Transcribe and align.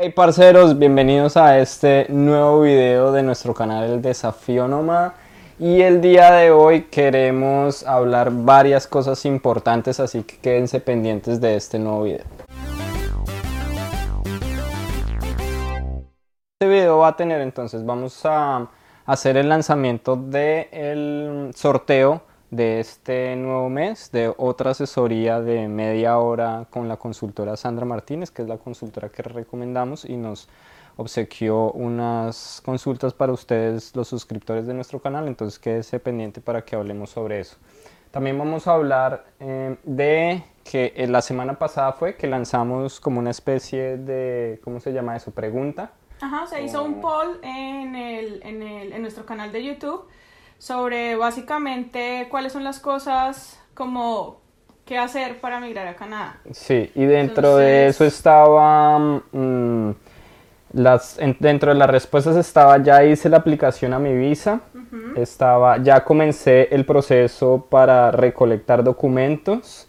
Hey 0.00 0.10
parceros, 0.10 0.78
bienvenidos 0.78 1.36
a 1.36 1.58
este 1.58 2.06
nuevo 2.08 2.60
video 2.60 3.10
de 3.10 3.24
nuestro 3.24 3.52
canal 3.52 3.90
El 3.90 4.00
Desafío 4.00 4.68
Noma 4.68 5.14
y 5.58 5.80
el 5.80 6.00
día 6.00 6.30
de 6.30 6.52
hoy 6.52 6.82
queremos 6.82 7.84
hablar 7.84 8.30
varias 8.30 8.86
cosas 8.86 9.24
importantes 9.24 9.98
así 9.98 10.22
que 10.22 10.38
quédense 10.38 10.78
pendientes 10.78 11.40
de 11.40 11.56
este 11.56 11.80
nuevo 11.80 12.04
video. 12.04 12.24
Este 16.60 16.68
video 16.68 16.98
va 16.98 17.08
a 17.08 17.16
tener 17.16 17.40
entonces, 17.40 17.84
vamos 17.84 18.20
a 18.22 18.68
hacer 19.04 19.36
el 19.36 19.48
lanzamiento 19.48 20.14
del 20.14 21.50
sorteo 21.56 22.22
de 22.50 22.80
este 22.80 23.36
nuevo 23.36 23.68
mes 23.68 24.10
de 24.10 24.32
otra 24.36 24.70
asesoría 24.70 25.40
de 25.40 25.68
media 25.68 26.18
hora 26.18 26.66
con 26.70 26.88
la 26.88 26.96
consultora 26.96 27.56
Sandra 27.56 27.84
Martínez, 27.84 28.30
que 28.30 28.42
es 28.42 28.48
la 28.48 28.58
consultora 28.58 29.10
que 29.10 29.22
recomendamos 29.22 30.04
y 30.04 30.16
nos 30.16 30.48
obsequió 30.96 31.70
unas 31.72 32.60
consultas 32.64 33.14
para 33.14 33.32
ustedes, 33.32 33.94
los 33.94 34.08
suscriptores 34.08 34.66
de 34.66 34.74
nuestro 34.74 35.00
canal, 35.00 35.28
entonces 35.28 35.58
quédese 35.58 36.00
pendiente 36.00 36.40
para 36.40 36.64
que 36.64 36.74
hablemos 36.74 37.10
sobre 37.10 37.40
eso. 37.40 37.56
También 38.10 38.38
vamos 38.38 38.66
a 38.66 38.72
hablar 38.72 39.26
eh, 39.38 39.76
de 39.84 40.42
que 40.64 40.94
eh, 40.96 41.06
la 41.06 41.22
semana 41.22 41.58
pasada 41.58 41.92
fue 41.92 42.16
que 42.16 42.26
lanzamos 42.26 43.00
como 43.00 43.20
una 43.20 43.30
especie 43.30 43.98
de, 43.98 44.60
¿cómo 44.64 44.80
se 44.80 44.92
llama 44.92 45.14
eso? 45.14 45.30
Pregunta. 45.30 45.92
Ajá, 46.20 46.46
se 46.46 46.62
hizo 46.62 46.82
un 46.82 47.00
poll 47.00 47.38
en, 47.42 47.94
el, 47.94 48.42
en, 48.42 48.62
el, 48.62 48.92
en 48.92 49.02
nuestro 49.02 49.24
canal 49.24 49.52
de 49.52 49.62
YouTube 49.62 50.08
sobre 50.58 51.16
básicamente 51.16 52.26
cuáles 52.30 52.52
son 52.52 52.64
las 52.64 52.80
cosas 52.80 53.60
como 53.74 54.40
qué 54.84 54.98
hacer 54.98 55.40
para 55.40 55.60
migrar 55.60 55.86
a 55.86 55.94
Canadá. 55.94 56.38
Sí, 56.50 56.90
y 56.94 57.04
dentro 57.04 57.56
de 57.56 57.88
eso 57.88 58.04
estaba, 58.04 58.98
mm, 58.98 59.90
las, 60.72 61.18
dentro 61.38 61.72
de 61.72 61.78
las 61.78 61.90
respuestas 61.90 62.36
estaba, 62.36 62.78
ya 62.82 63.04
hice 63.04 63.28
la 63.28 63.36
aplicación 63.36 63.92
a 63.92 63.98
mi 63.98 64.16
visa, 64.16 64.60
estaba, 65.14 65.76
ya 65.78 66.02
comencé 66.04 66.74
el 66.74 66.86
proceso 66.86 67.66
para 67.68 68.10
recolectar 68.10 68.82
documentos, 68.82 69.86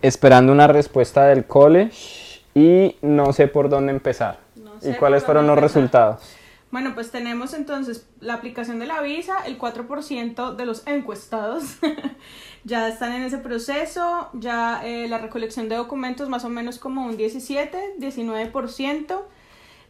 esperando 0.00 0.50
una 0.52 0.66
respuesta 0.66 1.26
del 1.26 1.44
college 1.44 2.40
y 2.54 2.96
no 3.02 3.32
sé 3.34 3.48
por 3.48 3.68
dónde 3.68 3.92
empezar. 3.92 4.38
¿Y 4.80 4.94
cuáles 4.94 5.24
fueron 5.24 5.46
los 5.46 5.58
resultados? 5.58 6.37
Bueno, 6.70 6.94
pues 6.94 7.10
tenemos 7.10 7.54
entonces 7.54 8.06
la 8.20 8.34
aplicación 8.34 8.78
de 8.78 8.86
la 8.86 9.00
visa, 9.00 9.38
el 9.46 9.58
4% 9.58 10.54
de 10.54 10.66
los 10.66 10.86
encuestados 10.86 11.78
ya 12.64 12.88
están 12.88 13.12
en 13.12 13.22
ese 13.22 13.38
proceso, 13.38 14.28
ya 14.34 14.82
eh, 14.84 15.08
la 15.08 15.16
recolección 15.16 15.70
de 15.70 15.76
documentos 15.76 16.28
más 16.28 16.44
o 16.44 16.50
menos 16.50 16.78
como 16.78 17.06
un 17.06 17.16
17, 17.16 17.94
19%, 17.98 19.22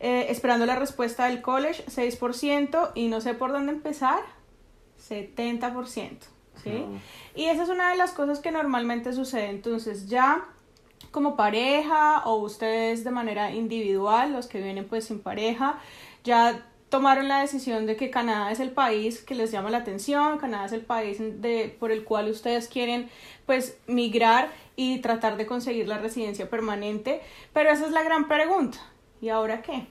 eh, 0.01 0.27
esperando 0.29 0.67
la 0.67 0.77
respuesta 0.77 1.27
del 1.27 1.43
college 1.43 1.85
6% 1.87 2.93
y 2.95 3.09
no 3.09 3.21
sé 3.21 3.35
por 3.35 3.51
dónde 3.51 3.73
empezar, 3.73 4.21
70%. 5.09 6.19
¿sí? 6.63 6.85
Y 7.35 7.47
esa 7.47 7.65
es 7.65 7.69
una 7.71 7.91
de 7.91 7.97
las 7.97 8.13
cosas 8.13 8.39
que 8.39 8.53
normalmente 8.53 9.13
sucede, 9.13 9.51
entonces 9.51 10.09
ya 10.09 10.47
como 11.11 11.37
pareja 11.37 12.23
o 12.25 12.37
ustedes 12.37 13.03
de 13.03 13.11
manera 13.11 13.53
individual, 13.53 14.33
los 14.33 14.47
que 14.47 14.61
vienen 14.61 14.87
pues 14.87 15.07
sin 15.07 15.21
pareja, 15.21 15.79
ya 16.29 16.63
tomaron 16.91 17.27
la 17.27 17.41
decisión 17.41 17.87
de 17.87 17.97
que 17.97 18.11
Canadá 18.11 18.53
es 18.53 18.61
el 18.61 18.71
país 18.71 19.23
que 19.23 19.35
les 19.35 19.51
llama 19.51 19.71
la 19.71 19.79
atención, 19.79 20.39
Canadá 20.39 20.67
es 20.67 20.73
el 20.73 20.83
país 20.83 21.19
de, 21.19 21.75
por 21.81 21.91
el 21.91 22.05
cual 22.05 22.29
ustedes 22.29 22.69
quieren 22.69 23.09
pues 23.47 23.79
migrar 23.87 24.53
y 24.77 24.99
tratar 25.01 25.37
de 25.37 25.47
conseguir 25.47 25.89
la 25.89 25.99
residencia 25.99 26.49
permanente, 26.49 27.21
pero 27.53 27.71
esa 27.71 27.87
es 27.87 27.93
la 27.93 28.03
gran 28.03 28.29
pregunta. 28.29 28.79
¿Y 29.21 29.31
ahora 29.31 29.63
qué? 29.63 29.87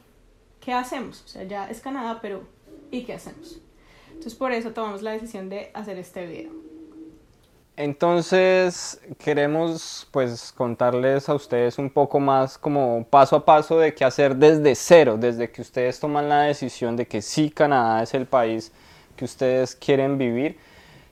¿Qué 0.62 0.74
hacemos? 0.74 1.24
O 1.26 1.28
sea, 1.28 1.44
ya 1.44 1.70
es 1.70 1.82
Canadá, 1.82 2.20
pero 2.22 2.48
¿y 2.92 3.02
qué 3.02 3.14
hacemos? 3.14 3.60
Entonces 4.08 4.36
por 4.36 4.52
eso 4.52 4.72
tomamos 4.72 5.02
la 5.02 5.12
decisión 5.12 5.50
de 5.50 5.72
hacer 5.74 5.98
este 5.98 6.26
video. 6.26 6.67
Entonces 7.78 9.00
queremos 9.20 10.08
pues 10.10 10.52
contarles 10.52 11.30
a 11.30 11.36
ustedes 11.36 11.78
un 11.78 11.92
poco 11.92 12.20
más 12.20 12.58
como 12.58 13.06
paso 13.08 13.36
a 13.36 13.46
paso 13.46 13.78
de 13.78 13.94
qué 13.94 14.04
hacer 14.04 14.36
desde 14.36 14.74
cero, 14.74 15.16
desde 15.20 15.52
que 15.52 15.62
ustedes 15.62 16.00
toman 16.00 16.28
la 16.28 16.42
decisión 16.42 16.96
de 16.96 17.06
que 17.06 17.22
sí 17.22 17.52
Canadá 17.52 18.02
es 18.02 18.16
el 18.16 18.26
país 18.26 18.72
que 19.16 19.26
ustedes 19.26 19.76
quieren 19.76 20.18
vivir. 20.18 20.58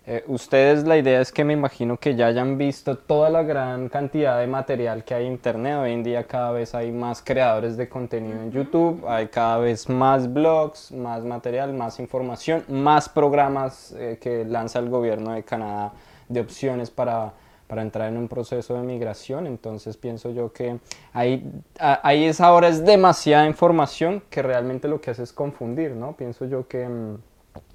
Eh, 0.08 0.24
ustedes 0.26 0.86
la 0.86 0.98
idea 0.98 1.22
es 1.22 1.32
que 1.32 1.44
me 1.44 1.54
imagino 1.54 1.98
que 1.98 2.16
ya 2.16 2.26
hayan 2.28 2.58
visto 2.58 2.98
toda 2.98 3.30
la 3.30 3.44
gran 3.44 3.88
cantidad 3.88 4.40
de 4.40 4.48
material 4.48 5.04
que 5.04 5.14
hay 5.14 5.28
en 5.28 5.34
internet. 5.34 5.78
Hoy 5.78 5.92
en 5.92 6.04
día 6.04 6.24
cada 6.24 6.52
vez 6.52 6.74
hay 6.74 6.92
más 6.92 7.22
creadores 7.22 7.78
de 7.78 7.88
contenido 7.88 8.42
en 8.42 8.52
YouTube, 8.52 9.06
hay 9.08 9.28
cada 9.28 9.60
vez 9.60 9.88
más 9.88 10.34
blogs, 10.34 10.92
más 10.92 11.24
material, 11.24 11.74
más 11.74 12.00
información, 12.00 12.66
más 12.70 13.08
programas 13.08 13.94
eh, 13.96 14.18
que 14.20 14.46
lanza 14.46 14.80
el 14.80 14.90
gobierno 14.90 15.34
de 15.34 15.44
Canadá 15.44 15.94
de 16.28 16.40
opciones 16.40 16.90
para, 16.90 17.34
para 17.68 17.82
entrar 17.82 18.10
en 18.10 18.18
un 18.18 18.28
proceso 18.28 18.76
de 18.76 18.82
migración. 18.82 19.48
Entonces 19.48 19.98
pienso 19.98 20.32
yo 20.32 20.54
que 20.54 20.80
ahí, 21.14 21.50
ahí 21.80 22.26
es 22.26 22.42
ahora 22.42 22.68
es 22.68 22.86
demasiada 22.86 23.46
información 23.48 24.24
que 24.30 24.42
realmente 24.42 24.88
lo 24.88 25.02
que 25.02 25.12
hace 25.12 25.24
es 25.24 25.34
confundir, 25.34 25.92
¿no? 25.92 26.16
Pienso 26.16 26.46
yo 26.46 26.68
que 26.68 26.88
mm, 26.88 27.18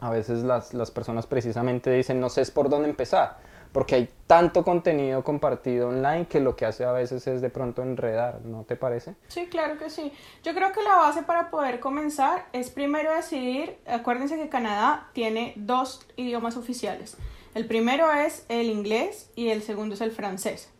a 0.00 0.10
veces 0.10 0.42
las, 0.42 0.74
las 0.74 0.90
personas 0.90 1.26
precisamente 1.26 1.90
dicen, 1.90 2.20
no 2.20 2.28
sé 2.28 2.44
por 2.52 2.68
dónde 2.68 2.88
empezar 2.88 3.38
porque 3.72 3.94
hay 3.94 4.08
tanto 4.26 4.64
contenido 4.64 5.22
compartido 5.22 5.88
online 5.88 6.26
que 6.26 6.40
lo 6.40 6.56
que 6.56 6.66
hace 6.66 6.84
a 6.84 6.92
veces 6.92 7.26
es 7.26 7.40
de 7.40 7.50
pronto 7.50 7.82
enredar, 7.82 8.40
¿no 8.44 8.64
te 8.64 8.76
parece? 8.76 9.14
Sí, 9.28 9.46
claro 9.46 9.78
que 9.78 9.90
sí. 9.90 10.12
Yo 10.42 10.54
creo 10.54 10.72
que 10.72 10.82
la 10.82 10.96
base 10.96 11.22
para 11.22 11.50
poder 11.50 11.80
comenzar 11.80 12.46
es 12.52 12.70
primero 12.70 13.14
decidir, 13.14 13.78
acuérdense 13.86 14.36
que 14.36 14.48
Canadá 14.48 15.08
tiene 15.12 15.54
dos 15.56 16.06
idiomas 16.16 16.56
oficiales. 16.56 17.16
El 17.54 17.66
primero 17.66 18.12
es 18.12 18.44
el 18.48 18.70
inglés 18.70 19.30
y 19.34 19.48
el 19.48 19.62
segundo 19.62 19.94
es 19.94 20.00
el 20.00 20.12
francés. 20.12 20.70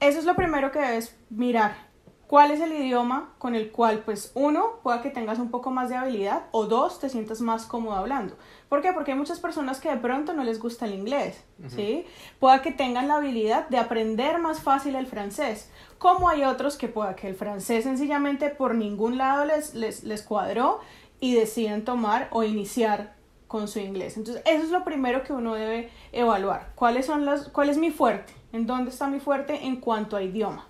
Eso 0.00 0.18
es 0.18 0.24
lo 0.24 0.34
primero 0.34 0.72
que 0.72 0.78
debes 0.78 1.16
mirar. 1.30 1.92
¿Cuál 2.26 2.50
es 2.50 2.60
el 2.60 2.72
idioma 2.72 3.34
con 3.36 3.54
el 3.54 3.70
cual, 3.70 4.04
pues, 4.06 4.32
uno, 4.34 4.80
pueda 4.82 5.02
que 5.02 5.10
tengas 5.10 5.38
un 5.38 5.50
poco 5.50 5.70
más 5.70 5.90
de 5.90 5.96
habilidad 5.96 6.44
o 6.50 6.64
dos, 6.64 6.98
te 6.98 7.10
sientas 7.10 7.42
más 7.42 7.66
cómodo 7.66 7.94
hablando? 7.94 8.38
¿Por 8.70 8.80
qué? 8.80 8.94
Porque 8.94 9.12
hay 9.12 9.18
muchas 9.18 9.38
personas 9.38 9.80
que 9.80 9.90
de 9.90 9.98
pronto 9.98 10.32
no 10.32 10.42
les 10.42 10.58
gusta 10.58 10.86
el 10.86 10.94
inglés, 10.94 11.44
¿sí? 11.68 12.06
Pueda 12.40 12.62
que 12.62 12.72
tengan 12.72 13.06
la 13.06 13.16
habilidad 13.16 13.68
de 13.68 13.76
aprender 13.76 14.38
más 14.38 14.60
fácil 14.60 14.94
el 14.94 15.06
francés, 15.06 15.70
como 15.98 16.30
hay 16.30 16.44
otros 16.44 16.78
que 16.78 16.88
pueda 16.88 17.16
que 17.16 17.28
el 17.28 17.34
francés 17.34 17.84
sencillamente 17.84 18.48
por 18.48 18.74
ningún 18.74 19.18
lado 19.18 19.44
les, 19.44 19.74
les, 19.74 20.02
les 20.02 20.22
cuadró 20.22 20.80
y 21.20 21.34
deciden 21.34 21.84
tomar 21.84 22.28
o 22.30 22.44
iniciar 22.44 23.14
con 23.52 23.68
su 23.68 23.80
inglés. 23.80 24.16
Entonces, 24.16 24.42
eso 24.46 24.64
es 24.64 24.70
lo 24.70 24.82
primero 24.82 25.22
que 25.22 25.34
uno 25.34 25.54
debe 25.54 25.90
evaluar. 26.10 26.68
¿Cuáles 26.74 27.04
son 27.04 27.26
las, 27.26 27.50
¿Cuál 27.50 27.68
es 27.68 27.76
mi 27.76 27.90
fuerte? 27.90 28.32
¿En 28.50 28.66
dónde 28.66 28.90
está 28.90 29.08
mi 29.08 29.20
fuerte 29.20 29.66
en 29.66 29.76
cuanto 29.76 30.16
a 30.16 30.22
idioma? 30.22 30.66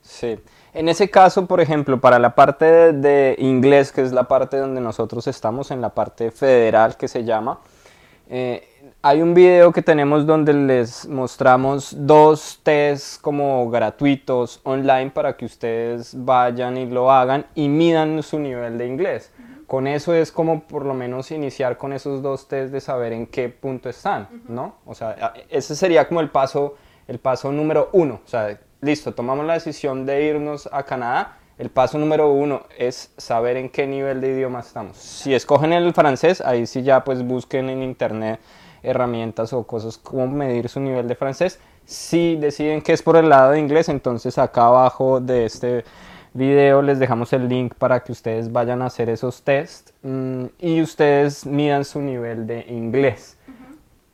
Sí, 0.00 0.38
en 0.72 0.88
ese 0.88 1.10
caso, 1.10 1.46
por 1.46 1.60
ejemplo, 1.60 2.00
para 2.00 2.20
la 2.20 2.36
parte 2.36 2.92
de, 2.92 3.34
inglés, 3.40 3.90
que 3.90 4.02
es 4.02 4.12
la 4.12 4.28
parte 4.28 4.56
donde 4.56 4.80
nosotros 4.80 5.26
estamos, 5.26 5.72
en 5.72 5.80
la 5.80 5.88
parte 5.88 6.30
federal 6.30 6.96
que 6.96 7.08
se 7.08 7.24
llama, 7.24 7.58
eh, 8.28 8.68
hay 9.02 9.20
un 9.20 9.34
video 9.34 9.72
que 9.72 9.82
tenemos 9.82 10.24
donde 10.26 10.54
les 10.54 11.08
mostramos 11.08 11.92
dos 11.98 12.60
tests 12.62 13.18
como 13.20 13.68
gratuitos 13.68 14.60
online 14.62 15.10
para 15.10 15.36
que 15.36 15.46
ustedes 15.46 16.14
vayan 16.16 16.76
y 16.76 16.86
lo 16.86 17.10
hagan 17.10 17.46
y 17.56 17.68
midan 17.68 18.22
su 18.22 18.38
nivel 18.38 18.78
de 18.78 18.86
inglés 18.86 19.32
con 19.66 19.86
eso 19.86 20.14
es 20.14 20.32
como 20.32 20.62
por 20.64 20.84
lo 20.84 20.94
menos 20.94 21.30
iniciar 21.30 21.76
con 21.76 21.92
esos 21.92 22.22
dos 22.22 22.48
test 22.48 22.72
de 22.72 22.80
saber 22.80 23.12
en 23.12 23.26
qué 23.26 23.48
punto 23.48 23.88
están, 23.88 24.28
¿no? 24.48 24.76
O 24.84 24.94
sea, 24.94 25.34
ese 25.48 25.74
sería 25.76 26.06
como 26.08 26.20
el 26.20 26.30
paso, 26.30 26.74
el 27.08 27.18
paso 27.18 27.52
número 27.52 27.90
uno. 27.92 28.20
O 28.24 28.28
sea, 28.28 28.58
listo, 28.80 29.14
tomamos 29.14 29.46
la 29.46 29.54
decisión 29.54 30.06
de 30.06 30.24
irnos 30.24 30.68
a 30.72 30.82
Canadá. 30.82 31.38
El 31.56 31.70
paso 31.70 31.98
número 31.98 32.32
uno 32.32 32.64
es 32.76 33.12
saber 33.16 33.56
en 33.56 33.68
qué 33.68 33.86
nivel 33.86 34.20
de 34.20 34.30
idioma 34.30 34.60
estamos. 34.60 34.96
Si 34.96 35.34
escogen 35.34 35.72
el 35.72 35.94
francés, 35.94 36.40
ahí 36.40 36.66
sí 36.66 36.82
ya 36.82 37.04
pues 37.04 37.22
busquen 37.22 37.70
en 37.70 37.82
internet 37.82 38.40
herramientas 38.82 39.52
o 39.52 39.64
cosas 39.66 39.96
como 39.98 40.26
medir 40.28 40.68
su 40.68 40.80
nivel 40.80 41.08
de 41.08 41.14
francés. 41.14 41.58
Si 41.86 42.36
deciden 42.36 42.82
que 42.82 42.92
es 42.92 43.02
por 43.02 43.16
el 43.16 43.28
lado 43.28 43.52
de 43.52 43.60
inglés, 43.60 43.88
entonces 43.88 44.38
acá 44.38 44.66
abajo 44.66 45.20
de 45.20 45.46
este 45.46 45.84
video 46.34 46.82
les 46.82 46.98
dejamos 46.98 47.32
el 47.32 47.48
link 47.48 47.74
para 47.74 48.00
que 48.00 48.12
ustedes 48.12 48.52
vayan 48.52 48.82
a 48.82 48.86
hacer 48.86 49.08
esos 49.08 49.42
tests 49.42 49.94
mm, 50.02 50.46
y 50.58 50.82
ustedes 50.82 51.46
midan 51.46 51.84
su 51.84 52.00
nivel 52.00 52.46
de 52.46 52.66
inglés. 52.68 53.38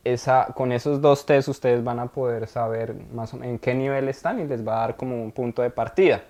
Esa, 0.05 0.46
con 0.55 0.72
esos 0.72 1.00
dos 1.00 1.26
tests 1.26 1.49
ustedes 1.49 1.84
van 1.84 1.99
a 1.99 2.06
poder 2.06 2.46
saber 2.46 2.94
más 3.12 3.34
o 3.34 3.37
menos 3.37 3.52
en 3.52 3.58
qué 3.58 3.75
nivel 3.75 4.08
están 4.08 4.40
y 4.40 4.44
les 4.44 4.67
va 4.67 4.76
a 4.76 4.81
dar 4.81 4.96
como 4.96 5.22
un 5.22 5.32
punto 5.32 5.62
de 5.62 5.70
partida. 5.70 6.22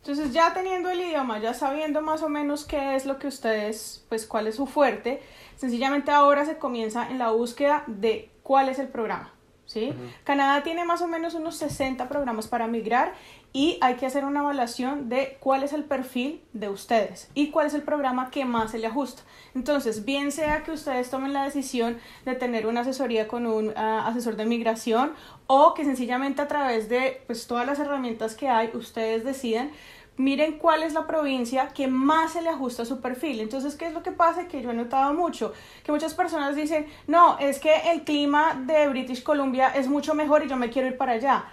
Entonces 0.00 0.32
ya 0.32 0.52
teniendo 0.52 0.90
el 0.90 1.00
idioma, 1.00 1.38
ya 1.38 1.54
sabiendo 1.54 2.02
más 2.02 2.22
o 2.22 2.28
menos 2.28 2.64
qué 2.64 2.96
es 2.96 3.06
lo 3.06 3.18
que 3.18 3.28
ustedes, 3.28 4.04
pues 4.08 4.26
cuál 4.26 4.48
es 4.48 4.56
su 4.56 4.66
fuerte, 4.66 5.22
sencillamente 5.56 6.10
ahora 6.10 6.44
se 6.44 6.56
comienza 6.56 7.08
en 7.08 7.18
la 7.18 7.30
búsqueda 7.30 7.84
de 7.86 8.28
cuál 8.42 8.68
es 8.68 8.78
el 8.78 8.88
programa. 8.88 9.32
¿sí? 9.64 9.94
Canadá 10.24 10.62
tiene 10.62 10.84
más 10.84 11.02
o 11.02 11.08
menos 11.08 11.34
unos 11.34 11.56
60 11.56 12.08
programas 12.08 12.48
para 12.48 12.66
migrar 12.66 13.14
y 13.52 13.78
hay 13.80 13.96
que 13.96 14.06
hacer 14.06 14.24
una 14.24 14.40
evaluación 14.40 15.08
de 15.08 15.36
cuál 15.40 15.62
es 15.62 15.72
el 15.72 15.84
perfil 15.84 16.42
de 16.52 16.68
ustedes 16.68 17.30
y 17.34 17.50
cuál 17.50 17.66
es 17.66 17.74
el 17.74 17.82
programa 17.82 18.30
que 18.30 18.44
más 18.44 18.70
se 18.70 18.78
le 18.78 18.86
ajusta. 18.86 19.22
Entonces, 19.54 20.04
bien 20.04 20.32
sea 20.32 20.62
que 20.62 20.72
ustedes 20.72 21.10
tomen 21.10 21.32
la 21.32 21.44
decisión 21.44 21.98
de 22.24 22.34
tener 22.34 22.66
una 22.66 22.80
asesoría 22.80 23.28
con 23.28 23.46
un 23.46 23.72
ah, 23.76 24.06
asesor 24.06 24.36
de 24.36 24.46
migración 24.46 25.12
o 25.46 25.74
que 25.74 25.84
sencillamente 25.84 26.40
a 26.40 26.48
través 26.48 26.88
de 26.88 27.22
pues, 27.26 27.46
todas 27.46 27.66
las 27.66 27.78
herramientas 27.78 28.34
que 28.34 28.48
hay, 28.48 28.70
ustedes 28.74 29.24
deciden 29.24 29.70
miren 30.16 30.58
cuál 30.58 30.82
es 30.82 30.92
la 30.92 31.06
provincia 31.06 31.68
que 31.68 31.86
más 31.88 32.32
se 32.32 32.42
le 32.42 32.50
ajusta 32.50 32.82
a 32.82 32.86
su 32.86 33.00
perfil. 33.00 33.40
Entonces, 33.40 33.74
¿qué 33.74 33.86
es 33.86 33.92
lo 33.92 34.02
que 34.02 34.12
pasa? 34.12 34.46
Que 34.46 34.62
yo 34.62 34.70
he 34.70 34.74
notado 34.74 35.14
mucho, 35.14 35.52
que 35.84 35.92
muchas 35.92 36.14
personas 36.14 36.54
dicen, 36.54 36.86
no, 37.06 37.38
es 37.38 37.58
que 37.58 37.90
el 37.90 38.02
clima 38.02 38.62
de 38.66 38.88
British 38.88 39.22
Columbia 39.22 39.68
es 39.68 39.88
mucho 39.88 40.14
mejor 40.14 40.44
y 40.44 40.48
yo 40.48 40.56
me 40.56 40.70
quiero 40.70 40.88
ir 40.88 40.96
para 40.96 41.12
allá. 41.12 41.46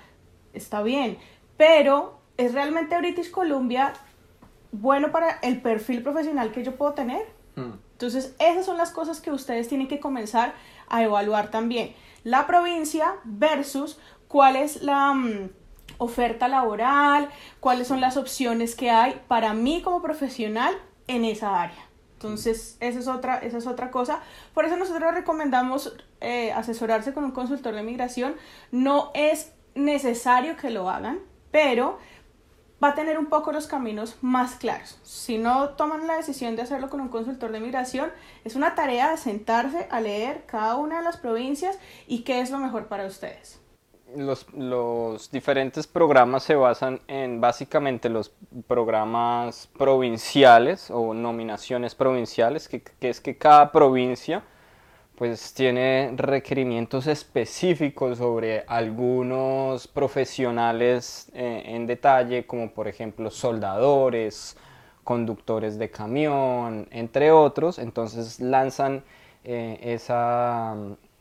Está 0.53 0.81
bien, 0.81 1.17
pero 1.59 2.21
¿es 2.37 2.53
realmente 2.53 2.97
British 2.97 3.31
Columbia 3.31 3.91
bueno 4.71 5.11
para 5.11 5.39
el 5.41 5.61
perfil 5.61 6.01
profesional 6.01 6.53
que 6.53 6.63
yo 6.63 6.77
puedo 6.77 6.93
tener? 6.93 7.21
Hmm. 7.57 7.73
Entonces, 7.91 8.33
esas 8.39 8.65
son 8.65 8.77
las 8.77 8.91
cosas 8.91 9.19
que 9.19 9.29
ustedes 9.29 9.67
tienen 9.67 9.89
que 9.89 9.99
comenzar 9.99 10.53
a 10.87 11.03
evaluar 11.03 11.51
también. 11.51 11.93
La 12.23 12.47
provincia 12.47 13.15
versus 13.25 13.99
cuál 14.29 14.55
es 14.55 14.81
la... 14.81 15.13
Mm, 15.13 15.49
oferta 15.97 16.47
laboral, 16.47 17.29
cuáles 17.59 17.87
son 17.87 17.99
las 17.99 18.15
opciones 18.15 18.73
que 18.73 18.89
hay 18.89 19.21
para 19.27 19.53
mí 19.53 19.81
como 19.81 20.01
profesional 20.01 20.73
en 21.07 21.25
esa 21.25 21.61
área. 21.61 21.89
Entonces, 22.13 22.77
esa 22.79 22.99
es 22.99 23.07
otra, 23.09 23.39
esa 23.39 23.57
es 23.57 23.67
otra 23.67 23.91
cosa. 23.91 24.21
Por 24.53 24.63
eso 24.63 24.77
nosotros 24.77 25.13
recomendamos 25.13 25.97
eh, 26.21 26.53
asesorarse 26.53 27.13
con 27.13 27.25
un 27.25 27.31
consultor 27.31 27.75
de 27.75 27.83
migración. 27.83 28.35
No 28.71 29.11
es 29.13 29.51
necesario 29.75 30.55
que 30.55 30.69
lo 30.69 30.89
hagan, 30.89 31.19
pero 31.51 31.97
va 32.83 32.89
a 32.89 32.95
tener 32.95 33.17
un 33.17 33.25
poco 33.25 33.51
los 33.51 33.67
caminos 33.67 34.17
más 34.21 34.55
claros. 34.55 34.99
Si 35.03 35.37
no 35.37 35.69
toman 35.69 36.07
la 36.07 36.15
decisión 36.15 36.55
de 36.55 36.61
hacerlo 36.61 36.89
con 36.89 37.01
un 37.01 37.09
consultor 37.09 37.51
de 37.51 37.59
migración, 37.59 38.11
es 38.45 38.55
una 38.55 38.75
tarea 38.75 39.11
de 39.11 39.17
sentarse 39.17 39.87
a 39.91 39.99
leer 39.99 40.45
cada 40.45 40.75
una 40.75 40.99
de 40.99 41.03
las 41.03 41.17
provincias 41.17 41.77
y 42.07 42.23
qué 42.23 42.39
es 42.39 42.51
lo 42.51 42.57
mejor 42.57 42.87
para 42.87 43.05
ustedes 43.05 43.59
los, 44.15 44.51
los, 44.53 45.31
diferentes 45.31 45.87
programas 45.87 46.43
se 46.43 46.55
basan 46.55 46.99
en 47.07 47.41
básicamente 47.41 48.09
los 48.09 48.31
programas 48.67 49.67
provinciales 49.77 50.89
o 50.91 51.13
nominaciones 51.13 51.95
provinciales, 51.95 52.67
que, 52.67 52.83
es 53.01 53.21
que 53.21 53.37
cada 53.37 53.71
provincia 53.71 54.43
pues 55.19 55.53
tiene 55.53 56.13
requerimientos 56.15 57.05
específicos 57.05 58.19
sobre 58.19 58.63
algunos 58.67 59.85
profesionales 59.85 61.29
eh, 61.33 61.63
en 61.65 61.85
detalle, 61.85 62.47
como 62.47 62.71
por 62.71 62.87
ejemplo 62.87 63.29
soldadores, 63.29 64.55
conductores 65.03 65.77
de 65.77 65.91
camión, 65.91 66.87
entre 66.91 67.33
otros. 67.33 67.79
Entonces 67.79 68.39
lanzan 68.39 69.03
eh, 69.43 69.77
esa, 69.83 70.73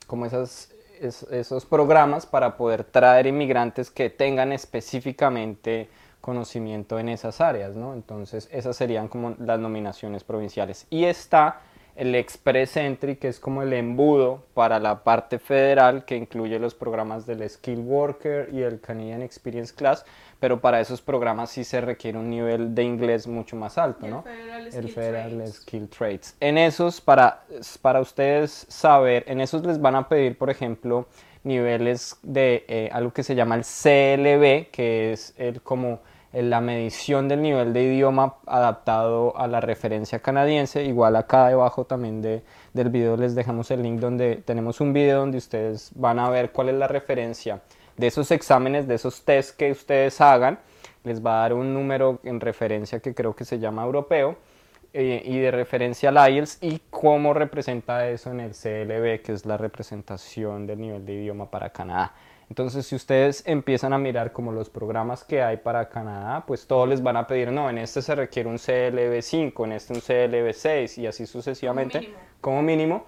como 0.06 0.26
esos 0.26 1.66
programas 1.68 2.24
para 2.24 2.56
poder 2.56 2.84
traer 2.84 3.26
inmigrantes 3.26 3.90
que 3.90 4.10
tengan 4.10 4.52
específicamente 4.52 5.88
conocimiento 6.20 7.00
en 7.00 7.08
esas 7.08 7.40
áreas, 7.40 7.74
¿no? 7.74 7.94
Entonces, 7.94 8.48
esas 8.52 8.76
serían 8.76 9.08
como 9.08 9.34
las 9.40 9.58
nominaciones 9.58 10.22
provinciales. 10.22 10.86
Y 10.90 11.04
está 11.04 11.62
el 11.98 12.14
Express 12.14 12.76
Entry, 12.76 13.16
que 13.16 13.26
es 13.26 13.40
como 13.40 13.62
el 13.62 13.72
embudo 13.72 14.44
para 14.54 14.78
la 14.78 15.02
parte 15.02 15.40
federal, 15.40 16.04
que 16.04 16.16
incluye 16.16 16.58
los 16.60 16.72
programas 16.72 17.26
del 17.26 17.48
Skill 17.50 17.80
Worker 17.80 18.50
y 18.52 18.62
el 18.62 18.80
Canadian 18.80 19.20
Experience 19.20 19.74
Class, 19.74 20.04
pero 20.38 20.60
para 20.60 20.80
esos 20.80 21.02
programas 21.02 21.50
sí 21.50 21.64
se 21.64 21.80
requiere 21.80 22.16
un 22.16 22.30
nivel 22.30 22.72
de 22.72 22.84
inglés 22.84 23.26
mucho 23.26 23.56
más 23.56 23.78
alto, 23.78 24.06
¿no? 24.06 24.24
El 24.72 24.88
Federal, 24.88 25.44
Skill, 25.48 25.88
Trades. 25.88 26.36
En 26.38 26.56
esos, 26.56 27.00
para, 27.00 27.42
para 27.82 28.00
ustedes 28.00 28.64
saber, 28.68 29.24
en 29.26 29.40
esos 29.40 29.66
les 29.66 29.80
van 29.80 29.96
a 29.96 30.08
pedir, 30.08 30.38
por 30.38 30.50
ejemplo, 30.50 31.08
niveles 31.42 32.16
de 32.22 32.64
eh, 32.68 32.90
algo 32.92 33.12
que 33.12 33.24
se 33.24 33.34
llama 33.34 33.56
el 33.56 33.62
CLB, 33.62 34.70
que 34.70 35.12
es 35.12 35.34
el 35.36 35.62
como 35.62 36.00
la 36.32 36.60
medición 36.60 37.26
del 37.28 37.40
nivel 37.40 37.72
de 37.72 37.84
idioma 37.84 38.36
adaptado 38.46 39.36
a 39.36 39.46
la 39.46 39.60
referencia 39.60 40.19
canadiense. 40.19 40.84
Igual 40.84 41.16
acá 41.16 41.48
debajo 41.48 41.84
también 41.84 42.20
de, 42.20 42.42
del 42.75 42.90
video 42.90 43.16
les 43.16 43.34
dejamos 43.34 43.70
el 43.70 43.82
link 43.82 44.00
donde 44.00 44.36
tenemos 44.36 44.80
un 44.80 44.92
video 44.92 45.20
donde 45.20 45.38
ustedes 45.38 45.90
van 45.94 46.19
a 46.19 46.28
ver 46.28 46.52
cuál 46.52 46.69
es 46.69 46.75
la 46.75 46.88
referencia 46.88 47.62
de 47.96 48.06
esos 48.06 48.30
exámenes, 48.30 48.86
de 48.86 48.94
esos 48.94 49.25
tests 49.25 49.52
que 49.52 49.70
ustedes 49.70 50.20
hagan. 50.20 50.58
Les 51.04 51.25
va 51.25 51.38
a 51.38 51.40
dar 51.42 51.54
un 51.54 51.72
número 51.72 52.20
en 52.25 52.40
referencia 52.40 53.00
que 53.00 53.14
creo 53.14 53.34
que 53.34 53.44
se 53.44 53.58
llama 53.58 53.84
europeo 53.84 54.36
eh, 54.92 55.22
y 55.24 55.38
de 55.38 55.50
referencia 55.50 56.10
al 56.10 56.32
IELTS 56.32 56.58
y 56.62 56.81
cómo 56.90 57.34
representa 57.34 58.08
eso 58.08 58.31
en 58.31 58.40
el 58.40 58.52
CLB, 58.52 59.22
que 59.22 59.32
es 59.32 59.46
la 59.46 59.56
representación 59.56 60.66
del 60.66 60.81
nivel 60.81 61.06
de 61.06 61.14
idioma 61.14 61.50
para 61.50 61.70
Canadá. 61.70 62.14
Entonces, 62.48 62.86
si 62.86 62.96
ustedes 62.96 63.42
empiezan 63.46 63.92
a 63.92 63.98
mirar 63.98 64.32
como 64.32 64.52
los 64.52 64.70
programas 64.70 65.22
que 65.22 65.42
hay 65.42 65.58
para 65.58 65.88
Canadá, 65.88 66.44
pues 66.46 66.66
todos 66.66 66.88
les 66.88 67.02
van 67.02 67.16
a 67.16 67.26
pedir, 67.26 67.52
no, 67.52 67.68
en 67.68 67.78
este 67.78 68.00
se 68.00 68.14
requiere 68.14 68.48
un 68.48 68.56
CLB5, 68.56 69.64
en 69.64 69.72
este 69.72 69.92
un 69.92 70.00
CLB6 70.00 70.98
y 70.98 71.06
así 71.06 71.26
sucesivamente, 71.26 72.14
como 72.40 72.62
mínimo. 72.62 73.04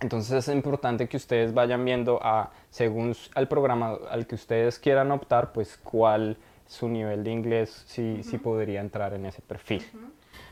Entonces 0.00 0.48
es 0.48 0.54
importante 0.54 1.08
que 1.08 1.16
ustedes 1.16 1.52
vayan 1.52 1.84
viendo 1.84 2.18
a, 2.22 2.50
según 2.70 3.14
el 3.36 3.48
programa 3.48 3.98
al 4.10 4.26
que 4.26 4.34
ustedes 4.34 4.78
quieran 4.78 5.12
optar, 5.12 5.52
pues 5.52 5.78
cuál 5.82 6.36
su 6.66 6.88
nivel 6.88 7.22
de 7.22 7.30
inglés, 7.30 7.84
si, 7.86 8.22
si 8.22 8.38
podría 8.38 8.80
entrar 8.80 9.12
en 9.12 9.26
ese 9.26 9.42
perfil. 9.42 9.84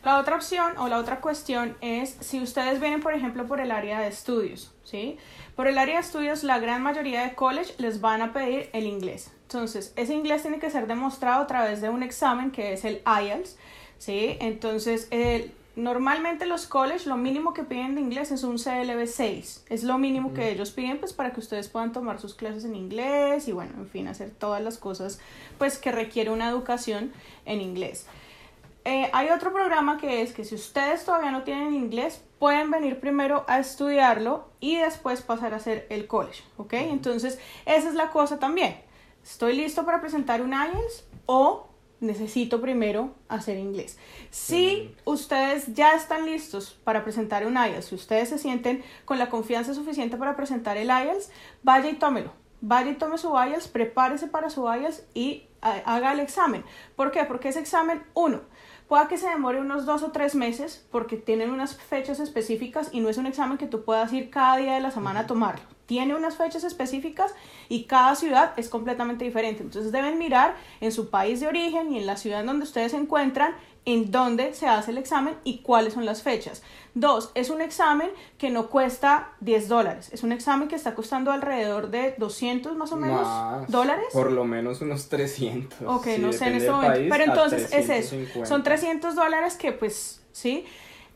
La 0.04 0.18
otra 0.18 0.34
opción 0.34 0.76
o 0.78 0.88
la 0.88 0.98
otra 0.98 1.20
cuestión 1.20 1.76
es 1.80 2.16
si 2.20 2.40
ustedes 2.40 2.80
vienen, 2.80 3.00
por 3.00 3.14
ejemplo, 3.14 3.46
por 3.46 3.60
el 3.60 3.70
área 3.70 4.00
de 4.00 4.08
estudios, 4.08 4.72
¿sí? 4.82 5.16
Por 5.54 5.68
el 5.68 5.78
área 5.78 5.94
de 5.94 6.00
estudios, 6.00 6.42
la 6.42 6.58
gran 6.58 6.82
mayoría 6.82 7.22
de 7.22 7.34
college 7.34 7.74
les 7.78 8.00
van 8.00 8.20
a 8.20 8.32
pedir 8.32 8.68
el 8.72 8.84
inglés. 8.86 9.30
Entonces, 9.42 9.92
ese 9.94 10.14
inglés 10.14 10.42
tiene 10.42 10.58
que 10.58 10.70
ser 10.70 10.88
demostrado 10.88 11.42
a 11.42 11.46
través 11.46 11.80
de 11.80 11.88
un 11.88 12.02
examen 12.02 12.50
que 12.50 12.72
es 12.72 12.84
el 12.84 13.00
IELTS, 13.06 13.56
¿sí? 13.98 14.36
Entonces, 14.40 15.08
normalmente 15.76 16.46
los 16.46 16.66
college 16.66 17.08
lo 17.08 17.16
mínimo 17.16 17.54
que 17.54 17.62
piden 17.62 17.94
de 17.94 18.00
inglés 18.00 18.32
es 18.32 18.42
un 18.42 18.56
CLB 18.58 19.06
6. 19.06 19.66
Es 19.68 19.84
lo 19.84 19.98
mínimo 19.98 20.34
que 20.34 20.50
ellos 20.50 20.72
piden 20.72 20.98
pues 20.98 21.12
para 21.12 21.32
que 21.32 21.38
ustedes 21.38 21.68
puedan 21.68 21.92
tomar 21.92 22.20
sus 22.20 22.34
clases 22.34 22.64
en 22.64 22.74
inglés 22.74 23.46
y 23.46 23.52
bueno, 23.52 23.74
en 23.76 23.88
fin, 23.88 24.08
hacer 24.08 24.30
todas 24.30 24.60
las 24.62 24.78
cosas 24.78 25.20
pues 25.58 25.78
que 25.78 25.92
requiere 25.92 26.30
una 26.30 26.48
educación 26.48 27.12
en 27.46 27.60
inglés. 27.60 28.06
Eh, 28.84 29.08
hay 29.12 29.28
otro 29.30 29.52
programa 29.52 29.96
que 29.96 30.22
es 30.22 30.32
que 30.32 30.44
si 30.44 30.56
ustedes 30.56 31.04
todavía 31.04 31.30
no 31.30 31.44
tienen 31.44 31.72
inglés, 31.72 32.20
pueden 32.40 32.70
venir 32.70 32.98
primero 32.98 33.44
a 33.46 33.60
estudiarlo 33.60 34.48
y 34.58 34.76
después 34.76 35.22
pasar 35.22 35.54
a 35.54 35.58
hacer 35.58 35.86
el 35.88 36.08
college, 36.08 36.42
¿ok? 36.56 36.72
Entonces, 36.74 37.38
esa 37.64 37.88
es 37.88 37.94
la 37.94 38.10
cosa 38.10 38.40
también. 38.40 38.76
¿Estoy 39.22 39.54
listo 39.54 39.84
para 39.84 40.00
presentar 40.00 40.42
un 40.42 40.52
IELTS 40.52 41.04
o 41.26 41.68
necesito 42.00 42.60
primero 42.60 43.14
hacer 43.28 43.56
inglés? 43.56 43.98
Si 44.30 44.92
ustedes 45.04 45.72
ya 45.74 45.94
están 45.94 46.26
listos 46.26 46.76
para 46.82 47.04
presentar 47.04 47.46
un 47.46 47.54
IELTS, 47.54 47.86
si 47.86 47.94
ustedes 47.94 48.30
se 48.30 48.38
sienten 48.38 48.82
con 49.04 49.20
la 49.20 49.30
confianza 49.30 49.74
suficiente 49.74 50.16
para 50.16 50.34
presentar 50.34 50.76
el 50.76 50.88
IELTS, 50.88 51.30
vaya 51.62 51.88
y 51.88 51.94
tómelo. 51.94 52.32
Vaya 52.60 52.90
y 52.90 52.94
tome 52.94 53.18
su 53.18 53.32
IELTS, 53.32 53.68
prepárese 53.68 54.26
para 54.26 54.50
su 54.50 54.72
IELTS 54.72 55.04
y 55.14 55.46
eh, 55.62 55.82
haga 55.84 56.12
el 56.12 56.20
examen. 56.20 56.64
¿Por 56.96 57.12
qué? 57.12 57.24
Porque 57.24 57.48
ese 57.48 57.60
examen, 57.60 58.02
uno, 58.14 58.40
Puede 58.92 59.08
que 59.08 59.16
se 59.16 59.26
demore 59.26 59.58
unos 59.58 59.86
dos 59.86 60.02
o 60.02 60.10
tres 60.10 60.34
meses 60.34 60.86
porque 60.90 61.16
tienen 61.16 61.50
unas 61.50 61.74
fechas 61.74 62.20
específicas 62.20 62.90
y 62.92 63.00
no 63.00 63.08
es 63.08 63.16
un 63.16 63.24
examen 63.24 63.56
que 63.56 63.66
tú 63.66 63.86
puedas 63.86 64.12
ir 64.12 64.28
cada 64.28 64.58
día 64.58 64.74
de 64.74 64.80
la 64.80 64.90
semana 64.90 65.20
a 65.20 65.26
tomarlo. 65.26 65.62
Tiene 65.86 66.14
unas 66.14 66.36
fechas 66.36 66.62
específicas 66.62 67.34
y 67.70 67.84
cada 67.84 68.14
ciudad 68.16 68.52
es 68.58 68.68
completamente 68.68 69.24
diferente. 69.24 69.62
Entonces 69.62 69.92
deben 69.92 70.18
mirar 70.18 70.56
en 70.82 70.92
su 70.92 71.08
país 71.08 71.40
de 71.40 71.46
origen 71.46 71.90
y 71.90 72.00
en 72.00 72.06
la 72.06 72.18
ciudad 72.18 72.40
en 72.40 72.46
donde 72.48 72.64
ustedes 72.64 72.92
se 72.92 72.98
encuentran 72.98 73.54
en 73.84 74.10
dónde 74.10 74.54
se 74.54 74.66
hace 74.66 74.92
el 74.92 74.98
examen 74.98 75.34
y 75.44 75.58
cuáles 75.58 75.94
son 75.94 76.04
las 76.04 76.22
fechas. 76.22 76.62
Dos, 76.94 77.32
es 77.34 77.50
un 77.50 77.60
examen 77.62 78.10
que 78.38 78.50
no 78.50 78.68
cuesta 78.68 79.30
10 79.40 79.68
dólares, 79.68 80.10
es 80.12 80.22
un 80.22 80.32
examen 80.32 80.68
que 80.68 80.76
está 80.76 80.94
costando 80.94 81.32
alrededor 81.32 81.90
de 81.90 82.14
200 82.18 82.76
más 82.76 82.92
o 82.92 82.96
menos 82.96 83.26
dólares. 83.68 84.06
Por 84.12 84.30
lo 84.30 84.44
menos 84.44 84.80
unos 84.82 85.08
300. 85.08 85.80
Ok, 85.86 86.06
no 86.18 86.32
sé 86.32 86.48
en 86.48 86.56
este 86.56 86.70
momento. 86.70 87.00
Pero 87.08 87.24
entonces 87.24 87.72
es 87.72 87.88
eso, 87.88 88.16
son 88.44 88.62
300 88.62 89.14
dólares 89.14 89.56
que 89.56 89.72
pues, 89.72 90.22
¿sí? 90.32 90.66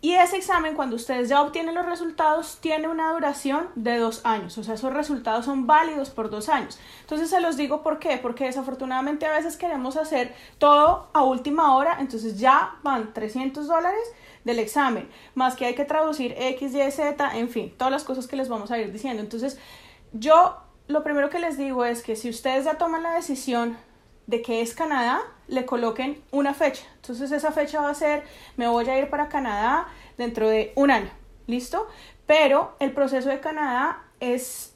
Y 0.07 0.15
ese 0.15 0.37
examen, 0.37 0.77
cuando 0.77 0.95
ustedes 0.95 1.29
ya 1.29 1.43
obtienen 1.43 1.75
los 1.75 1.85
resultados, 1.85 2.59
tiene 2.61 2.87
una 2.87 3.13
duración 3.13 3.71
de 3.75 3.99
dos 3.99 4.21
años. 4.25 4.57
O 4.57 4.63
sea, 4.63 4.75
esos 4.75 4.93
resultados 4.93 5.47
son 5.47 5.67
válidos 5.67 6.11
por 6.11 6.31
dos 6.31 6.49
años. 6.49 6.79
Entonces 7.01 7.29
se 7.29 7.41
los 7.41 7.57
digo 7.57 7.83
por 7.83 7.99
qué. 7.99 8.17
Porque 8.17 8.45
desafortunadamente 8.45 9.27
a 9.27 9.33
veces 9.33 9.57
queremos 9.57 9.97
hacer 9.97 10.33
todo 10.59 11.11
a 11.13 11.25
última 11.25 11.75
hora. 11.75 11.97
Entonces 11.99 12.39
ya 12.39 12.77
van 12.85 13.15
300 13.15 13.67
dólares 13.67 13.99
del 14.45 14.61
examen. 14.61 15.09
Más 15.35 15.57
que 15.57 15.67
hay 15.67 15.75
que 15.75 15.85
traducir 15.85 16.37
X, 16.39 16.73
Y, 16.73 16.91
Z, 16.93 17.37
en 17.37 17.49
fin, 17.49 17.75
todas 17.77 17.91
las 17.91 18.05
cosas 18.05 18.29
que 18.29 18.37
les 18.37 18.49
vamos 18.49 18.71
a 18.71 18.79
ir 18.79 18.93
diciendo. 18.93 19.21
Entonces 19.21 19.59
yo 20.13 20.57
lo 20.87 21.03
primero 21.03 21.31
que 21.31 21.41
les 21.41 21.59
digo 21.59 21.85
es 21.85 22.05
que 22.05 22.15
si 22.15 22.31
ustedes 22.31 22.65
ya 22.65 22.79
toman 22.79 23.03
la 23.03 23.15
decisión 23.15 23.77
de 24.27 24.43
que 24.43 24.61
es 24.61 24.75
Canadá, 24.75 25.21
le 25.49 25.65
coloquen 25.65 26.23
una 26.31 26.55
fecha. 26.55 26.85
Entonces 26.97 27.31
esa 27.33 27.53
fecha 27.53 27.81
va 27.81 27.91
a 27.91 27.95
ser, 27.95 28.25
me 28.57 28.67
voy 28.67 28.89
a 28.89 28.99
ir 28.99 29.09
para 29.09 29.29
Canadá 29.29 29.89
dentro 30.19 30.49
de 30.49 30.73
un 30.75 30.91
año, 30.91 31.11
¿listo? 31.47 31.87
Pero 32.27 32.75
el 32.81 32.93
proceso 32.93 33.29
de 33.29 33.41
Canadá 33.41 34.03
es... 34.19 34.75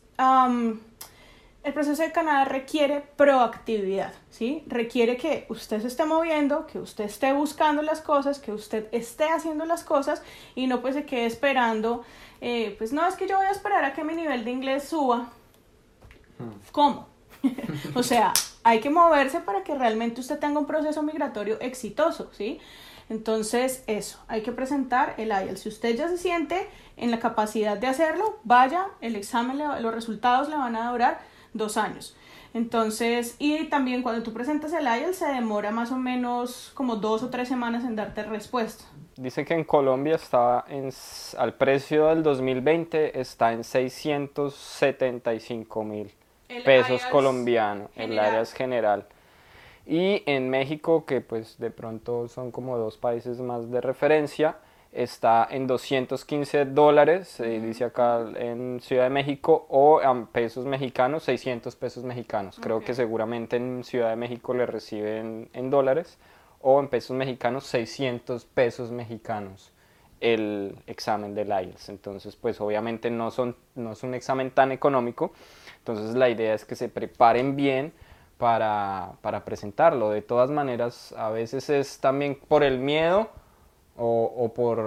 el 1.65 1.73
proceso 1.73 2.03
de 2.03 2.13
Canadá 2.13 2.45
requiere 2.45 3.01
proactividad, 3.17 4.13
¿sí? 4.31 4.63
Requiere 4.67 5.17
que 5.17 5.47
usted 5.49 5.81
se 5.81 5.89
esté 5.89 6.05
moviendo, 6.05 6.67
que 6.67 6.79
usted 6.79 7.05
esté 7.05 7.33
buscando 7.33 7.83
las 7.83 8.01
cosas, 8.01 8.39
que 8.39 8.53
usted 8.53 8.87
esté 8.93 9.29
haciendo 9.29 9.65
las 9.65 9.83
cosas 9.83 10.23
y 10.55 10.69
no 10.69 10.81
pues 10.81 10.95
se 10.95 11.05
quede 11.05 11.27
esperando, 11.27 12.05
eh, 12.41 12.77
pues 12.79 12.93
no, 12.93 13.07
es 13.07 13.17
que 13.17 13.27
yo 13.27 13.37
voy 13.37 13.47
a 13.47 13.51
esperar 13.51 13.85
a 13.85 13.93
que 13.93 14.05
mi 14.05 14.15
nivel 14.15 14.45
de 14.45 14.51
inglés 14.53 14.89
suba. 14.89 15.31
Hmm. 16.39 16.53
¿Cómo? 16.71 17.09
o 17.95 18.03
sea, 18.03 18.33
hay 18.63 18.81
que 18.81 18.91
moverse 18.91 19.41
para 19.41 19.65
que 19.65 19.75
realmente 19.75 20.21
usted 20.21 20.39
tenga 20.39 20.59
un 20.59 20.67
proceso 20.67 21.03
migratorio 21.03 21.59
exitoso, 21.61 22.31
¿sí? 22.33 22.61
Entonces, 23.09 23.83
eso, 23.89 24.21
hay 24.29 24.43
que 24.43 24.53
presentar 24.53 25.15
el 25.19 25.31
IELTS. 25.31 25.63
Si 25.63 25.69
usted 25.69 25.97
ya 25.97 26.09
se 26.09 26.17
siente 26.17 26.69
en 26.97 27.11
la 27.11 27.19
capacidad 27.19 27.77
de 27.77 27.89
hacerlo, 27.89 28.39
vaya, 28.45 28.87
el 29.01 29.17
examen, 29.17 29.59
los 29.59 29.95
resultados 29.95 30.49
le 30.49 30.57
van 30.57 30.77
a 30.77 30.93
durar 30.93 31.21
dos 31.53 31.77
años. 31.77 32.17
Entonces, 32.55 33.35
y 33.39 33.65
también 33.65 34.03
cuando 34.03 34.23
tú 34.23 34.33
presentas 34.33 34.73
el 34.73 34.85
IELTS 34.85 35.19
se 35.19 35.27
demora 35.27 35.73
más 35.73 35.93
o 35.93 35.97
menos 35.97 36.73
como 36.75 36.97
dos 36.97 37.23
o 37.23 37.29
tres 37.31 37.49
semanas 37.49 37.85
en 37.85 37.97
darte 37.97 38.23
respuesta. 38.25 38.85
Dice 39.17 39.45
que 39.45 39.55
en 39.55 39.65
Colombia 39.65 40.15
está 40.15 40.65
en, 40.69 40.91
al 41.37 41.55
precio 41.55 42.07
del 42.07 42.23
2020 42.23 43.21
está 43.21 43.53
en 43.53 43.65
675 43.65 45.85
mil 45.85 46.15
pesos 46.65 47.05
colombianos, 47.07 47.91
el 47.97 48.19
área 48.19 48.41
es 48.41 48.53
general. 48.53 49.07
Y 49.87 50.23
en 50.27 50.51
México, 50.51 51.05
que 51.05 51.21
pues 51.21 51.59
de 51.59 51.71
pronto 51.71 52.29
son 52.29 52.51
como 52.51 52.77
dos 52.79 52.97
países 52.97 53.41
más 53.41 53.71
de 53.71 53.81
referencia, 53.81 54.59
está 54.93 55.47
en 55.51 55.67
215 55.67 56.65
dólares, 56.67 57.29
se 57.29 57.61
dice 57.61 57.85
acá 57.85 58.21
en 58.37 58.81
Ciudad 58.81 59.05
de 59.05 59.11
México, 59.11 59.67
o 59.69 60.01
en 60.03 60.27
pesos 60.27 60.67
mexicanos, 60.67 61.25
600 61.25 61.75
pesos 61.77 62.05
mexicanos. 62.05 62.59
Creo 62.61 62.81
que 62.81 62.95
seguramente 62.95 63.57
en 63.57 63.85
Ciudad 63.85 64.11
de 64.11 64.17
México 64.17 64.55
le 64.55 64.67
reciben 64.67 65.49
en 65.53 65.71
dólares, 65.71 66.19
o 66.61 66.79
en 66.81 66.89
pesos 66.89 67.17
mexicanos, 67.17 67.65
600 67.65 68.45
pesos 68.45 68.91
mexicanos 68.91 69.73
el 70.21 70.77
examen 70.87 71.35
del 71.35 71.49
IELTS. 71.49 71.89
Entonces, 71.89 72.37
pues 72.37 72.61
obviamente 72.61 73.11
no, 73.11 73.31
son, 73.31 73.57
no 73.75 73.93
es 73.93 74.03
un 74.03 74.15
examen 74.15 74.51
tan 74.51 74.71
económico, 74.71 75.33
entonces 75.81 76.15
la 76.15 76.29
idea 76.29 76.55
es 76.55 76.65
que 76.65 76.77
se 76.77 76.89
preparen 76.89 77.57
bien 77.57 77.93
para, 78.41 79.43
presentarlo. 79.45 80.11
De 80.11 80.23
todas 80.23 80.51
maneras, 80.51 81.15
a 81.17 81.31
veces 81.31 81.71
es 81.71 81.99
también 81.99 82.39
por 82.49 82.65
el 82.65 82.79
miedo 82.79 83.29
o, 83.97 84.53
por 84.55 84.81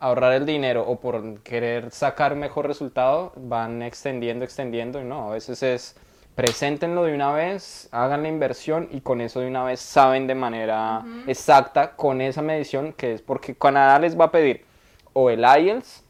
ahorrar 0.00 0.32
el 0.32 0.46
dinero 0.46 0.84
o 0.86 0.98
por 0.98 1.40
querer 1.40 1.90
sacar 1.90 2.34
mejor 2.34 2.66
resultado, 2.66 3.32
van 3.36 3.82
extendiendo, 3.82 4.44
extendiendo 4.44 5.00
y 5.00 5.04
no, 5.04 5.28
a 5.28 5.32
veces 5.34 5.62
es 5.62 5.96
preséntenlo 6.34 7.04
de 7.04 7.14
una 7.14 7.32
vez, 7.32 7.88
hagan 7.92 8.22
la 8.22 8.28
inversión 8.28 8.88
y 8.90 9.02
con 9.02 9.20
eso 9.20 9.40
de 9.40 9.46
una 9.48 9.64
vez 9.64 9.80
saben 9.80 10.26
de 10.26 10.34
manera 10.34 11.04
exacta 11.26 11.94
con 11.94 12.20
esa 12.20 12.42
medición 12.42 12.92
que 12.92 13.14
es 13.14 13.22
porque 13.22 13.54
Canadá 13.54 13.98
les 13.98 14.18
va 14.18 14.26
a 14.26 14.30
pedir 14.32 14.64
o 15.12 15.30
el 15.30 15.40
IELTS 15.40 16.03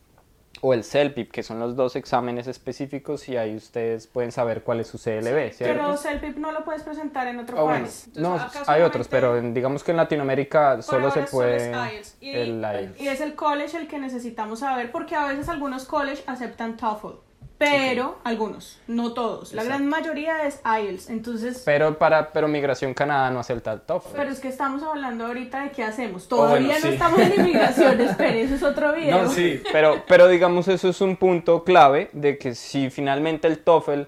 o 0.61 0.73
el 0.73 0.85
CELPIP, 0.85 1.31
que 1.31 1.43
son 1.43 1.59
los 1.59 1.77
dos 1.77 1.97
exámenes 1.97 2.47
específicos 2.47 3.29
y 3.29 3.37
ahí 3.37 3.57
ustedes 3.57 4.07
pueden 4.07 4.33
saber 4.33 4.63
cuál 4.63 4.81
es 4.81 4.89
su 4.89 4.99
CLB, 4.99 5.53
¿cierto? 5.53 5.75
Pero 5.75 5.97
CELPIP 5.97 6.39
no 6.39 6.53
lo 6.53 6.65
puedes 6.65 6.83
presentar 6.83 7.27
en 7.27 7.39
otro 7.39 7.65
país. 7.65 8.09
no, 8.15 8.39
hay 8.67 8.83
otros, 8.83 9.09
pero 9.09 9.41
digamos 9.41 9.85
que 9.85 9.91
en 9.91 9.99
Latinoamérica 9.99 10.83
solo 10.83 11.11
se 11.11 11.23
puede 11.23 11.73
el 12.21 12.61
IELTS. 12.63 13.01
Y 13.01 13.09
es 13.09 13.21
el 13.21 13.35
college 13.35 13.77
el 13.77 13.89
que 13.89 13.99
necesitamos 13.99 14.61
saber 14.61 14.91
porque 14.91 15.15
a 15.15 15.27
veces 15.27 15.49
algunos 15.49 15.85
colleges 15.85 16.25
aceptan 16.27 16.77
TOEFL 16.77 17.25
pero 17.59 18.19
algunos, 18.25 18.81
no 18.89 19.13
todos. 19.13 19.53
La 19.53 19.63
gran 19.63 19.87
mayoría 19.87 20.45
es 20.45 20.61
IELTS, 20.65 21.09
entonces... 21.09 21.63
Pero 21.65 21.97
para 21.99 22.33
pero 22.33 22.49
Migración 22.49 22.95
Canadá 22.95 23.31
no 23.31 23.41
acepta 23.41 23.73
el 23.73 23.81
TOEFL. 23.81 24.09
Pero 24.15 24.31
es 24.31 24.41
que 24.41 24.49
estamos 24.49 24.83
hablando 24.83 25.27
ahorita 25.27 25.65
de 25.65 25.71
qué 25.71 25.85
hacemos. 25.85 26.25
Oh, 26.27 26.37
Todavía 26.37 26.79
no 26.81 26.89
estamos 26.89 27.19
en 27.21 27.35
inmigración, 27.41 28.01
espere, 28.01 28.43
eso 28.43 28.57
es 28.57 28.63
otro 28.63 28.93
video. 28.93 29.23
No, 29.23 29.31
sí, 29.31 29.63
pero, 29.73 30.03
pero 30.09 30.29
digamos 30.29 30.67
eso 30.69 30.89
es 30.89 31.01
un 31.01 31.17
punto 31.17 31.63
clave 31.63 32.11
de 32.13 32.39
que 32.39 32.55
si 32.55 32.91
finalmente 32.91 33.47
el 33.47 33.59
TOEFL 33.59 34.03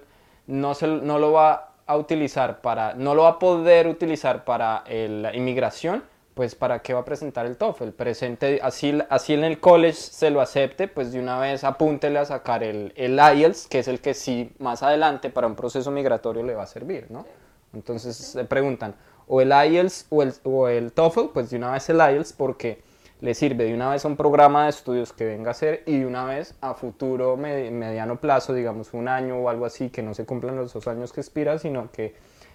no, 0.47 0.73
se, 0.73 0.87
no 0.87 1.17
lo 1.17 1.31
va 1.31 1.69
a 1.85 1.95
utilizar 1.95 2.59
para, 2.59 2.93
no 2.95 3.15
lo 3.15 3.23
va 3.23 3.29
a 3.29 3.39
poder 3.39 3.87
utilizar 3.87 4.43
para 4.43 4.83
la 4.87 5.33
inmigración, 5.33 6.03
pues 6.37 6.53
para 6.53 6.83
qué 6.83 6.93
va 6.93 6.99
a 6.99 7.03
presentar 7.05 7.47
el 7.47 7.57
TOEFL, 7.57 7.89
presente, 7.89 8.59
así, 8.61 8.95
así 9.09 9.33
en 9.33 9.43
el 9.43 9.59
college 9.59 9.95
se 9.95 10.29
lo 10.29 10.39
acepte, 10.39 10.87
pues 10.87 11.11
de 11.11 11.19
una 11.19 11.39
vez 11.39 11.63
apúntele 11.63 12.19
a 12.19 12.25
sacar 12.25 12.63
el, 12.63 12.93
el 12.95 13.17
IELTS, 13.17 13.65
que 13.65 13.79
es 13.79 13.87
el 13.87 13.99
que 14.01 14.13
sí 14.13 14.51
más 14.59 14.83
adelante 14.83 15.31
para 15.31 15.47
un 15.47 15.55
proceso 15.55 15.89
migratorio 15.89 16.43
le 16.43 16.53
va 16.53 16.61
a 16.61 16.67
servir, 16.67 17.07
¿no? 17.09 17.25
Entonces 17.73 18.15
se 18.15 18.43
preguntan, 18.45 18.93
o 19.25 19.41
el 19.41 19.49
IELTS 19.49 20.05
o 20.11 20.21
el, 20.21 20.33
o 20.43 20.67
el 20.67 20.91
TOEFL, 20.91 21.29
pues 21.33 21.49
de 21.49 21.57
una 21.57 21.71
vez 21.71 21.89
el 21.89 21.97
IELTS 21.97 22.33
porque 22.33 22.83
le 23.19 23.33
sirve 23.33 23.63
de 23.63 23.73
una 23.73 23.89
vez 23.89 24.05
a 24.05 24.07
un 24.07 24.15
programa 24.15 24.65
de 24.65 24.69
estudios 24.69 25.13
que 25.13 25.25
venga 25.25 25.49
a 25.49 25.51
hacer 25.51 25.81
y 25.87 25.97
de 25.97 26.05
una 26.05 26.23
vez 26.25 26.53
a 26.61 26.75
futuro 26.75 27.35
mediano 27.35 28.17
plazo, 28.17 28.53
digamos 28.53 28.93
un 28.93 29.07
año 29.07 29.37
o 29.37 29.49
algo 29.49 29.65
así, 29.65 29.89
que 29.89 30.03
no 30.03 30.13
se 30.13 30.23
cumplan 30.23 30.55
los 30.55 30.71
dos 30.71 30.87
años 30.87 31.11
que 31.11 31.21
expira, 31.21 31.57
sino 31.57 31.91
que 31.91 32.13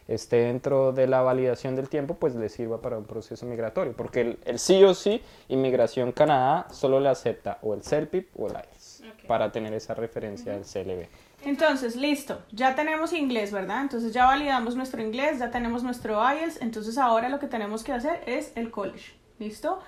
esté 0.09 0.37
dentro 0.37 0.93
de 0.93 1.07
la 1.07 1.23
validación 1.23 1.77
del 1.77 1.89
tiempo, 1.89 2.15
pues 2.15 2.35
le 2.35 2.49
sirva 2.49 2.81
para 2.81 2.99
un 2.99 3.05
proceso 3.05 3.47
migratorio. 3.47 3.95
Porque 3.97 4.39
el, 4.45 4.59
sí 4.59 4.83
o 4.85 4.95
sí, 4.95 5.23
Inmigración 5.49 6.13
Canadá 6.13 6.67
solo 6.71 7.01
le 7.01 7.09
acepta 7.09 7.59
o 7.63 7.75
el 7.75 7.83
CELPIP 7.83 8.29
o 8.39 8.49
el 8.49 8.55
IELTS 8.55 9.03
para 9.27 9.51
tener 9.53 9.73
esa 9.75 9.95
referencia 9.95 10.53
del 10.53 10.63
CLB. 10.63 11.07
Entonces, 11.45 11.97
listo, 11.97 12.41
ya 12.53 12.75
tenemos 12.75 13.13
inglés, 13.13 13.51
¿verdad? 13.53 13.83
Entonces 13.83 14.13
ya 14.13 14.27
validamos 14.27 14.77
nuestro 14.77 15.03
inglés, 15.03 15.39
ya 15.39 15.51
tenemos 15.51 15.83
nuestro 15.83 16.21
IELTS, 16.33 16.63
entonces 16.63 16.99
ahora 16.99 17.29
lo 17.29 17.41
que 17.41 17.49
tenemos 17.49 17.83
que 17.83 17.93
hacer 17.93 18.23
es 18.27 18.53
el 18.55 18.71
college, 18.71 19.13
¿listo? 19.39 19.81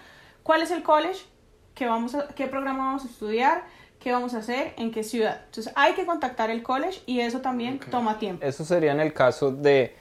¿Cuál 0.43 0.63
es 0.63 0.71
el 0.73 0.83
college? 0.83 1.21
¿Qué, 1.75 1.87
vamos 1.87 2.15
a, 2.15 2.29
qué 2.29 2.47
programa 2.47 2.87
vamos 2.87 3.05
a 3.05 3.09
estudiar? 3.09 3.63
qué 4.05 4.13
vamos 4.13 4.35
a 4.35 4.39
hacer, 4.39 4.75
en 4.77 4.93
qué 4.93 5.03
ciudad. 5.03 5.41
Entonces 5.47 5.73
hay 5.77 5.95
que 5.95 6.05
contactar 6.05 6.51
el 6.51 6.63
college 6.63 7.01
y 7.07 7.21
eso 7.21 7.41
también 7.41 7.81
toma 7.91 8.19
tiempo. 8.19 8.45
Eso 8.45 8.63
sería 8.63 8.93
en 8.93 9.01
el 9.01 9.15
caso 9.15 9.51
de 9.51 9.97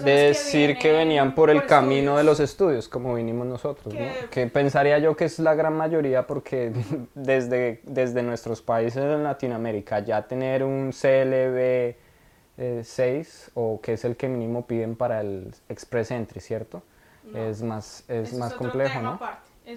de 0.00 0.12
decir 0.12 0.78
que, 0.78 0.92
venían 0.92 1.34
por 1.34 1.50
el 1.50 1.66
camino 1.66 2.16
de 2.16 2.24
los 2.24 2.38
estudios, 2.38 2.88
como 2.88 3.14
vinimos 3.14 3.46
nosotros, 3.46 3.94
que 4.30 4.46
pensaría 4.46 4.98
yo 4.98 5.16
que 5.16 5.24
es 5.24 5.38
la 5.38 5.54
gran 5.54 5.76
mayoría 5.76 6.26
porque 6.26 6.72
desde, 7.14 7.80
desde 7.82 8.22
nuestros 8.22 8.62
países 8.62 9.02
en 9.02 9.24
Latinoamérica 9.24 9.98
ya 9.98 10.22
tener 10.22 10.62
un 10.62 10.92
CLB 10.92 11.96
6 12.82 12.86
eh, 12.86 13.50
o 13.54 13.80
que 13.80 13.94
es 13.94 14.04
el 14.04 14.16
que 14.16 14.28
mínimo 14.28 14.66
piden 14.66 14.94
para 14.94 15.20
el 15.20 15.52
Express 15.68 16.12
Entry, 16.12 16.40
¿cierto? 16.40 16.82
es 17.34 17.62
más, 17.62 18.04
es 18.08 18.34
más 18.34 18.52
complejo, 18.54 19.00
¿no? 19.00 19.18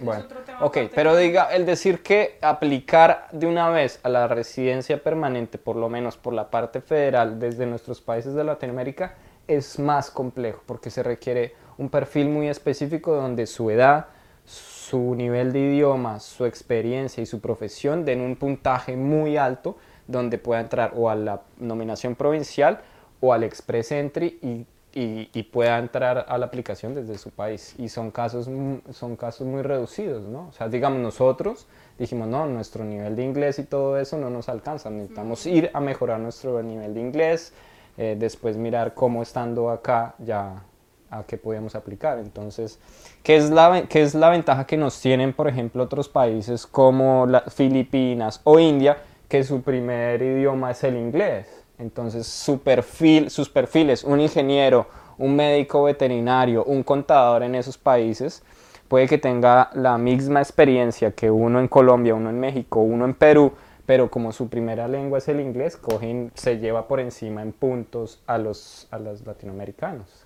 bueno, 0.02 0.26
ok, 0.60 0.78
pero 0.94 1.16
diga, 1.16 1.46
el 1.56 1.66
decir 1.66 2.04
que 2.04 2.38
aplicar 2.42 3.30
de 3.32 3.48
una 3.48 3.70
vez 3.70 4.02
a 4.04 4.10
la 4.10 4.28
residencia 4.28 5.02
permanente, 5.02 5.58
por 5.58 5.78
lo 5.78 5.88
menos 5.88 6.18
por 6.18 6.34
la 6.34 6.50
parte 6.50 6.82
federal, 6.82 7.40
desde 7.40 7.66
nuestros 7.66 8.02
países 8.02 8.34
de 8.34 8.44
Latinoamérica, 8.44 9.16
es 9.48 9.80
más 9.80 10.12
complejo 10.12 10.62
porque 10.66 10.90
se 10.90 11.04
requiere 11.04 11.56
un 11.78 11.90
perfil 11.90 12.30
muy 12.30 12.48
específico 12.48 13.16
donde 13.16 13.48
su 13.48 13.70
edad, 13.70 14.08
su 14.46 15.16
nivel 15.16 15.54
de 15.54 15.60
idioma, 15.60 16.20
su 16.20 16.46
experiencia 16.46 17.22
y 17.22 17.26
su 17.26 17.40
profesión 17.40 18.06
den 18.06 18.22
un 18.22 18.36
puntaje 18.36 18.96
muy 18.96 19.38
alto 19.38 19.78
donde 20.08 20.38
pueda 20.38 20.62
entrar 20.62 20.94
o 20.96 21.10
a 21.10 21.16
la 21.16 21.42
nominación 21.58 22.16
provincial 22.16 22.82
o 23.20 23.34
al 23.34 23.44
Express 23.44 23.92
Entry 23.92 24.40
y, 24.42 24.66
y, 25.00 25.44
pueda 25.44 25.78
entrar 25.78 26.26
a 26.28 26.38
la 26.38 26.46
aplicación 26.48 26.96
desde 26.96 27.18
su 27.18 27.30
país. 27.30 27.76
Y 27.78 27.90
son 27.90 28.10
casos, 28.10 28.50
son 28.92 29.16
casos 29.16 29.46
muy 29.46 29.62
reducidos, 29.62 30.24
¿no? 30.24 30.48
O 30.48 30.52
sea, 30.54 30.70
digamos, 30.70 31.00
nosotros 31.00 31.68
dijimos, 32.00 32.28
no, 32.28 32.48
nuestro 32.48 32.84
nivel 32.84 33.16
de 33.16 33.24
inglés 33.24 33.60
y 33.60 33.64
todo 33.64 34.00
eso 34.00 34.18
no 34.18 34.30
nos 34.30 34.50
alcanza, 34.50 34.90
necesitamos 34.90 35.46
ir 35.46 35.70
a 35.74 35.80
mejorar 35.80 36.20
nuestro 36.20 36.64
nivel 36.64 36.94
de 36.96 37.02
inglés, 37.02 37.54
eh, 37.98 38.16
después 38.18 38.58
mirar 38.58 38.94
cómo 38.94 39.24
estando 39.24 39.70
acá 39.70 40.16
ya 40.20 40.64
a 41.10 41.24
qué 41.24 41.38
podíamos 41.38 41.76
aplicar. 41.76 42.20
Entonces, 42.20 42.80
¿qué 43.24 43.38
es, 43.38 43.50
la, 43.50 43.88
¿qué 43.88 44.02
es 44.02 44.14
la 44.14 44.30
ventaja 44.30 44.66
que 44.66 44.78
nos 44.78 45.00
tienen, 45.00 45.34
por 45.34 45.48
ejemplo, 45.48 45.84
otros 45.84 46.10
países 46.10 46.68
como 46.68 47.28
Filipinas 47.50 48.42
o 48.44 48.60
India, 48.60 48.98
que 49.28 49.44
su 49.44 49.62
primer 49.62 50.22
idioma 50.22 50.72
es 50.72 50.84
el 50.84 50.98
inglés? 50.98 51.48
Entonces, 51.80 52.28
su 52.28 52.60
perfil, 52.60 53.30
sus 53.30 53.50
perfiles, 53.50 54.04
un 54.04 54.20
ingeniero, 54.20 54.88
un 55.18 55.36
médico 55.36 55.84
veterinario, 55.84 56.64
un 56.64 56.84
contador 56.84 57.44
en 57.44 57.56
esos 57.56 57.78
países, 57.78 58.44
puede 58.88 59.08
que 59.08 59.18
tenga 59.18 59.70
la 59.74 59.98
misma 59.98 60.40
experiencia 60.40 61.12
que 61.12 61.30
uno 61.30 61.60
en 61.60 61.68
Colombia, 61.68 62.16
uno 62.16 62.30
en 62.30 62.40
México, 62.40 62.80
uno 62.80 63.06
en 63.06 63.14
Perú, 63.14 63.52
pero 63.88 64.12
como 64.12 64.34
su 64.34 64.50
primera 64.50 64.88
lengua 64.90 65.18
es 65.18 65.30
el 65.30 65.40
inglés, 65.40 65.78
cogen, 65.78 66.30
se 66.36 66.60
lleva 66.60 66.90
por 66.90 67.00
encima 67.00 67.42
en 67.42 67.54
puntos 67.54 68.22
a 68.28 68.38
los, 68.38 68.86
a 68.92 69.00
los 69.00 69.26
latinoamericanos. 69.26 70.26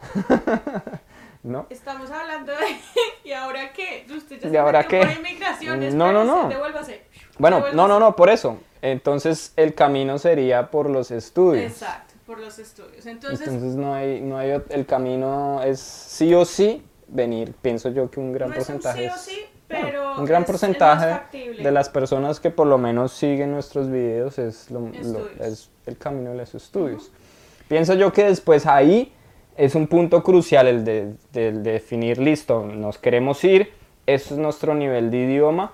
¿No? 1.43 1.67
Estamos 1.69 2.09
hablando 2.09 2.51
de... 2.51 2.57
¿Y 3.23 3.31
ahora 3.33 3.71
qué? 3.71 4.07
¿Usted 4.09 4.39
ya 4.41 4.47
¿Y 4.47 4.51
se 4.51 4.57
ahora 4.57 4.83
qué? 4.87 4.97
por 4.99 5.11
inmigración? 5.11 5.95
No, 5.95 6.11
no, 6.11 6.23
no. 6.23 6.49
devuélvase. 6.49 7.03
Bueno, 7.37 7.57
Devuélvase. 7.57 7.77
no, 7.77 7.87
no, 7.87 7.99
no, 7.99 8.15
por 8.15 8.31
eso. 8.31 8.57
Entonces 8.81 9.53
el 9.55 9.75
camino 9.75 10.17
sería 10.17 10.71
por 10.71 10.89
los 10.89 11.11
estudios. 11.11 11.71
Exacto, 11.71 12.15
por 12.25 12.39
los 12.39 12.57
estudios. 12.57 13.05
Entonces, 13.05 13.47
Entonces 13.47 13.75
no 13.75 13.93
hay, 13.93 14.21
no 14.21 14.39
hay, 14.39 14.59
el 14.69 14.87
camino 14.87 15.61
es 15.61 15.79
sí 15.79 16.33
o 16.33 16.45
sí 16.45 16.83
venir. 17.07 17.53
Pienso 17.61 17.89
yo 17.89 18.09
que 18.09 18.19
un 18.19 18.33
gran 18.33 18.49
no 18.49 18.55
es 18.55 18.67
un 18.69 18.75
porcentaje 18.79 19.07
sí 19.07 19.13
o 19.13 19.17
sí, 19.17 19.45
pero 19.71 20.17
un 20.19 20.25
gran 20.25 20.41
es- 20.43 20.47
porcentaje 20.47 21.19
de 21.61 21.71
las 21.71 21.89
personas 21.89 22.39
que 22.39 22.49
por 22.51 22.67
lo 22.67 22.77
menos 22.77 23.11
siguen 23.13 23.51
nuestros 23.51 23.89
videos 23.89 24.37
es, 24.39 24.69
lo- 24.71 24.81
lo- 24.81 24.87
Estudios. 24.93 25.39
es 25.39 25.69
el 25.85 25.97
camino 25.97 26.31
de 26.31 26.37
los 26.37 26.53
estudios. 26.55 27.11
Pienso 27.67 27.93
yo 27.93 28.11
que 28.11 28.25
después 28.25 28.65
ahí 28.65 29.13
es 29.57 29.75
un 29.75 29.87
punto 29.87 30.23
crucial 30.23 30.67
el 30.67 30.83
de, 30.83 31.13
definir, 31.33 32.17
listo, 32.17 32.65
nos 32.65 32.97
queremos 32.97 33.43
ir, 33.43 33.71
eso 34.05 34.33
es 34.33 34.39
nuestro 34.39 34.73
nivel 34.73 35.11
de 35.11 35.17
idioma 35.17 35.73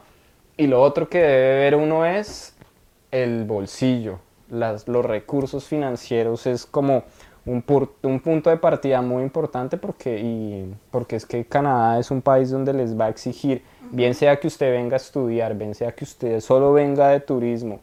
y 0.58 0.68
lo 0.68 0.82
otro 0.82 1.10
que 1.10 1.20
debe 1.20 1.60
ver 1.60 1.76
uno 1.76 2.06
es 2.06 2.56
el 3.12 3.46
bolsillo, 3.46 4.20
las, 4.50 4.88
los 4.88 5.06
recursos 5.06 5.66
financieros 5.66 6.46
es 6.48 6.66
como 6.66 7.04
un, 7.48 7.64
pur- 7.66 7.94
un 8.04 8.20
punto 8.20 8.50
de 8.50 8.58
partida 8.58 9.02
muy 9.02 9.24
importante 9.24 9.78
porque, 9.78 10.20
y, 10.20 10.76
porque 10.92 11.16
es 11.16 11.26
que 11.26 11.46
Canadá 11.46 11.98
es 12.00 12.12
un 12.12 12.22
país 12.22 12.52
donde 12.52 12.74
les 12.74 13.00
va 13.00 13.06
a 13.06 13.10
exigir, 13.10 13.64
bien 13.92 14.14
sea 14.14 14.40
que 14.40 14.48
usted 14.48 14.72
venga 14.72 14.96
a 14.96 14.98
estudiar, 14.98 15.56
bien 15.56 15.74
sea 15.74 15.94
que 15.94 16.04
usted 16.04 16.40
solo 16.42 16.74
venga 16.74 17.08
de 17.10 17.22
turismo 17.22 17.80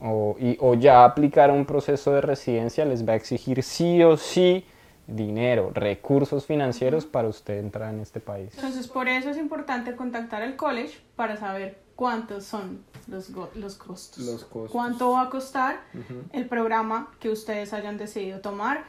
o, 0.00 0.36
y- 0.38 0.56
o 0.60 0.74
ya 0.74 1.04
aplicar 1.04 1.50
un 1.50 1.66
proceso 1.66 2.12
de 2.12 2.20
residencia, 2.20 2.84
les 2.84 3.06
va 3.06 3.12
a 3.12 3.16
exigir 3.16 3.62
sí 3.62 4.02
o 4.02 4.16
sí 4.16 4.64
dinero, 5.06 5.72
recursos 5.74 6.46
financieros 6.46 7.04
para 7.04 7.26
usted 7.26 7.58
entrar 7.58 7.92
en 7.92 8.00
este 8.00 8.20
país. 8.20 8.52
Entonces, 8.54 8.86
por 8.86 9.08
eso 9.08 9.28
es 9.30 9.36
importante 9.38 9.96
contactar 9.96 10.42
al 10.42 10.54
college 10.54 11.00
para 11.16 11.36
saber 11.36 11.78
cuántos 12.00 12.44
son 12.44 12.82
los, 13.08 13.28
los 13.28 13.74
costos. 13.74 14.24
Los 14.24 14.44
costos. 14.44 14.70
Cuánto 14.70 15.10
va 15.10 15.24
a 15.24 15.28
costar 15.28 15.82
el 16.32 16.46
programa 16.46 17.10
que 17.20 17.28
ustedes 17.28 17.74
hayan 17.74 17.98
decidido 17.98 18.40
tomar, 18.40 18.84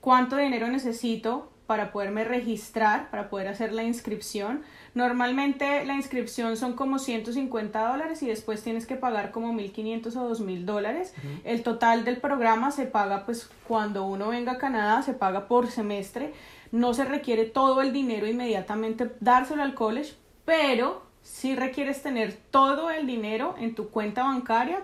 cuánto 0.00 0.36
dinero 0.36 0.68
necesito 0.68 1.50
para 1.66 1.90
poderme 1.90 2.22
registrar, 2.22 3.10
para 3.10 3.28
poder 3.28 3.48
hacer 3.48 3.72
la 3.72 3.82
inscripción. 3.82 4.62
Normalmente 4.94 5.84
la 5.84 5.94
inscripción 5.94 6.56
son 6.56 6.74
como 6.74 7.00
150 7.00 7.88
dólares 7.88 8.22
y 8.22 8.28
después 8.28 8.62
tienes 8.62 8.86
que 8.86 8.94
pagar 8.94 9.32
como 9.32 9.52
1.500 9.52 10.14
o 10.14 10.30
2.000 10.30 10.64
dólares. 10.64 11.14
El 11.42 11.64
total 11.64 12.04
del 12.04 12.18
programa 12.18 12.70
se 12.70 12.86
paga 12.86 13.26
pues 13.26 13.50
cuando 13.66 14.04
uno 14.04 14.28
venga 14.28 14.52
a 14.52 14.58
Canadá, 14.58 15.02
se 15.02 15.12
paga 15.12 15.48
por 15.48 15.72
semestre. 15.72 16.34
No 16.70 16.94
se 16.94 17.04
requiere 17.04 17.46
todo 17.46 17.82
el 17.82 17.92
dinero 17.92 18.28
inmediatamente 18.28 19.10
dárselo 19.18 19.64
al 19.64 19.74
college, 19.74 20.14
pero 20.44 21.07
sí 21.28 21.54
requieres 21.54 22.02
tener 22.02 22.36
todo 22.50 22.90
el 22.90 23.06
dinero 23.06 23.54
en 23.58 23.74
tu 23.74 23.90
cuenta 23.90 24.24
bancaria 24.24 24.80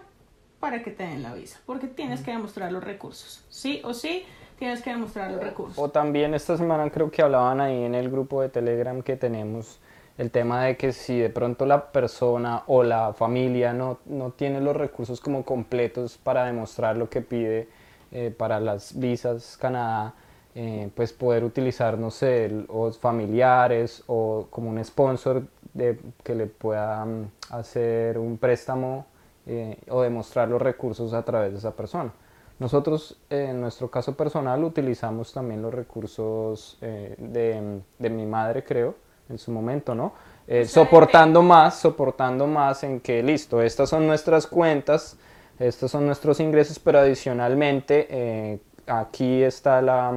para 0.61 0.83
que 0.83 0.91
te 0.91 1.03
den 1.03 1.23
la 1.23 1.35
visa, 1.35 1.59
porque 1.67 1.87
tienes 1.87 2.21
que 2.21 2.31
demostrar 2.31 2.71
los 2.71 2.85
recursos. 2.85 3.45
Sí 3.49 3.81
o 3.83 3.95
sí, 3.95 4.25
tienes 4.59 4.83
que 4.83 4.91
demostrar 4.91 5.31
los 5.31 5.43
recursos. 5.43 5.79
O 5.79 5.89
también 5.89 6.35
esta 6.35 6.57
semana 6.57 6.89
creo 6.91 7.11
que 7.11 7.23
hablaban 7.23 7.61
ahí 7.61 7.83
en 7.83 7.95
el 7.95 8.11
grupo 8.11 8.43
de 8.43 8.51
Telegram 8.51 9.03
que 9.03 9.17
tenemos 9.17 9.81
el 10.17 10.31
tema 10.31 10.63
de 10.63 10.77
que 10.77 10.93
si 10.93 11.19
de 11.19 11.29
pronto 11.29 11.67
la 11.67 11.91
persona 11.91 12.63
o 12.67 12.85
la 12.85 13.15
familia 13.15 13.73
no, 13.73 13.99
no 14.05 14.31
tiene 14.31 14.61
los 14.61 14.77
recursos 14.77 15.21
como 15.21 15.45
completos 15.45 16.19
para 16.19 16.45
demostrar 16.45 16.97
lo 16.97 17.11
que 17.11 17.21
pide 17.21 17.69
eh, 18.13 18.33
para 18.37 18.61
las 18.61 18.97
visas 18.99 19.57
Canadá, 19.57 20.15
eh, 20.55 20.89
pues 20.95 21.13
poder 21.13 21.43
utilizar, 21.43 21.99
no 21.99 22.13
sé, 22.13 22.65
o 22.69 22.93
familiares 22.93 24.05
o 24.07 24.47
como 24.51 24.71
un 24.71 24.83
sponsor 24.85 25.43
de, 25.75 25.99
que 26.23 26.35
le 26.35 26.47
pueda 26.47 27.05
mm, 27.05 27.31
hacer 27.51 28.19
un 28.19 28.39
préstamo 28.39 29.07
eh, 29.47 29.79
o 29.91 30.01
demostrar 30.03 30.49
los 30.49 30.63
recursos 30.63 31.13
a 31.13 31.23
través 31.23 31.53
de 31.53 31.59
esa 31.59 31.73
persona. 31.73 32.13
Nosotros, 32.59 33.19
eh, 33.29 33.49
en 33.51 33.61
nuestro 33.61 33.91
caso 33.91 34.17
personal, 34.17 34.65
utilizamos 34.65 35.33
también 35.33 35.61
los 35.61 35.75
recursos 35.75 36.79
eh, 36.81 37.15
de, 37.19 37.81
de 37.99 38.11
mi 38.11 38.25
madre, 38.25 38.65
creo, 38.65 38.95
en 39.29 39.39
su 39.39 39.51
momento, 39.51 39.95
¿no? 39.95 40.13
Eh, 40.47 40.67
soportando 40.67 41.43
más, 41.43 41.79
soportando 41.79 42.47
más 42.47 42.85
en 42.85 43.01
que, 43.01 43.23
listo, 43.23 43.63
estas 43.63 43.89
son 43.89 44.07
nuestras 44.07 44.47
cuentas, 44.47 45.17
estos 45.59 45.91
son 45.91 46.07
nuestros 46.07 46.39
ingresos, 46.41 46.79
pero 46.79 46.99
adicionalmente 46.99 48.07
eh, 48.11 48.59
aquí 48.87 49.43
está 49.43 49.81
la 49.81 50.13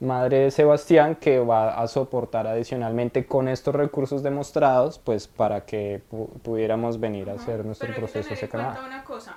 madre 0.00 0.38
de 0.40 0.50
Sebastián 0.50 1.16
que 1.16 1.38
va 1.40 1.80
a 1.80 1.88
soportar 1.88 2.46
adicionalmente 2.46 3.26
con 3.26 3.48
estos 3.48 3.74
recursos 3.74 4.22
demostrados, 4.22 4.98
pues 4.98 5.26
para 5.26 5.64
que 5.66 6.02
pu- 6.10 6.28
pudiéramos 6.42 7.00
venir 7.00 7.30
a 7.30 7.34
hacer 7.34 7.64
nuestro 7.64 7.88
Pero 7.88 7.92
hay 7.92 7.94
que 8.06 8.12
proceso 8.12 8.28
tener 8.28 8.34
hacia 8.34 8.44
en 8.46 8.50
cuenta 8.50 8.74
Canadá. 8.80 8.86
una 8.96 9.04
cosa. 9.04 9.36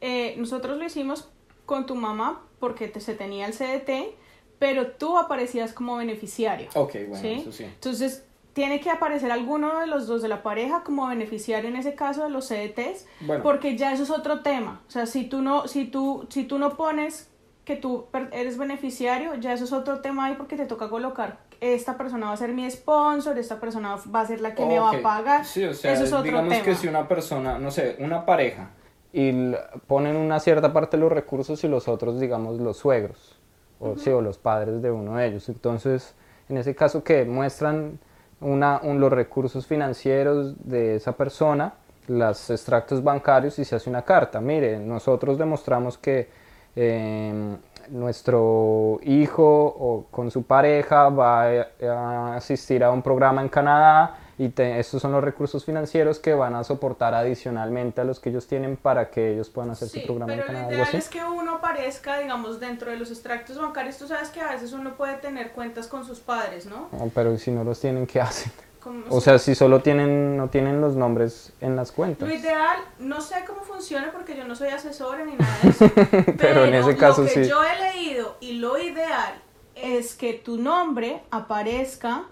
Eh, 0.00 0.34
nosotros 0.38 0.78
lo 0.78 0.84
hicimos 0.84 1.30
con 1.66 1.86
tu 1.86 1.94
mamá 1.94 2.42
porque 2.58 2.88
te, 2.88 3.00
se 3.00 3.14
tenía 3.14 3.46
el 3.46 3.52
CDT, 3.52 4.14
pero 4.58 4.88
tú 4.92 5.18
aparecías 5.18 5.72
como 5.72 5.96
beneficiario. 5.96 6.68
Ok, 6.74 6.92
bueno, 7.08 7.16
¿sí? 7.16 7.32
eso 7.42 7.52
sí. 7.52 7.64
Entonces, 7.64 8.24
tiene 8.52 8.80
que 8.80 8.90
aparecer 8.90 9.30
alguno 9.30 9.78
de 9.80 9.86
los 9.86 10.06
dos 10.06 10.22
de 10.22 10.28
la 10.28 10.42
pareja 10.42 10.82
como 10.82 11.06
beneficiario 11.06 11.68
en 11.70 11.76
ese 11.76 11.94
caso 11.94 12.24
de 12.24 12.30
los 12.30 12.48
CDTs, 12.48 13.06
Bueno. 13.20 13.42
porque 13.42 13.76
ya 13.76 13.92
eso 13.92 14.02
es 14.02 14.10
otro 14.10 14.40
tema. 14.40 14.80
O 14.88 14.90
sea, 14.90 15.06
si 15.06 15.24
tú 15.24 15.40
no, 15.40 15.68
si 15.68 15.84
tú, 15.84 16.26
si 16.30 16.44
tú 16.44 16.58
no 16.58 16.76
pones 16.76 17.29
que 17.70 17.76
tú 17.76 18.06
eres 18.32 18.58
beneficiario, 18.58 19.34
ya 19.36 19.52
eso 19.52 19.62
es 19.64 19.72
otro 19.72 20.00
tema 20.00 20.24
ahí 20.26 20.34
porque 20.36 20.56
te 20.56 20.66
toca 20.66 20.88
colocar 20.88 21.38
esta 21.60 21.96
persona 21.96 22.26
va 22.26 22.32
a 22.32 22.36
ser 22.36 22.52
mi 22.52 22.68
sponsor, 22.70 23.38
esta 23.38 23.60
persona 23.60 23.96
va 24.12 24.20
a 24.22 24.26
ser 24.26 24.40
la 24.40 24.54
que 24.54 24.64
me 24.66 24.78
va 24.80 24.90
a 24.90 25.02
pagar. 25.02 25.44
Sí, 25.44 25.62
o 25.64 25.74
sea, 25.74 25.92
eso 25.92 26.04
es 26.04 26.12
otro 26.12 26.24
digamos 26.24 26.48
tema. 26.54 26.64
que 26.64 26.74
si 26.74 26.88
una 26.88 27.06
persona, 27.06 27.58
no 27.58 27.70
sé, 27.70 27.96
una 28.00 28.24
pareja, 28.24 28.70
y 29.12 29.52
ponen 29.86 30.16
una 30.16 30.40
cierta 30.40 30.72
parte 30.72 30.96
de 30.96 31.02
los 31.02 31.12
recursos 31.12 31.62
y 31.62 31.68
los 31.68 31.86
otros, 31.86 32.18
digamos, 32.18 32.58
los 32.58 32.78
suegros, 32.78 33.38
o, 33.78 33.96
sí, 33.96 34.10
o 34.10 34.20
los 34.20 34.38
padres 34.38 34.80
de 34.82 34.90
uno 34.90 35.16
de 35.16 35.26
ellos. 35.26 35.48
Entonces, 35.48 36.14
en 36.48 36.56
ese 36.56 36.74
caso 36.74 37.04
que 37.04 37.24
muestran 37.24 37.98
una, 38.40 38.80
un- 38.82 38.98
los 38.98 39.12
recursos 39.12 39.66
financieros 39.66 40.54
de 40.66 40.96
esa 40.96 41.12
persona, 41.12 41.74
los 42.08 42.48
extractos 42.50 43.04
bancarios 43.04 43.58
y 43.58 43.64
se 43.64 43.76
hace 43.76 43.88
una 43.90 44.02
carta. 44.02 44.40
Mire, 44.40 44.78
nosotros 44.78 45.36
demostramos 45.38 45.98
que 45.98 46.28
eh, 46.76 47.56
nuestro 47.90 48.98
hijo 49.02 49.44
o 49.66 50.06
con 50.10 50.30
su 50.30 50.42
pareja 50.44 51.08
va 51.08 51.44
a, 51.82 52.36
asistir 52.36 52.84
a 52.84 52.90
un 52.90 53.02
programa 53.02 53.40
en 53.42 53.48
Canadá 53.48 54.16
y 54.38 54.48
te- 54.50 54.78
estos 54.78 55.02
son 55.02 55.12
los 55.12 55.22
recursos 55.22 55.64
financieros 55.64 56.18
que 56.18 56.32
van 56.34 56.54
a 56.54 56.64
soportar 56.64 57.14
adicionalmente 57.14 58.00
a 58.00 58.04
los 58.04 58.20
que 58.20 58.30
ellos 58.30 58.46
tienen 58.46 58.76
para 58.76 59.10
que 59.10 59.32
ellos 59.34 59.50
puedan 59.50 59.70
hacer 59.70 59.88
Sí, 59.88 60.00
su 60.00 60.06
programa 60.06 60.32
en 60.34 60.38
pero 60.40 60.52
lo 60.52 60.58
Canadá. 60.58 60.68
¿algo 60.70 60.82
ideal 60.84 60.96
es 60.96 61.08
que 61.08 61.22
uno 61.24 61.56
aparezca, 61.56 62.18
digamos, 62.18 62.58
dentro 62.60 62.90
de 62.90 62.96
los 62.96 63.10
extractos 63.10 63.58
bancarios. 63.58 63.98
Tú 63.98 64.06
sabes 64.06 64.30
que 64.30 64.40
a 64.40 64.50
veces 64.52 64.72
uno 64.72 64.94
puede 64.94 65.14
tener 65.18 65.50
cuentas 65.52 65.88
con 65.88 66.04
sus 66.04 66.20
padres, 66.20 66.66
¿no? 66.66 66.88
No, 66.92 67.10
pero 67.14 67.36
si 67.38 67.50
no 67.50 67.64
los 67.64 67.80
tienen, 67.80 68.06
¿qué 68.06 68.20
hacen? 68.20 68.52
Como- 68.82 69.04
O 69.10 69.20
sea, 69.20 69.38
si 69.38 69.54
solo 69.54 69.80
tienen, 69.82 70.36
no 70.36 70.48
tienen 70.48 70.80
los 70.80 70.96
nombres 70.96 71.52
en 71.60 71.76
las 71.76 71.92
cuentas. 71.92 72.28
Lo 72.28 72.34
ideal, 72.34 72.78
no 72.98 73.20
sé 73.20 73.36
cómo 73.46 73.60
funciona 73.62 74.10
porque 74.10 74.36
yo 74.36 74.46
no 74.46 74.54
soy 74.56 74.68
asesora 74.68 75.24
ni 75.24 75.34
nada 75.34 75.58
de 75.62 75.68
eso. 75.70 75.90
Pero 76.38 76.64
en 76.64 76.74
ese 76.74 76.96
caso 76.96 77.22
lo 77.22 77.28
que 77.28 77.44
sí. 77.44 77.50
yo 77.50 77.60
he 77.62 77.92
leído 77.94 78.36
y 78.40 78.52
lo 78.54 78.78
ideal 78.78 79.34
es 79.74 80.14
que 80.14 80.32
tu 80.34 80.56
nombre 80.56 81.22
aparezca 81.30 82.24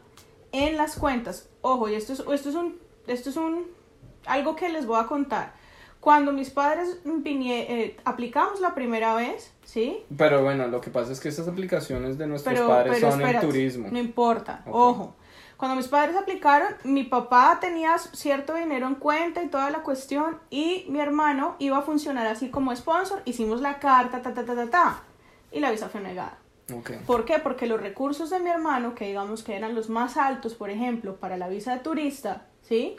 en 0.53 0.77
las 0.77 0.97
cuentas. 0.97 1.49
Ojo, 1.61 1.89
y 1.89 1.95
esto 1.95 2.13
es, 2.15 2.21
esto 2.33 2.49
es 2.49 2.55
un, 2.55 2.79
esto 3.07 3.29
es 3.31 3.37
un, 3.37 3.67
algo 4.27 4.57
que 4.57 4.69
les 4.71 4.87
voy 4.87 4.99
a 5.01 5.07
contar. 5.07 5.53
Cuando 6.01 6.33
mis 6.33 6.49
padres 6.51 6.99
vinie- 7.05 7.67
eh, 7.69 7.97
aplicamos 8.05 8.61
la 8.61 8.75
primera 8.75 9.15
vez, 9.15 9.53
¿sí? 9.65 10.05
Pero 10.17 10.43
bueno, 10.45 10.67
lo 10.69 10.81
que 10.81 10.91
pasa 10.91 11.13
es 11.13 11.21
que 11.21 11.29
estas 11.29 11.49
aplicaciones 11.49 12.17
de 12.17 12.27
nuestros 12.29 12.55
pero, 12.55 12.69
padres 12.69 12.95
pero 12.95 13.11
son 13.11 13.21
espérate, 13.21 13.45
en 13.47 13.53
turismo. 13.53 13.89
No 13.91 13.99
importa, 13.99 14.63
Ok. 14.67 14.75
ojo. 14.75 15.15
Cuando 15.59 15.77
mis 15.77 15.89
padres 15.89 16.17
aplicaron, 16.17 16.69
mi 16.85 17.03
papá 17.03 17.59
tenía 17.61 17.99
cierto 17.99 18.55
dinero 18.55 18.87
en 18.87 18.95
cuenta 18.95 19.43
y 19.43 19.49
toda 19.49 19.71
la 19.71 19.81
cuestión, 19.81 20.39
y 20.51 20.87
mi 20.89 21.01
hermano 21.01 21.57
iba 21.59 21.77
a 21.79 21.83
funcionar 21.83 22.27
así 22.29 22.49
como 22.49 22.75
sponsor. 22.75 23.21
Hicimos 23.27 23.61
la 23.61 23.79
carta, 23.81 24.23
ta, 24.23 24.33
ta, 24.33 24.45
ta, 24.47 24.55
ta, 24.55 24.71
ta, 24.71 25.03
y 25.53 25.59
la 25.61 25.71
visa 25.73 25.89
fue 25.89 26.01
negada. 26.01 26.39
Ok. 26.73 26.93
¿Por 27.07 27.25
qué? 27.25 27.41
Porque 27.41 27.67
los 27.67 27.81
recursos 27.81 28.31
de 28.31 28.39
mi 28.39 28.51
hermano, 28.51 28.95
que 28.95 29.07
digamos 29.09 29.43
que 29.43 29.57
eran 29.57 29.75
los 29.75 29.91
más 29.91 30.17
altos, 30.17 30.55
por 30.55 30.71
ejemplo, 30.71 31.17
para 31.17 31.37
la 31.37 31.49
visa 31.49 31.73
de 31.75 31.81
turista, 31.81 32.47
¿sí? 32.63 32.95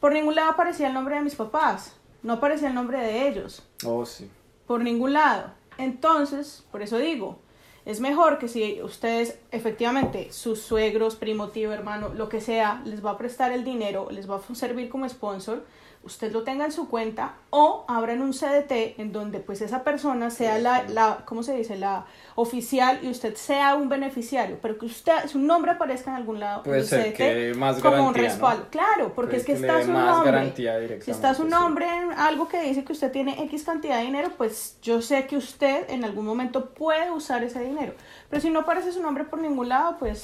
Por 0.00 0.12
ningún 0.12 0.34
lado 0.34 0.52
aparecía 0.52 0.86
el 0.88 0.94
nombre 0.94 1.16
de 1.16 1.20
mis 1.22 1.34
papás, 1.34 1.94
no 2.22 2.34
aparecía 2.34 2.68
el 2.68 2.74
nombre 2.74 3.00
de 3.00 3.28
ellos 3.28 3.68
Oh, 3.84 4.06
sí. 4.06 4.30
por 4.66 4.80
ningún 4.80 5.12
lado. 5.12 5.50
Entonces, 5.76 6.64
por 6.72 6.80
eso 6.80 6.96
digo, 6.96 7.38
Es 7.86 8.00
mejor 8.00 8.38
que 8.38 8.48
si 8.48 8.82
ustedes, 8.82 9.38
efectivamente, 9.52 10.32
sus 10.32 10.60
suegros, 10.60 11.14
primo, 11.14 11.50
tío, 11.50 11.72
hermano, 11.72 12.08
lo 12.08 12.28
que 12.28 12.40
sea, 12.40 12.82
les 12.84 13.04
va 13.04 13.12
a 13.12 13.16
prestar 13.16 13.52
el 13.52 13.62
dinero, 13.62 14.08
les 14.10 14.28
va 14.28 14.36
a 14.36 14.54
servir 14.56 14.88
como 14.88 15.08
sponsor, 15.08 15.64
usted 16.06 16.32
lo 16.32 16.44
tenga 16.44 16.64
en 16.64 16.72
su 16.72 16.88
cuenta 16.88 17.34
o 17.50 17.84
abran 17.88 18.22
un 18.22 18.32
CDT 18.32 18.98
en 18.98 19.12
donde 19.12 19.40
pues 19.40 19.60
esa 19.60 19.84
persona 19.84 20.30
sea 20.30 20.58
la, 20.58 20.84
la 20.84 21.24
¿cómo 21.24 21.42
se 21.42 21.56
dice? 21.56 21.76
La 21.76 22.06
oficial 22.36 23.00
y 23.02 23.10
usted 23.10 23.34
sea 23.34 23.74
un 23.74 23.88
beneficiario, 23.88 24.58
pero 24.62 24.78
que 24.78 24.86
usted, 24.86 25.26
su 25.26 25.38
nombre 25.38 25.72
aparezca 25.72 26.10
en 26.10 26.16
algún 26.16 26.40
lado 26.40 26.62
Puede 26.62 26.84
ser 26.84 27.12
CDT 27.12 27.16
que 27.16 27.54
más 27.56 27.80
como 27.80 28.08
un 28.08 28.14
respaldo. 28.14 28.68
Claro, 28.70 29.12
porque 29.14 29.36
es 29.36 29.44
que 29.44 29.54
que 29.54 29.60
está 29.60 29.82
su 29.82 29.92
nombre. 29.92 30.52
Si 31.00 31.10
está 31.10 31.34
su 31.34 31.44
nombre 31.44 31.86
en 31.86 32.12
algo 32.12 32.48
que 32.48 32.62
dice 32.62 32.84
que 32.84 32.92
usted 32.92 33.10
tiene 33.10 33.42
X 33.44 33.64
cantidad 33.64 33.98
de 33.98 34.04
dinero, 34.04 34.30
pues 34.36 34.78
yo 34.82 35.02
sé 35.02 35.26
que 35.26 35.36
usted 35.36 35.90
en 35.90 36.04
algún 36.04 36.24
momento 36.24 36.70
puede 36.70 37.10
usar 37.10 37.42
ese 37.42 37.60
dinero. 37.60 37.94
Pero 38.30 38.40
si 38.40 38.50
no 38.50 38.60
aparece 38.60 38.92
su 38.92 39.02
nombre 39.02 39.24
por 39.24 39.40
ningún 39.40 39.68
lado, 39.68 39.96
pues 39.98 40.22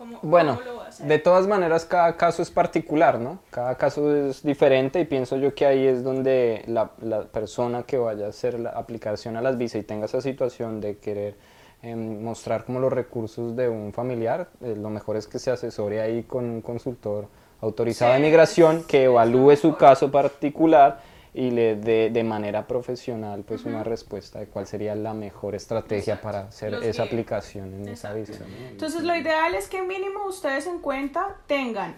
¿cómo, 0.00 0.18
Bueno, 0.22 0.56
cómo 0.56 0.70
lo 0.70 0.76
va 0.78 0.86
a 0.86 0.88
hacer? 0.88 1.06
de 1.06 1.18
todas 1.18 1.46
maneras 1.46 1.84
cada 1.84 2.16
caso 2.16 2.40
es 2.40 2.50
particular, 2.50 3.18
¿no? 3.18 3.38
Cada 3.50 3.74
caso 3.76 4.16
es 4.16 4.42
diferente 4.42 4.98
y 4.98 5.04
pienso 5.04 5.36
yo 5.36 5.54
que 5.54 5.66
ahí 5.66 5.86
es 5.86 6.02
donde 6.02 6.62
la, 6.66 6.92
la 7.02 7.24
persona 7.24 7.82
que 7.82 7.98
vaya 7.98 8.24
a 8.24 8.28
hacer 8.30 8.58
la 8.58 8.70
aplicación 8.70 9.36
a 9.36 9.42
las 9.42 9.58
visas 9.58 9.82
y 9.82 9.84
tenga 9.84 10.06
esa 10.06 10.22
situación 10.22 10.80
de 10.80 10.96
querer 10.96 11.34
em, 11.82 12.22
mostrar 12.22 12.64
como 12.64 12.80
los 12.80 12.92
recursos 12.92 13.54
de 13.56 13.68
un 13.68 13.92
familiar, 13.92 14.48
eh, 14.62 14.74
lo 14.76 14.88
mejor 14.90 15.16
es 15.16 15.26
que 15.26 15.38
se 15.38 15.50
asesore 15.50 16.00
ahí 16.00 16.22
con 16.24 16.44
un 16.46 16.60
consultor 16.62 17.26
autorizado 17.60 18.14
de 18.14 18.20
migración 18.20 18.78
es- 18.78 18.86
que 18.86 19.04
evalúe 19.04 19.54
su 19.56 19.76
caso 19.76 20.10
particular 20.10 21.00
y 21.32 21.50
le 21.50 21.76
dé 21.76 22.10
de 22.10 22.24
manera 22.24 22.66
profesional 22.66 23.44
pues 23.46 23.64
una 23.64 23.84
respuesta 23.84 24.40
de 24.40 24.46
cuál 24.46 24.66
sería 24.66 24.94
la 24.94 25.14
mejor 25.14 25.54
estrategia 25.54 26.14
Exacto. 26.14 26.22
para 26.24 26.40
hacer 26.48 26.72
Los 26.72 26.84
esa 26.84 27.04
guíe. 27.04 27.12
aplicación 27.12 27.72
en 27.74 27.88
esa 27.88 28.16
Exacto. 28.18 28.44
visa. 28.44 28.44
¿no? 28.62 28.68
Entonces 28.68 29.02
lo 29.04 29.14
ideal 29.14 29.54
es 29.54 29.68
que 29.68 29.82
mínimo 29.82 30.26
ustedes 30.26 30.66
en 30.66 30.80
cuenta 30.80 31.36
tengan 31.46 31.96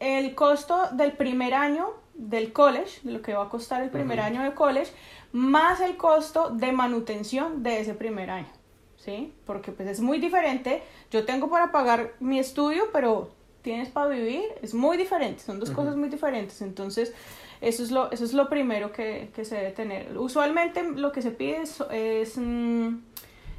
el 0.00 0.34
costo 0.34 0.88
del 0.92 1.12
primer 1.12 1.54
año 1.54 1.90
del 2.14 2.52
college, 2.52 3.00
de 3.04 3.12
lo 3.12 3.22
que 3.22 3.34
va 3.34 3.44
a 3.44 3.48
costar 3.48 3.82
el 3.82 3.90
primer 3.90 4.18
año 4.20 4.42
de 4.42 4.52
college, 4.52 4.90
más 5.32 5.80
el 5.80 5.96
costo 5.96 6.50
de 6.50 6.72
manutención 6.72 7.62
de 7.62 7.80
ese 7.80 7.94
primer 7.94 8.30
año, 8.30 8.48
¿sí? 8.96 9.32
Porque 9.46 9.72
pues 9.72 9.88
es 9.88 10.00
muy 10.00 10.18
diferente. 10.18 10.82
Yo 11.10 11.24
tengo 11.24 11.48
para 11.48 11.72
pagar 11.72 12.12
mi 12.20 12.38
estudio, 12.38 12.84
pero 12.92 13.30
tienes 13.62 13.88
para 13.88 14.08
vivir, 14.08 14.42
es 14.60 14.74
muy 14.74 14.96
diferente, 14.96 15.40
son 15.42 15.60
dos 15.60 15.70
cosas 15.70 15.94
muy 15.96 16.08
diferentes. 16.08 16.60
Entonces, 16.62 17.14
eso 17.62 17.82
es 17.82 17.90
lo, 17.90 18.10
eso 18.10 18.24
es 18.24 18.34
lo 18.34 18.48
primero 18.48 18.92
que, 18.92 19.30
que 19.34 19.44
se 19.44 19.56
debe 19.56 19.70
tener. 19.70 20.18
Usualmente 20.18 20.82
lo 20.82 21.12
que 21.12 21.22
se 21.22 21.30
pide 21.30 21.62
es, 21.62 21.82
es, 21.90 22.36
mm, 22.36 22.96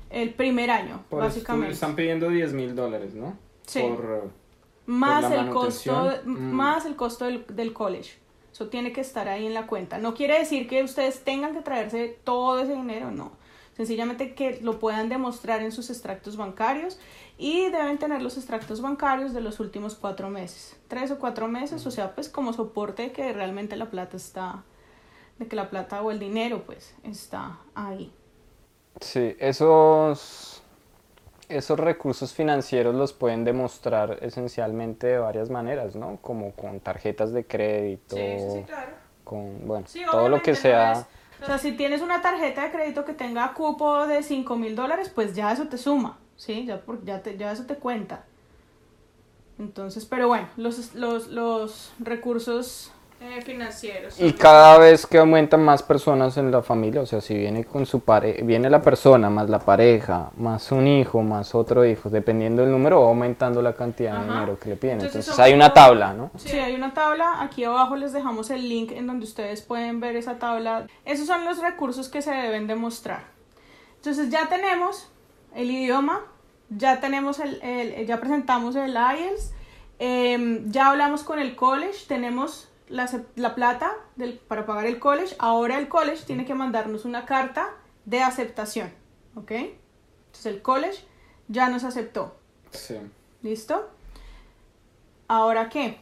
el 0.10 0.34
primer 0.34 0.70
año, 0.70 1.04
Por 1.10 1.22
básicamente. 1.24 1.74
están 1.74 1.96
pidiendo 1.96 2.30
10 2.30 2.54
mil 2.54 2.76
dólares, 2.76 3.16
¿no? 3.16 3.38
Sí. 3.66 3.82
Por, 3.82 4.30
más 4.86 5.26
por 5.26 5.34
el 5.34 5.50
costo. 5.50 6.12
Mm. 6.26 6.52
más 6.52 6.86
el 6.86 6.96
costo 6.96 7.26
del, 7.26 7.46
del 7.48 7.74
college 7.74 8.18
eso 8.52 8.68
tiene 8.68 8.92
que 8.92 9.02
estar 9.02 9.28
ahí 9.30 9.46
en 9.46 9.54
la 9.54 9.66
cuenta 9.66 9.98
no 9.98 10.14
quiere 10.14 10.38
decir 10.38 10.68
que 10.68 10.84
ustedes 10.84 11.24
tengan 11.24 11.54
que 11.54 11.62
traerse 11.62 12.20
todo 12.24 12.60
ese 12.60 12.74
dinero 12.74 13.12
no 13.12 13.32
sencillamente 13.78 14.34
que 14.36 14.60
lo 14.62 14.80
puedan 14.80 15.10
demostrar 15.10 15.62
en 15.62 15.72
sus 15.72 15.90
extractos 15.90 16.38
bancarios 16.38 17.00
y 17.38 17.70
deben 17.70 17.98
tener 17.98 18.22
los 18.22 18.38
extractos 18.38 18.82
bancarios 18.82 19.34
de 19.34 19.42
los 19.42 19.60
últimos 19.60 19.96
cuatro 19.96 20.30
meses 20.30 20.78
tres 20.88 21.12
o 21.12 21.20
cuatro 21.20 21.48
meses 21.48 21.86
o 21.86 21.92
sea 21.92 22.14
pues 22.16 22.30
como 22.30 22.54
soporte 22.54 23.04
de 23.04 23.12
que 23.12 23.34
realmente 23.34 23.76
la 23.76 23.90
plata 23.90 24.18
está 24.18 24.64
de 25.40 25.48
que 25.48 25.56
la 25.56 25.70
plata 25.70 26.02
o 26.02 26.12
el 26.12 26.20
dinero 26.20 26.64
pues 26.66 26.96
está 27.04 27.58
ahí 27.76 28.12
Sí, 29.02 29.36
esos, 29.40 30.62
esos 31.50 31.80
recursos 31.80 32.34
financieros 32.34 32.94
los 32.96 33.12
pueden 33.12 33.44
demostrar 33.44 34.20
esencialmente 34.22 35.08
de 35.08 35.18
varias 35.18 35.50
maneras, 35.50 35.96
¿no? 35.96 36.18
Como 36.22 36.52
con 36.54 36.80
tarjetas 36.80 37.34
de 37.34 37.46
crédito, 37.46 38.16
claro 38.68 38.94
con, 39.24 39.68
bueno, 39.68 39.86
Sí, 39.88 40.04
todo 40.10 40.30
lo 40.30 40.42
que 40.42 40.56
sea. 40.56 40.94
no 40.94 41.00
es- 41.00 41.06
o 41.42 41.46
sea, 41.46 41.58
si 41.58 41.72
tienes 41.74 42.02
una 42.02 42.22
tarjeta 42.22 42.64
de 42.64 42.72
crédito 42.72 43.04
que 43.04 43.14
tenga 43.14 43.54
cupo 43.54 44.06
de 44.08 44.24
5 44.24 44.56
mil 44.56 44.76
dólares, 44.76 45.10
pues 45.10 45.36
ya 45.36 45.52
eso 45.52 45.68
te 45.68 45.78
suma, 45.78 46.18
¿sí? 46.36 46.66
Ya, 46.66 46.82
por- 46.82 47.04
ya, 47.04 47.22
te, 47.22 47.38
ya 47.38 47.52
eso 47.52 47.66
te 47.66 47.76
cuenta. 47.76 48.24
Entonces, 49.60 50.06
pero 50.06 50.28
bueno, 50.28 50.48
los, 50.58 50.96
los, 50.96 51.28
los 51.28 51.94
recursos 52.00 52.92
eh, 53.22 53.42
financieros. 53.42 54.20
Y 54.20 54.34
cada 54.34 54.78
vez 54.80 55.06
que 55.06 55.20
aumentan 55.20 55.64
más 55.64 55.82
personas 55.84 56.36
en 56.38 56.52
la 56.52 56.62
familia, 56.64 57.02
o 57.02 57.06
sea, 57.06 57.22
si 57.22 57.36
viene 57.38 57.64
con 57.64 57.86
su 57.86 58.00
pareja, 58.02 58.44
viene 58.44 58.70
la 58.70 58.82
persona, 58.82 59.30
más 59.30 59.50
la 59.50 59.60
pareja, 59.60 60.32
más 60.38 60.72
un 60.72 60.88
hijo, 60.88 61.22
más 61.22 61.54
otro 61.56 61.86
hijo, 61.86 62.10
dependiendo 62.10 62.64
del 62.64 62.72
número, 62.72 63.02
va 63.02 63.08
aumentando 63.08 63.62
la 63.62 63.74
cantidad 63.74 64.20
de 64.20 64.26
dinero 64.26 64.60
que 64.60 64.70
le 64.70 64.76
piden. 64.76 64.96
Entonces, 64.96 65.22
Entonces, 65.28 65.40
hay 65.40 65.54
una 65.54 65.72
tabla, 65.72 66.14
¿no? 66.14 66.32
Sí, 66.36 66.58
hay 66.58 66.76
una 66.76 66.94
tabla. 66.94 67.42
Aquí 67.42 67.64
abajo 67.64 67.96
les 67.96 68.12
dejamos 68.12 68.50
el 68.50 68.68
link 68.68 68.92
en 68.92 69.08
donde 69.08 69.24
ustedes 69.26 69.62
pueden 69.62 70.00
ver 70.02 70.16
esa 70.18 70.40
tabla. 70.40 70.88
Esos 71.06 71.28
son 71.28 71.46
los 71.46 71.60
recursos 71.60 72.10
que 72.10 72.22
se 72.24 72.32
deben 72.32 72.68
demostrar. 72.68 73.24
Entonces 73.98 74.30
ya 74.32 74.50
tenemos 74.50 75.10
el 75.56 75.72
idioma, 75.72 76.22
ya 76.70 77.00
tenemos 77.00 77.40
el, 77.40 77.62
el- 77.62 78.06
ya 78.06 78.20
presentamos 78.20 78.76
el 78.76 78.94
IELTS, 78.96 79.52
em, 80.00 80.72
ya 80.72 80.90
hablamos 80.90 81.24
con 81.24 81.40
el 81.40 81.56
college, 81.56 82.06
tenemos 82.08 82.70
la, 82.90 83.10
la 83.36 83.56
plata 83.56 83.92
del- 84.16 84.34
para 84.40 84.66
pagar 84.66 84.86
el 84.86 85.00
college. 85.00 85.36
Ahora 85.40 85.78
el 85.78 85.88
college 85.88 86.24
tiene 86.26 86.46
que 86.46 86.54
mandarnos 86.56 87.06
una 87.06 87.26
carta 87.26 87.70
de 88.06 88.22
aceptación, 88.22 88.92
¿ok? 89.36 89.52
Entonces 89.52 90.46
el 90.48 90.62
college 90.62 91.04
ya 91.48 91.70
nos 91.70 91.84
aceptó, 91.84 92.36
Sí. 92.72 92.96
¿listo? 93.42 93.90
Ahora 95.28 95.70
qué? 95.70 96.00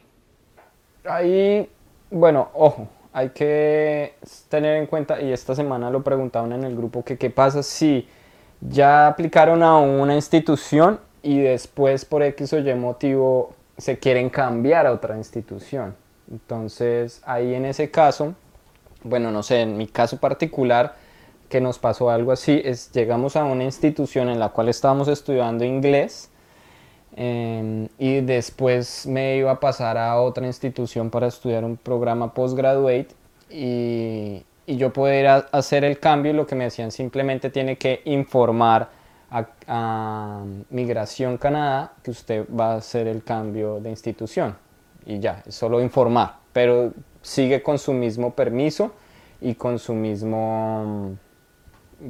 Ahí, 1.04 1.68
bueno, 2.10 2.50
ojo, 2.54 2.88
hay 3.12 3.30
que 3.30 4.14
tener 4.48 4.76
en 4.76 4.86
cuenta, 4.86 5.20
y 5.20 5.32
esta 5.32 5.54
semana 5.54 5.90
lo 5.90 6.02
preguntaban 6.02 6.52
en 6.52 6.64
el 6.64 6.76
grupo, 6.76 7.04
que 7.04 7.18
qué 7.18 7.30
pasa 7.30 7.62
si 7.62 8.08
ya 8.68 9.08
aplicaron 9.08 9.62
a 9.62 9.78
una 9.78 10.14
institución 10.14 11.00
y 11.22 11.38
después 11.38 12.04
por 12.04 12.22
X 12.22 12.52
o 12.52 12.58
Y 12.58 12.74
motivo 12.74 13.54
se 13.76 13.98
quieren 13.98 14.30
cambiar 14.30 14.86
a 14.86 14.92
otra 14.92 15.16
institución. 15.16 15.94
Entonces, 16.30 17.20
ahí 17.24 17.54
en 17.54 17.64
ese 17.64 17.90
caso, 17.90 18.34
bueno, 19.02 19.30
no 19.30 19.42
sé, 19.42 19.62
en 19.62 19.76
mi 19.76 19.86
caso 19.86 20.18
particular, 20.18 20.94
que 21.48 21.60
nos 21.60 21.78
pasó 21.78 22.10
algo 22.10 22.32
así, 22.32 22.62
es 22.64 22.92
llegamos 22.92 23.36
a 23.36 23.44
una 23.44 23.64
institución 23.64 24.28
en 24.28 24.38
la 24.38 24.50
cual 24.50 24.68
estábamos 24.68 25.08
estudiando 25.08 25.64
inglés, 25.64 26.30
eh, 27.14 27.88
y 27.98 28.20
después 28.22 29.06
me 29.06 29.36
iba 29.36 29.50
a 29.50 29.60
pasar 29.60 29.98
a 29.98 30.18
otra 30.20 30.46
institución 30.46 31.10
para 31.10 31.26
estudiar 31.26 31.62
un 31.64 31.76
programa 31.76 32.32
postgraduate 32.32 33.08
y, 33.50 34.44
y 34.66 34.76
yo 34.76 34.92
poder 34.92 35.26
a- 35.26 35.36
hacer 35.52 35.84
el 35.84 35.98
cambio 35.98 36.32
lo 36.32 36.46
que 36.46 36.54
me 36.54 36.64
decían 36.64 36.90
simplemente 36.90 37.50
tiene 37.50 37.76
que 37.76 38.02
informar 38.04 38.88
a, 39.30 39.46
a 39.66 40.44
Migración 40.70 41.38
Canadá 41.38 41.92
que 42.02 42.10
usted 42.10 42.46
va 42.48 42.74
a 42.74 42.76
hacer 42.76 43.06
el 43.08 43.22
cambio 43.24 43.80
de 43.80 43.90
institución. 43.90 44.56
Y 45.06 45.18
ya, 45.18 45.42
solo 45.48 45.80
informar, 45.80 46.36
pero 46.52 46.92
sigue 47.22 47.62
con 47.62 47.78
su 47.78 47.92
mismo 47.92 48.34
permiso 48.34 48.92
y 49.40 49.54
con 49.54 49.78
su 49.78 49.94
mismo 49.94 51.16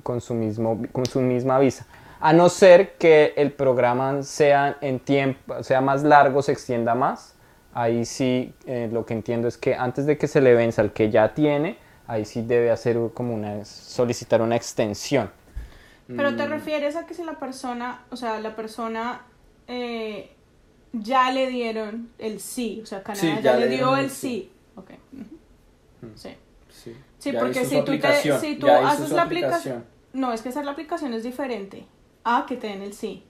con 0.03 0.21
su 0.21 0.35
mismo 0.35 0.83
con 0.93 1.07
su 1.07 1.21
misma 1.21 1.59
visa. 1.59 1.87
A 2.21 2.33
no 2.33 2.49
ser 2.49 2.95
que 2.95 3.35
el 3.37 3.53
programa 3.53 4.23
sea 4.23 4.77
en 4.81 5.01
tiempo 5.01 5.63
sea 5.63 5.81
más 5.81 6.03
largo 6.03 6.43
se 6.43 6.53
extienda 6.53 6.95
más 6.95 7.35
ahí 7.75 8.05
sí 8.05 8.55
eh, 8.67 8.89
lo 8.93 9.07
que 9.07 9.15
entiendo 9.15 9.49
es 9.49 9.57
que 9.57 9.75
antes 9.75 10.07
de 10.07 10.19
que 10.19 10.29
se 10.29 10.41
le 10.41 10.55
venza 10.55 10.83
el 10.83 10.93
que 10.93 11.11
ya 11.11 11.35
tiene 11.35 11.79
ahí 12.13 12.25
sí 12.25 12.43
debe 12.43 12.71
hacer 12.71 12.99
como 13.15 13.35
una 13.35 13.65
solicitar 13.65 14.43
una 14.43 14.57
extensión 14.57 15.31
Pero 16.07 16.37
te 16.37 16.47
refieres 16.47 16.97
a 16.97 17.07
que 17.07 17.15
si 17.15 17.25
la 17.25 17.39
persona, 17.39 18.05
o 18.11 18.17
sea, 18.17 18.39
la 18.41 18.55
persona 18.55 19.23
eh, 19.67 20.31
ya 20.93 21.31
le 21.33 21.49
dieron 21.49 22.11
el 22.19 22.41
sí, 22.41 22.81
o 22.83 22.87
sea, 22.87 23.03
Canadá 23.03 23.21
Sí, 23.23 23.35
ya, 23.37 23.41
ya 23.41 23.57
le 23.57 23.69
dio 23.69 23.97
el 23.97 24.05
el 24.05 24.11
sí. 24.11 24.51
Ok. 24.77 24.91
ujú. 25.13 25.39
Sí. 26.17 26.37
sí, 26.69 26.97
Sí, 27.19 27.33
porque 27.33 27.65
si 27.65 27.77
tú, 27.77 27.85
te, 27.99 28.09
aplicación, 28.09 28.41
si 28.41 28.57
tú 28.57 28.67
haces 28.69 29.11
la 29.11 29.23
aplicación... 29.23 29.85
No, 30.13 30.33
es 30.33 30.43
que 30.43 30.51
hacer 30.51 30.65
la 30.65 30.73
aplicación 30.73 31.15
es 31.15 31.23
diferente 31.23 31.87
a 32.25 32.45
que 32.47 32.57
te 32.57 32.67
den 32.67 32.83
el 32.83 32.93
sí. 32.93 33.25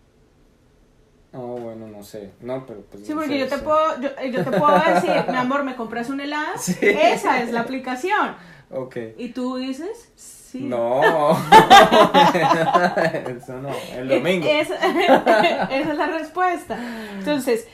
oh 1.35 1.57
bueno 1.59 1.87
no 1.87 2.03
sé 2.03 2.33
no 2.41 2.67
pero 2.67 2.81
pues 2.91 3.07
Sí, 3.07 3.11
no 3.13 3.17
porque 3.21 3.35
sé, 3.35 3.39
yo 3.39 3.49
te 3.49 3.57
sí. 3.59 3.63
puedo, 3.65 4.01
yo, 4.01 4.09
eh, 4.19 4.31
yo 4.33 4.45
te 4.45 4.51
puedo 4.59 4.79
decir, 4.95 5.13
mi 5.31 5.37
amor, 5.37 5.63
¿me 5.65 5.77
compras 5.77 6.11
un 6.11 6.21
helado? 6.21 6.59
Sí. 6.59 6.77
Esa 6.83 7.41
es 7.43 7.53
la 7.53 7.61
aplicación. 7.61 8.35
Ok. 8.73 8.97
Y 9.19 9.29
tú 9.29 9.57
dices, 9.57 10.11
sí. 10.17 10.61
No, 10.65 11.01
eso 13.29 13.59
no, 13.59 13.71
el 13.95 14.09
domingo. 14.09 14.47
Es- 14.49 14.71
esa 14.71 15.69
es 15.71 15.97
la 15.97 16.07
respuesta. 16.07 16.79
Entonces, 17.19 17.67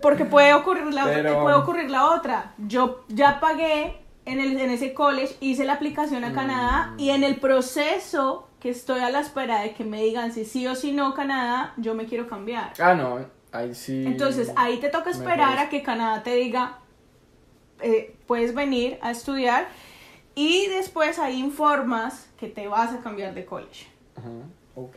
porque 0.00 0.24
puede 0.24 0.54
ocurrir 0.54 0.92
la, 0.94 1.04
Pero- 1.04 1.42
puede 1.42 1.56
ocurrir 1.56 1.90
la 1.90 2.10
otra. 2.10 2.54
Yo 2.58 3.04
ya 3.08 3.40
pagué 3.40 3.96
en, 4.26 4.40
el, 4.40 4.58
en 4.60 4.70
ese 4.70 4.92
college, 4.94 5.36
hice 5.40 5.64
la 5.64 5.74
aplicación 5.74 6.24
a 6.24 6.32
Canadá 6.32 6.92
Mm. 6.94 7.00
y 7.00 7.10
en 7.10 7.24
el 7.24 7.36
proceso 7.36 8.48
que 8.60 8.70
estoy 8.70 9.00
a 9.00 9.10
la 9.10 9.20
espera 9.20 9.62
de 9.62 9.72
que 9.72 9.84
me 9.84 10.02
digan 10.02 10.32
si 10.32 10.44
sí 10.44 10.66
o 10.66 10.74
si 10.74 10.92
no 10.92 11.14
Canadá, 11.14 11.72
yo 11.78 11.94
me 11.94 12.04
quiero 12.06 12.28
cambiar. 12.28 12.72
Ah, 12.78 12.94
no, 12.94 13.20
ahí 13.52 13.74
sí. 13.74 14.04
Entonces 14.06 14.52
ahí 14.56 14.78
te 14.78 14.88
toca 14.90 15.10
esperar 15.10 15.58
a 15.58 15.68
que 15.70 15.82
Canadá 15.82 16.22
te 16.22 16.34
diga, 16.34 16.78
eh, 17.80 18.14
puedes 18.26 18.54
venir 18.54 18.98
a 19.00 19.10
estudiar 19.10 19.66
y 20.40 20.68
después 20.68 21.18
ahí 21.18 21.38
informas 21.38 22.30
que 22.38 22.48
te 22.48 22.66
vas 22.66 22.94
a 22.94 23.00
cambiar 23.00 23.34
de 23.34 23.44
college. 23.44 23.86
Ajá, 24.16 24.30
ok. 24.74 24.96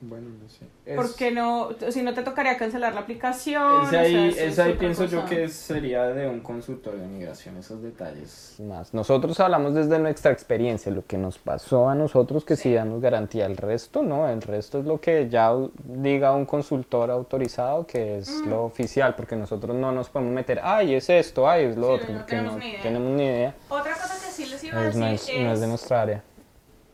Bueno, 0.00 0.28
no 0.40 0.48
sé. 0.48 0.64
Porque 0.94 1.32
no, 1.32 1.70
si 1.90 2.02
no 2.02 2.14
te 2.14 2.22
tocaría 2.22 2.56
cancelar 2.56 2.94
la 2.94 3.00
aplicación. 3.00 3.84
Ese 3.86 3.98
ahí, 3.98 4.28
ese 4.38 4.62
ahí 4.62 4.74
pienso 4.74 5.06
yo 5.06 5.24
que 5.24 5.48
sería 5.48 6.04
de 6.04 6.28
un 6.28 6.38
consultorio 6.38 7.00
de 7.00 7.08
migración, 7.08 7.56
esos 7.56 7.82
detalles. 7.82 8.54
Más. 8.60 8.94
Nosotros 8.94 9.40
hablamos 9.40 9.74
desde 9.74 9.98
nuestra 9.98 10.30
experiencia, 10.30 10.92
lo 10.92 11.04
que 11.04 11.18
nos 11.18 11.38
pasó 11.38 11.88
a 11.88 11.96
nosotros, 11.96 12.44
que 12.44 12.54
sí, 12.54 12.72
damos 12.72 13.00
garantía. 13.00 13.46
El 13.46 13.56
resto 13.56 14.04
no, 14.04 14.28
el 14.28 14.40
resto 14.40 14.78
es 14.78 14.84
lo 14.84 15.00
que 15.00 15.28
ya 15.28 15.52
diga 15.84 16.32
un 16.32 16.46
consultor 16.46 17.10
autorizado, 17.10 17.84
que 17.84 18.18
es 18.18 18.30
lo 18.46 18.64
oficial, 18.66 19.16
porque 19.16 19.34
nosotros 19.34 19.74
no 19.74 19.90
nos 19.90 20.08
podemos 20.10 20.32
meter, 20.32 20.60
ay, 20.62 20.94
es 20.94 21.10
esto, 21.10 21.48
ay, 21.50 21.64
es 21.64 21.76
lo 21.76 21.90
otro, 21.90 22.12
no 22.12 22.18
porque 22.18 22.36
tenemos 22.36 22.52
no 22.52 22.58
ni 22.60 22.76
tenemos 22.80 23.10
ni 23.16 23.24
idea. 23.24 23.54
Otra 23.68 23.94
cosa 23.94 24.14
que 24.14 24.30
sí 24.30 24.46
les 24.46 24.62
iba 24.62 24.78
a 24.78 24.88
Es- 24.88 24.94
decir 24.94 25.00
no, 25.00 25.08
es, 25.08 25.44
no 25.46 25.52
es 25.54 25.60
de 25.60 25.66
nuestra 25.66 26.02
área. 26.02 26.22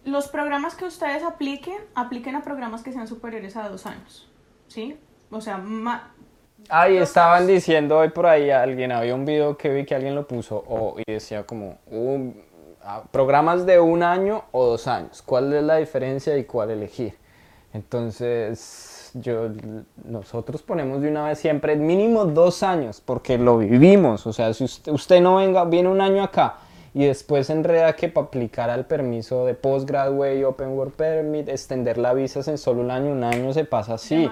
Los 0.04 0.28
programas 0.28 0.74
que 0.74 0.84
ustedes 0.84 1.22
apliquen, 1.22 1.76
apliquen 1.94 2.36
a 2.36 2.42
programas 2.42 2.82
que 2.82 2.92
sean 2.92 3.06
superiores 3.08 3.56
a 3.56 3.68
dos 3.68 3.86
años. 3.86 4.28
¿Sí? 4.68 4.96
O 5.30 5.40
sea, 5.40 5.62
Ahí 6.68 6.96
estaban 6.96 7.38
años. 7.38 7.48
diciendo 7.48 7.98
hoy 7.98 8.08
por 8.10 8.26
ahí 8.26 8.50
alguien, 8.50 8.92
había 8.92 9.14
un 9.14 9.24
video 9.24 9.56
que 9.56 9.68
vi 9.70 9.84
que 9.84 9.94
alguien 9.94 10.14
lo 10.14 10.26
puso 10.26 10.56
o- 10.68 10.96
y 11.04 11.10
decía 11.12 11.44
como 11.44 11.78
un- 11.90 12.42
programas 13.10 13.64
de 13.64 13.80
un 13.80 14.02
año 14.02 14.44
o 14.52 14.66
dos 14.66 14.86
años, 14.88 15.22
¿cuál 15.22 15.52
es 15.54 15.62
la 15.62 15.76
diferencia 15.76 16.36
y 16.36 16.44
cuál 16.44 16.70
elegir? 16.70 17.16
Entonces, 17.72 19.10
yo, 19.14 19.48
nosotros 20.04 20.62
ponemos 20.62 21.00
de 21.00 21.08
una 21.08 21.26
vez 21.28 21.38
siempre 21.38 21.76
mínimo 21.76 22.24
dos 22.26 22.62
años 22.62 23.00
porque 23.00 23.38
lo 23.38 23.58
vivimos, 23.58 24.26
o 24.26 24.32
sea, 24.32 24.52
si 24.52 24.64
usted, 24.64 24.92
usted 24.92 25.20
no 25.20 25.36
venga, 25.36 25.64
viene 25.64 25.88
un 25.88 26.00
año 26.00 26.22
acá 26.22 26.56
y 26.94 27.06
después 27.06 27.50
enreda 27.50 27.94
que 27.96 28.08
para 28.08 28.28
aplicar 28.28 28.70
al 28.70 28.86
permiso 28.86 29.44
de 29.44 29.54
postgraduate, 29.54 30.44
open 30.44 30.68
work 30.68 30.92
permit, 30.94 31.48
extender 31.48 31.98
la 31.98 32.14
visa 32.14 32.48
en 32.48 32.56
solo 32.56 32.80
un 32.82 32.90
año, 32.92 33.10
un 33.10 33.24
año 33.24 33.52
se 33.52 33.64
pasa 33.64 33.94
así. 33.94 34.30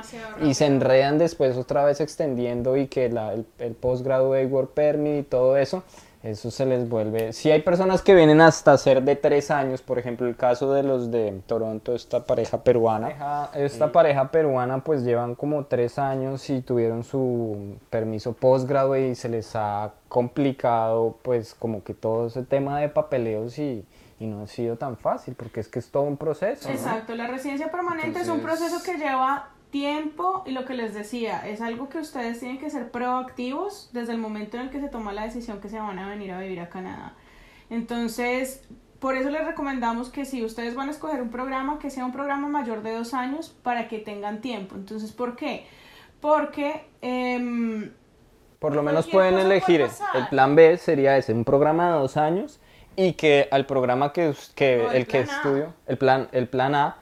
Y 0.48 0.54
se 0.54 0.66
enredan 0.66 1.18
después 1.18 1.56
otra 1.56 1.84
vez 1.84 2.00
extendiendo 2.00 2.76
y 2.76 2.86
que 2.86 3.08
la- 3.08 3.34
el, 3.34 3.44
el 3.58 3.72
postgraduate 3.74 4.46
work 4.46 4.70
permit 4.74 5.18
y 5.20 5.22
todo 5.24 5.56
eso, 5.56 5.82
eso 6.22 6.52
se 6.52 6.66
les 6.66 6.88
vuelve. 6.88 7.32
Si 7.32 7.50
hay 7.50 7.62
personas 7.62 8.00
que 8.02 8.14
vienen 8.14 8.40
hasta 8.40 8.78
ser 8.78 9.02
de 9.02 9.16
tres 9.16 9.50
años, 9.50 9.82
por 9.82 9.98
ejemplo 9.98 10.28
el 10.28 10.36
caso 10.36 10.72
de 10.72 10.84
los 10.84 11.10
de 11.10 11.40
Toronto, 11.46 11.94
esta 11.94 12.24
pareja 12.24 12.62
peruana, 12.62 13.50
esta 13.54 13.90
pareja 13.90 14.30
peruana 14.30 14.84
pues 14.84 15.02
llevan 15.02 15.34
como 15.34 15.64
tres 15.64 15.98
años 15.98 16.48
y 16.48 16.60
tuvieron 16.60 17.02
su 17.02 17.76
permiso 17.90 18.34
postgraduate 18.34 19.08
y 19.08 19.14
se 19.16 19.28
les 19.28 19.56
ha 19.56 19.92
complicado 20.08 21.18
pues 21.22 21.54
como 21.54 21.82
que 21.82 21.94
todo 21.94 22.28
ese 22.28 22.44
tema 22.44 22.78
de 22.78 22.88
papeleos 22.88 23.58
y, 23.58 23.84
y 24.20 24.26
no 24.26 24.42
ha 24.42 24.46
sido 24.46 24.76
tan 24.76 24.96
fácil 24.96 25.34
porque 25.34 25.58
es 25.58 25.68
que 25.68 25.80
es 25.80 25.90
todo 25.90 26.04
un 26.04 26.16
proceso. 26.16 26.68
¿no? 26.68 26.74
Exacto, 26.74 27.16
la 27.16 27.26
residencia 27.26 27.70
permanente 27.70 28.20
es 28.20 28.28
un 28.28 28.40
proceso 28.40 28.80
que 28.84 28.96
lleva 28.96 29.48
tiempo 29.72 30.44
y 30.46 30.52
lo 30.52 30.64
que 30.64 30.74
les 30.74 30.94
decía, 30.94 31.48
es 31.48 31.60
algo 31.60 31.88
que 31.88 31.98
ustedes 31.98 32.38
tienen 32.38 32.60
que 32.60 32.70
ser 32.70 32.92
proactivos 32.92 33.90
desde 33.92 34.12
el 34.12 34.18
momento 34.18 34.56
en 34.58 34.64
el 34.64 34.70
que 34.70 34.80
se 34.80 34.88
toma 34.88 35.12
la 35.12 35.24
decisión 35.24 35.60
que 35.60 35.68
se 35.68 35.80
van 35.80 35.98
a 35.98 36.08
venir 36.08 36.30
a 36.32 36.38
vivir 36.40 36.60
a 36.60 36.68
Canadá. 36.68 37.16
Entonces, 37.70 38.62
por 39.00 39.16
eso 39.16 39.30
les 39.30 39.44
recomendamos 39.44 40.10
que 40.10 40.24
si 40.24 40.44
ustedes 40.44 40.76
van 40.76 40.88
a 40.88 40.92
escoger 40.92 41.20
un 41.22 41.30
programa, 41.30 41.78
que 41.80 41.90
sea 41.90 42.04
un 42.04 42.12
programa 42.12 42.48
mayor 42.48 42.82
de 42.82 42.92
dos 42.94 43.14
años 43.14 43.48
para 43.64 43.88
que 43.88 43.98
tengan 43.98 44.40
tiempo. 44.40 44.76
Entonces, 44.76 45.10
¿por 45.12 45.34
qué? 45.36 45.66
Porque... 46.20 46.86
em, 47.00 47.92
Por 48.58 48.74
lo 48.74 48.82
menos 48.82 49.08
pueden 49.08 49.34
puede 49.34 49.46
elegir, 49.46 49.80
pasar. 49.80 50.08
el 50.14 50.28
plan 50.28 50.54
B 50.54 50.76
sería 50.78 51.16
ese, 51.16 51.32
un 51.32 51.44
programa 51.44 51.86
de 51.92 51.98
dos 51.98 52.16
años 52.16 52.60
y 52.94 53.14
que 53.14 53.48
al 53.50 53.66
programa 53.66 54.12
que, 54.12 54.34
que 54.54 54.86
O 54.86 54.90
el 54.92 54.96
el 54.98 55.06
que 55.06 55.24
plan 55.24 55.30
A. 55.30 55.32
estudio, 55.32 55.74
el 55.86 55.98
plan, 55.98 56.28
el 56.32 56.48
plan 56.48 56.74
A, 56.74 56.98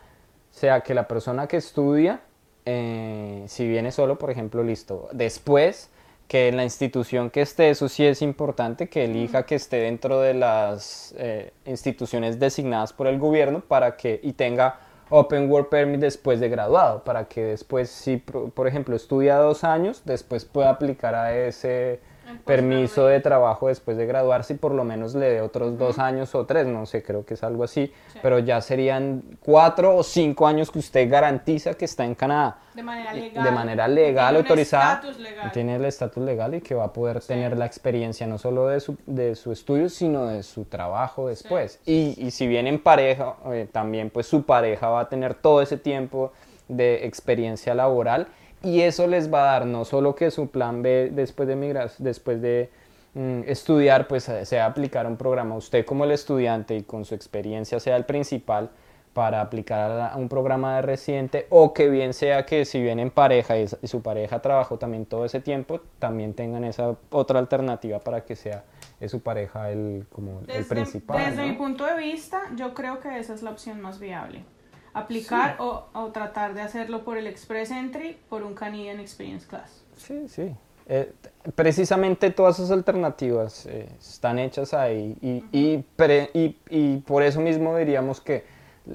sea 0.50 0.80
que 0.82 0.94
la 0.94 1.06
persona 1.08 1.46
que 1.48 1.56
estudia, 1.58 2.20
eh, 2.66 3.44
si 3.46 3.66
viene 3.66 3.92
solo, 3.92 4.18
por 4.18 4.30
ejemplo, 4.30 4.62
listo, 4.62 5.08
después 5.12 5.90
que 6.28 6.46
en 6.46 6.56
la 6.56 6.62
institución 6.62 7.28
que 7.28 7.42
esté, 7.42 7.70
eso 7.70 7.88
sí 7.88 8.06
es 8.06 8.22
importante, 8.22 8.88
que 8.88 9.04
elija 9.04 9.44
que 9.44 9.56
esté 9.56 9.78
dentro 9.78 10.20
de 10.20 10.34
las 10.34 11.12
eh, 11.18 11.52
instituciones 11.66 12.38
designadas 12.38 12.92
por 12.92 13.08
el 13.08 13.18
gobierno 13.18 13.60
para 13.60 13.96
que 13.96 14.20
y 14.22 14.34
tenga 14.34 14.78
Open 15.08 15.50
Work 15.50 15.70
Permit 15.70 16.00
después 16.00 16.38
de 16.38 16.48
graduado, 16.48 17.02
para 17.02 17.24
que 17.26 17.42
después, 17.42 17.90
si 17.90 18.18
por 18.18 18.68
ejemplo 18.68 18.94
estudia 18.94 19.38
dos 19.38 19.64
años, 19.64 20.02
después 20.04 20.44
pueda 20.44 20.70
aplicar 20.70 21.16
a 21.16 21.36
ese 21.36 21.98
permiso 22.44 23.06
de 23.06 23.20
trabajo 23.20 23.68
después 23.68 23.96
de 23.96 24.06
graduarse 24.06 24.54
y 24.54 24.56
por 24.56 24.72
lo 24.72 24.84
menos 24.84 25.14
le 25.14 25.30
dé 25.30 25.40
otros 25.40 25.78
dos 25.78 25.98
años 25.98 26.34
o 26.34 26.46
tres, 26.46 26.66
no 26.66 26.86
sé, 26.86 27.02
creo 27.02 27.24
que 27.24 27.34
es 27.34 27.42
algo 27.42 27.64
así, 27.64 27.92
Sí. 28.12 28.18
pero 28.22 28.38
ya 28.38 28.60
serían 28.60 29.22
cuatro 29.40 29.96
o 29.96 30.02
cinco 30.02 30.46
años 30.46 30.70
que 30.70 30.78
usted 30.78 31.10
garantiza 31.10 31.74
que 31.74 31.84
está 31.84 32.04
en 32.04 32.14
Canadá 32.14 32.58
de 32.74 32.82
manera 32.82 33.12
de 33.12 33.20
legal. 33.20 33.52
manera 33.54 33.88
legal, 33.88 34.28
Tiene 34.34 34.38
autorizada, 34.48 35.02
legal. 35.18 35.52
tiene 35.52 35.76
el 35.76 35.84
estatus 35.84 36.24
legal 36.24 36.54
y 36.54 36.60
que 36.60 36.74
va 36.74 36.84
a 36.84 36.92
poder 36.92 37.20
tener 37.20 37.56
la 37.58 37.66
experiencia 37.66 38.26
no 38.26 38.38
solo 38.38 38.68
de 38.68 38.80
su, 38.80 38.96
de 39.06 39.34
su 39.34 39.52
estudio, 39.52 39.88
sino 39.88 40.26
de 40.26 40.42
su 40.42 40.64
trabajo 40.64 41.28
después. 41.28 41.80
Y, 41.86 42.14
y 42.24 42.30
si 42.30 42.46
viene 42.46 42.68
en 42.70 42.82
pareja, 42.82 43.36
eh, 43.52 43.68
también 43.70 44.10
pues 44.10 44.26
su 44.26 44.44
pareja 44.44 44.88
va 44.88 45.00
a 45.00 45.08
tener 45.08 45.34
todo 45.34 45.62
ese 45.62 45.76
tiempo 45.76 46.32
de 46.68 47.04
experiencia 47.06 47.74
laboral 47.74 48.28
y 48.62 48.80
eso 48.80 49.06
les 49.06 49.32
va 49.32 49.42
a 49.42 49.52
dar 49.52 49.66
no 49.66 49.84
solo 49.84 50.14
que 50.14 50.30
su 50.30 50.48
plan 50.48 50.82
B 50.82 51.10
después 51.12 51.48
de 51.48 51.56
migrar, 51.56 51.90
después 51.98 52.40
de 52.42 52.70
mm, 53.14 53.42
estudiar, 53.46 54.06
pues 54.08 54.28
eh, 54.28 54.44
sea 54.44 54.66
aplicar 54.66 55.06
un 55.06 55.16
programa, 55.16 55.56
usted 55.56 55.84
como 55.84 56.04
el 56.04 56.12
estudiante 56.12 56.76
y 56.76 56.82
con 56.82 57.04
su 57.04 57.14
experiencia 57.14 57.80
sea 57.80 57.96
el 57.96 58.04
principal, 58.04 58.70
para 59.12 59.40
aplicar 59.40 60.12
a 60.12 60.16
un 60.16 60.28
programa 60.28 60.76
de 60.76 60.82
residente 60.82 61.46
o 61.50 61.74
que 61.74 61.88
bien 61.88 62.14
sea 62.14 62.46
que 62.46 62.64
si 62.64 62.80
vienen 62.80 63.08
en 63.08 63.10
pareja 63.10 63.58
y, 63.58 63.66
su 63.66 64.02
pareja 64.02 64.40
trabajó 64.40 64.78
también 64.78 65.04
todo 65.04 65.24
ese 65.24 65.40
tiempo, 65.40 65.80
también 65.98 66.32
tengan 66.34 66.64
esa 66.64 66.94
otra 67.10 67.38
alternativa 67.40 67.98
para 67.98 68.24
que 68.24 68.36
sea 68.36 68.64
es 69.00 69.10
su 69.10 69.20
pareja 69.20 69.70
el, 69.70 70.06
como 70.12 70.40
el 70.40 70.46
Desde, 70.46 70.64
principal. 70.64 71.18
desde 71.18 71.42
¿no? 71.42 71.48
mi 71.48 71.54
punto 71.54 71.86
de 71.86 71.96
vista, 71.96 72.42
yo 72.54 72.74
creo 72.74 73.00
que 73.00 73.18
esa 73.18 73.34
es 73.34 73.42
la 73.42 73.50
opción 73.50 73.80
más 73.80 73.98
viable. 73.98 74.44
Aplicar 74.92 75.56
o, 75.60 75.86
o 75.92 76.06
tratar 76.08 76.54
de 76.54 76.62
hacerlo 76.62 77.04
por 77.04 77.16
el 77.16 77.26
Express 77.26 77.70
Entry, 77.70 78.18
por 78.28 78.42
un 78.42 78.54
Canadian 78.54 78.98
Experience 79.00 79.46
Class. 79.46 79.84
Sí, 79.96 80.28
sí. 80.28 80.54
Eh, 80.88 81.12
precisamente 81.54 82.30
todas 82.30 82.58
esas 82.58 82.72
alternativas 82.72 83.66
eh, 83.66 83.88
están 84.00 84.40
hechas 84.40 84.74
ahí 84.74 85.16
y, 85.20 85.44
y, 85.52 85.78
pre- 85.94 86.30
y- 86.34 86.56
y 86.68 86.96
por 86.98 87.22
eso 87.22 87.40
mismo 87.40 87.76
diríamos 87.76 88.20
que 88.20 88.44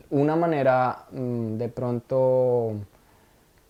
una 0.10 0.36
manera 0.36 1.06
mm, 1.12 1.56
de 1.58 1.70
pronto 1.70 2.74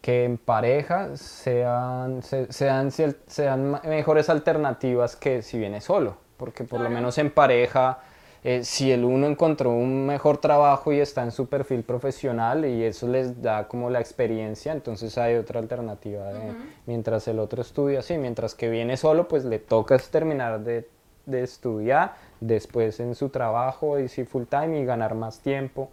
que 0.01 0.23
en 0.23 0.37
pareja 0.39 1.15
sean, 1.17 2.23
se- 2.23 2.51
sean, 2.51 2.91
sean 2.91 3.79
mejores 3.83 4.29
alternativas 4.29 5.15
que 5.15 5.43
si 5.43 5.59
viene 5.59 5.81
solo, 5.81 6.17
porque 6.37 6.63
por 6.63 6.79
lo 6.81 6.89
menos 6.89 7.17
en 7.19 7.29
pareja, 7.29 7.99
eh, 8.47 8.63
si 8.63 8.91
el 8.91 9.03
uno 9.03 9.25
encontró 9.27 9.71
un 9.71 10.05
mejor 10.05 10.37
trabajo 10.37 10.93
y 10.93 10.99
está 10.99 11.23
en 11.23 11.31
su 11.31 11.47
perfil 11.47 11.81
profesional 11.83 12.63
y 12.65 12.83
eso 12.83 13.07
les 13.07 13.41
da 13.41 13.67
como 13.67 13.89
la 13.89 13.99
experiencia, 13.99 14.71
entonces 14.71 15.17
hay 15.17 15.35
otra 15.35 15.59
alternativa 15.59 16.31
de- 16.31 16.51
mientras 16.85 17.27
el 17.27 17.39
otro 17.39 17.61
estudia, 17.61 18.01
sí, 18.01 18.17
mientras 18.17 18.53
que 18.55 18.69
viene 18.69 18.97
solo, 18.97 19.27
pues 19.27 19.43
le 19.45 19.57
toca 19.59 19.97
terminar 19.97 20.59
de, 20.61 20.87
de 21.25 21.41
estudiar, 21.43 22.13
después 22.39 22.99
en 22.99 23.15
su 23.15 23.29
trabajo 23.29 23.97
y 23.99 24.07
si 24.09 24.25
full 24.25 24.43
time 24.43 24.79
y 24.79 24.85
ganar 24.85 25.15
más 25.15 25.39
tiempo 25.39 25.89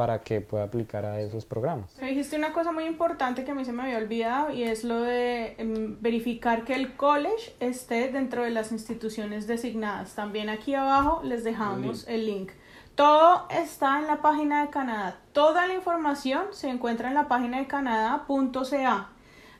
para 0.00 0.22
que 0.22 0.40
pueda 0.40 0.64
aplicar 0.64 1.04
a 1.04 1.20
esos 1.20 1.44
programas. 1.44 1.94
Me 2.00 2.08
dijiste 2.08 2.34
una 2.34 2.54
cosa 2.54 2.72
muy 2.72 2.84
importante 2.84 3.44
que 3.44 3.50
a 3.50 3.54
mí 3.54 3.66
se 3.66 3.72
me 3.74 3.82
había 3.82 3.98
olvidado 3.98 4.50
y 4.50 4.62
es 4.62 4.82
lo 4.82 5.02
de 5.02 5.56
em, 5.58 6.00
verificar 6.00 6.64
que 6.64 6.74
el 6.74 6.96
college 6.96 7.54
esté 7.60 8.10
dentro 8.10 8.42
de 8.42 8.48
las 8.48 8.72
instituciones 8.72 9.46
designadas. 9.46 10.14
También 10.14 10.48
aquí 10.48 10.72
abajo 10.72 11.20
les 11.22 11.44
dejamos 11.44 12.08
el 12.08 12.24
link. 12.24 12.50
Todo 12.94 13.46
está 13.50 13.98
en 13.98 14.06
la 14.06 14.22
página 14.22 14.64
de 14.64 14.70
Canadá. 14.70 15.18
Toda 15.34 15.66
la 15.66 15.74
información 15.74 16.44
se 16.52 16.70
encuentra 16.70 17.08
en 17.08 17.14
la 17.14 17.28
página 17.28 17.58
de 17.58 17.66
canadá.ca. 17.66 19.08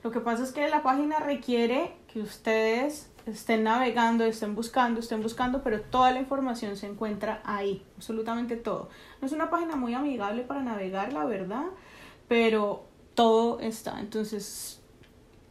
Lo 0.02 0.10
que 0.10 0.20
pasa 0.20 0.42
es 0.42 0.52
que 0.52 0.66
la 0.70 0.82
página 0.82 1.18
requiere 1.18 1.92
que 2.10 2.20
ustedes 2.20 3.09
estén 3.26 3.64
navegando, 3.64 4.24
estén 4.24 4.54
buscando, 4.54 5.00
estén 5.00 5.22
buscando, 5.22 5.62
pero 5.62 5.80
toda 5.80 6.10
la 6.10 6.20
información 6.20 6.76
se 6.76 6.86
encuentra 6.86 7.40
ahí, 7.44 7.84
absolutamente 7.96 8.56
todo. 8.56 8.88
No 9.20 9.26
es 9.26 9.32
una 9.32 9.50
página 9.50 9.76
muy 9.76 9.94
amigable 9.94 10.42
para 10.42 10.62
navegar, 10.62 11.12
la 11.12 11.24
verdad, 11.24 11.66
pero 12.28 12.84
todo 13.14 13.60
está. 13.60 14.00
Entonces, 14.00 14.80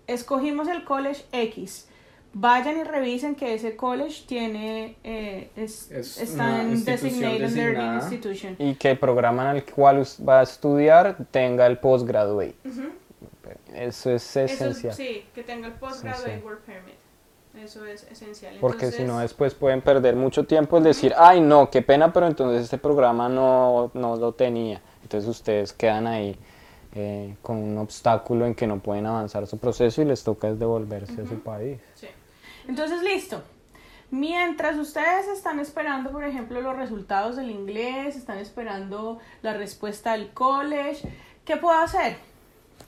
escogimos 0.07 0.67
el 0.67 0.83
College 0.83 1.23
X. 1.31 1.87
vayan 2.31 2.77
y 2.77 2.83
revisen 2.83 3.35
que 3.35 3.55
ese 3.55 3.75
college 3.75 4.23
tiene 4.27 4.97
eh, 5.03 5.49
es, 5.55 5.89
está 5.91 6.61
en 6.61 6.85
Designated 6.85 7.49
Learning 7.49 7.95
Institution. 7.95 8.55
Y 8.59 8.75
que 8.75 8.91
el 8.91 8.99
programa 8.99 9.49
en 9.49 9.57
el 9.57 9.65
cual 9.65 10.03
va 10.27 10.41
a 10.41 10.43
estudiar 10.43 11.17
tenga 11.31 11.65
el 11.65 11.79
postgraduate. 11.79 12.55
Eso 13.73 14.11
es 14.11 14.35
esencial. 14.35 14.93
sí, 14.93 15.25
que 15.33 15.43
tenga 15.43 15.67
el 15.67 15.73
postgraduate 15.73 16.41
work 16.43 16.61
permit. 16.61 16.95
Eso 17.63 17.85
es 17.85 18.03
esencial. 18.03 18.55
Porque 18.61 18.91
si 18.91 19.03
no, 19.03 19.19
después 19.19 19.53
pueden 19.53 19.81
perder 19.81 20.15
mucho 20.15 20.45
tiempo 20.45 20.77
en 20.77 20.83
decir, 20.83 21.13
ay, 21.17 21.41
no, 21.41 21.69
qué 21.69 21.81
pena, 21.81 22.13
pero 22.13 22.27
entonces 22.27 22.63
este 22.63 22.77
programa 22.77 23.27
no, 23.27 23.91
no 23.93 24.15
lo 24.15 24.31
tenía. 24.33 24.81
Entonces 25.03 25.29
ustedes 25.29 25.73
quedan 25.73 26.07
ahí 26.07 26.37
eh, 26.95 27.35
con 27.41 27.57
un 27.57 27.77
obstáculo 27.77 28.45
en 28.45 28.55
que 28.55 28.65
no 28.65 28.79
pueden 28.79 29.05
avanzar 29.05 29.45
su 29.45 29.57
proceso 29.57 30.01
y 30.01 30.05
les 30.05 30.23
toca 30.23 30.53
devolverse 30.53 31.21
a 31.21 31.25
su 31.25 31.39
país. 31.39 31.79
Sí. 31.95 32.07
Entonces, 32.67 33.03
listo. 33.03 33.41
Mientras 34.11 34.75
ustedes 34.77 35.27
están 35.27 35.59
esperando, 35.59 36.11
por 36.11 36.23
ejemplo, 36.23 36.61
los 36.61 36.75
resultados 36.75 37.35
del 37.35 37.51
inglés, 37.51 38.15
están 38.15 38.39
esperando 38.39 39.19
la 39.43 39.53
respuesta 39.53 40.13
del 40.13 40.31
college, 40.31 41.07
¿qué 41.45 41.57
puedo 41.57 41.77
hacer? 41.77 42.17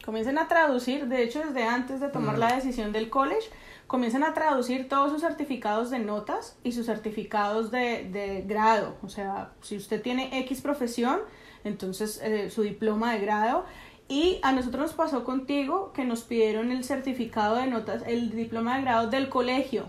Comiencen 0.03 0.39
a 0.39 0.47
traducir, 0.47 1.05
de 1.07 1.21
hecho, 1.21 1.39
desde 1.45 1.63
antes 1.63 1.99
de 1.99 2.09
tomar 2.09 2.39
la 2.39 2.55
decisión 2.55 2.91
del 2.91 3.09
college, 3.11 3.49
comiencen 3.91 4.23
a 4.23 4.33
traducir 4.33 4.87
todos 4.87 5.11
sus 5.11 5.19
certificados 5.19 5.89
de 5.89 5.99
notas 5.99 6.55
y 6.63 6.71
sus 6.71 6.85
certificados 6.85 7.71
de, 7.71 8.07
de 8.09 8.41
grado. 8.47 8.95
O 9.03 9.09
sea, 9.09 9.51
si 9.59 9.75
usted 9.75 10.01
tiene 10.01 10.39
X 10.39 10.61
profesión, 10.61 11.19
entonces 11.65 12.21
eh, 12.23 12.49
su 12.49 12.61
diploma 12.61 13.11
de 13.11 13.19
grado. 13.19 13.65
Y 14.07 14.39
a 14.43 14.53
nosotros 14.53 14.81
nos 14.81 14.93
pasó 14.93 15.25
contigo 15.25 15.91
que 15.91 16.05
nos 16.05 16.21
pidieron 16.21 16.71
el 16.71 16.85
certificado 16.85 17.57
de 17.57 17.67
notas, 17.67 18.03
el 18.07 18.31
diploma 18.31 18.77
de 18.77 18.83
grado 18.83 19.09
del 19.09 19.27
colegio, 19.27 19.87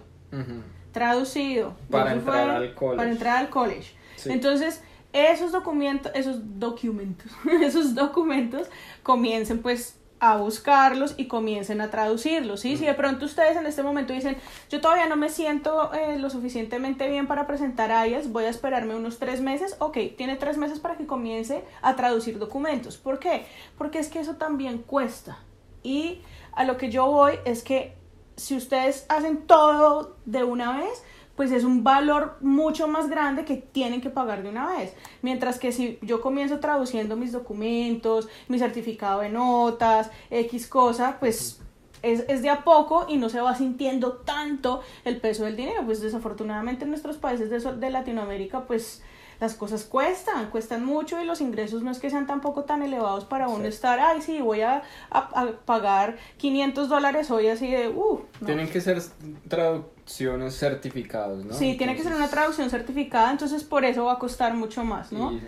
traducido. 0.90 1.76
Para 1.88 2.14
entrar, 2.14 2.50
al 2.50 2.74
college. 2.74 2.96
para 2.96 3.08
entrar 3.08 3.36
al 3.36 3.50
college. 3.50 3.94
Entonces, 4.24 4.82
esos 5.12 5.52
documentos, 5.52 6.10
esos 6.16 6.58
documentos, 6.58 7.30
esos 7.62 7.94
documentos 7.94 8.66
comiencen 9.04 9.62
pues 9.62 9.96
a 10.22 10.36
buscarlos 10.36 11.14
y 11.16 11.26
comiencen 11.26 11.80
a 11.80 11.90
traducirlos, 11.90 12.60
¿sí? 12.60 12.76
Si 12.76 12.86
de 12.86 12.94
pronto 12.94 13.24
ustedes 13.24 13.56
en 13.56 13.66
este 13.66 13.82
momento 13.82 14.12
dicen, 14.12 14.36
yo 14.70 14.80
todavía 14.80 15.08
no 15.08 15.16
me 15.16 15.28
siento 15.28 15.92
eh, 15.92 16.16
lo 16.16 16.30
suficientemente 16.30 17.08
bien 17.08 17.26
para 17.26 17.48
presentar 17.48 17.90
IELTS, 18.06 18.30
voy 18.30 18.44
a 18.44 18.48
esperarme 18.48 18.94
unos 18.94 19.18
tres 19.18 19.40
meses, 19.40 19.74
ok, 19.80 19.98
tiene 20.16 20.36
tres 20.36 20.58
meses 20.58 20.78
para 20.78 20.96
que 20.96 21.06
comience 21.06 21.64
a 21.82 21.96
traducir 21.96 22.38
documentos. 22.38 22.98
¿Por 22.98 23.18
qué? 23.18 23.46
Porque 23.76 23.98
es 23.98 24.08
que 24.08 24.20
eso 24.20 24.36
también 24.36 24.78
cuesta. 24.78 25.40
Y 25.82 26.20
a 26.52 26.62
lo 26.62 26.76
que 26.76 26.88
yo 26.88 27.06
voy 27.06 27.32
es 27.44 27.64
que 27.64 27.96
si 28.36 28.56
ustedes 28.56 29.06
hacen 29.08 29.38
todo 29.48 30.16
de 30.24 30.44
una 30.44 30.78
vez, 30.78 31.02
pues 31.36 31.50
es 31.50 31.64
un 31.64 31.82
valor 31.82 32.36
mucho 32.40 32.88
más 32.88 33.08
grande 33.08 33.44
que 33.44 33.56
tienen 33.56 34.00
que 34.00 34.10
pagar 34.10 34.42
de 34.42 34.48
una 34.48 34.66
vez. 34.76 34.94
Mientras 35.22 35.58
que 35.58 35.72
si 35.72 35.98
yo 36.02 36.20
comienzo 36.20 36.60
traduciendo 36.60 37.16
mis 37.16 37.32
documentos, 37.32 38.28
mi 38.48 38.58
certificado 38.58 39.20
de 39.20 39.30
notas, 39.30 40.10
X 40.30 40.66
cosa, 40.66 41.16
pues 41.18 41.60
es, 42.02 42.24
es, 42.28 42.42
de 42.42 42.50
a 42.50 42.64
poco 42.64 43.06
y 43.08 43.16
no 43.16 43.28
se 43.28 43.40
va 43.40 43.54
sintiendo 43.54 44.12
tanto 44.18 44.82
el 45.04 45.20
peso 45.20 45.44
del 45.44 45.56
dinero. 45.56 45.82
Pues 45.84 46.00
desafortunadamente 46.00 46.84
en 46.84 46.90
nuestros 46.90 47.16
países 47.16 47.48
de, 47.48 47.58
de 47.58 47.90
Latinoamérica, 47.90 48.66
pues 48.66 49.02
las 49.40 49.54
cosas 49.54 49.82
cuestan, 49.82 50.50
cuestan 50.50 50.84
mucho 50.84 51.20
y 51.20 51.24
los 51.24 51.40
ingresos 51.40 51.82
no 51.82 51.90
es 51.90 51.98
que 51.98 52.10
sean 52.10 52.28
tampoco 52.28 52.62
tan 52.62 52.82
elevados 52.82 53.24
para 53.24 53.48
uno 53.48 53.64
estar, 53.66 53.98
ay, 53.98 54.22
sí, 54.22 54.40
voy 54.40 54.60
a, 54.60 54.84
a, 55.10 55.46
pagar 55.64 56.16
500 56.36 56.88
dólares 56.88 57.28
hoy 57.32 57.48
así 57.48 57.68
de, 57.68 57.88
uh. 57.88 58.20
Tienen 58.44 58.68
que 58.68 58.80
ser 58.80 59.02
traducciones 59.48 59.91
certificadas, 60.06 61.44
¿no? 61.44 61.54
Sí, 61.54 61.76
tiene 61.76 61.96
que 61.96 62.02
ser 62.02 62.14
una 62.14 62.28
traducción 62.28 62.68
certificada, 62.70 63.30
entonces 63.30 63.64
por 63.64 63.84
eso 63.84 64.04
va 64.04 64.14
a 64.14 64.18
costar 64.18 64.54
mucho 64.54 64.84
más, 64.84 65.12
¿no? 65.12 65.38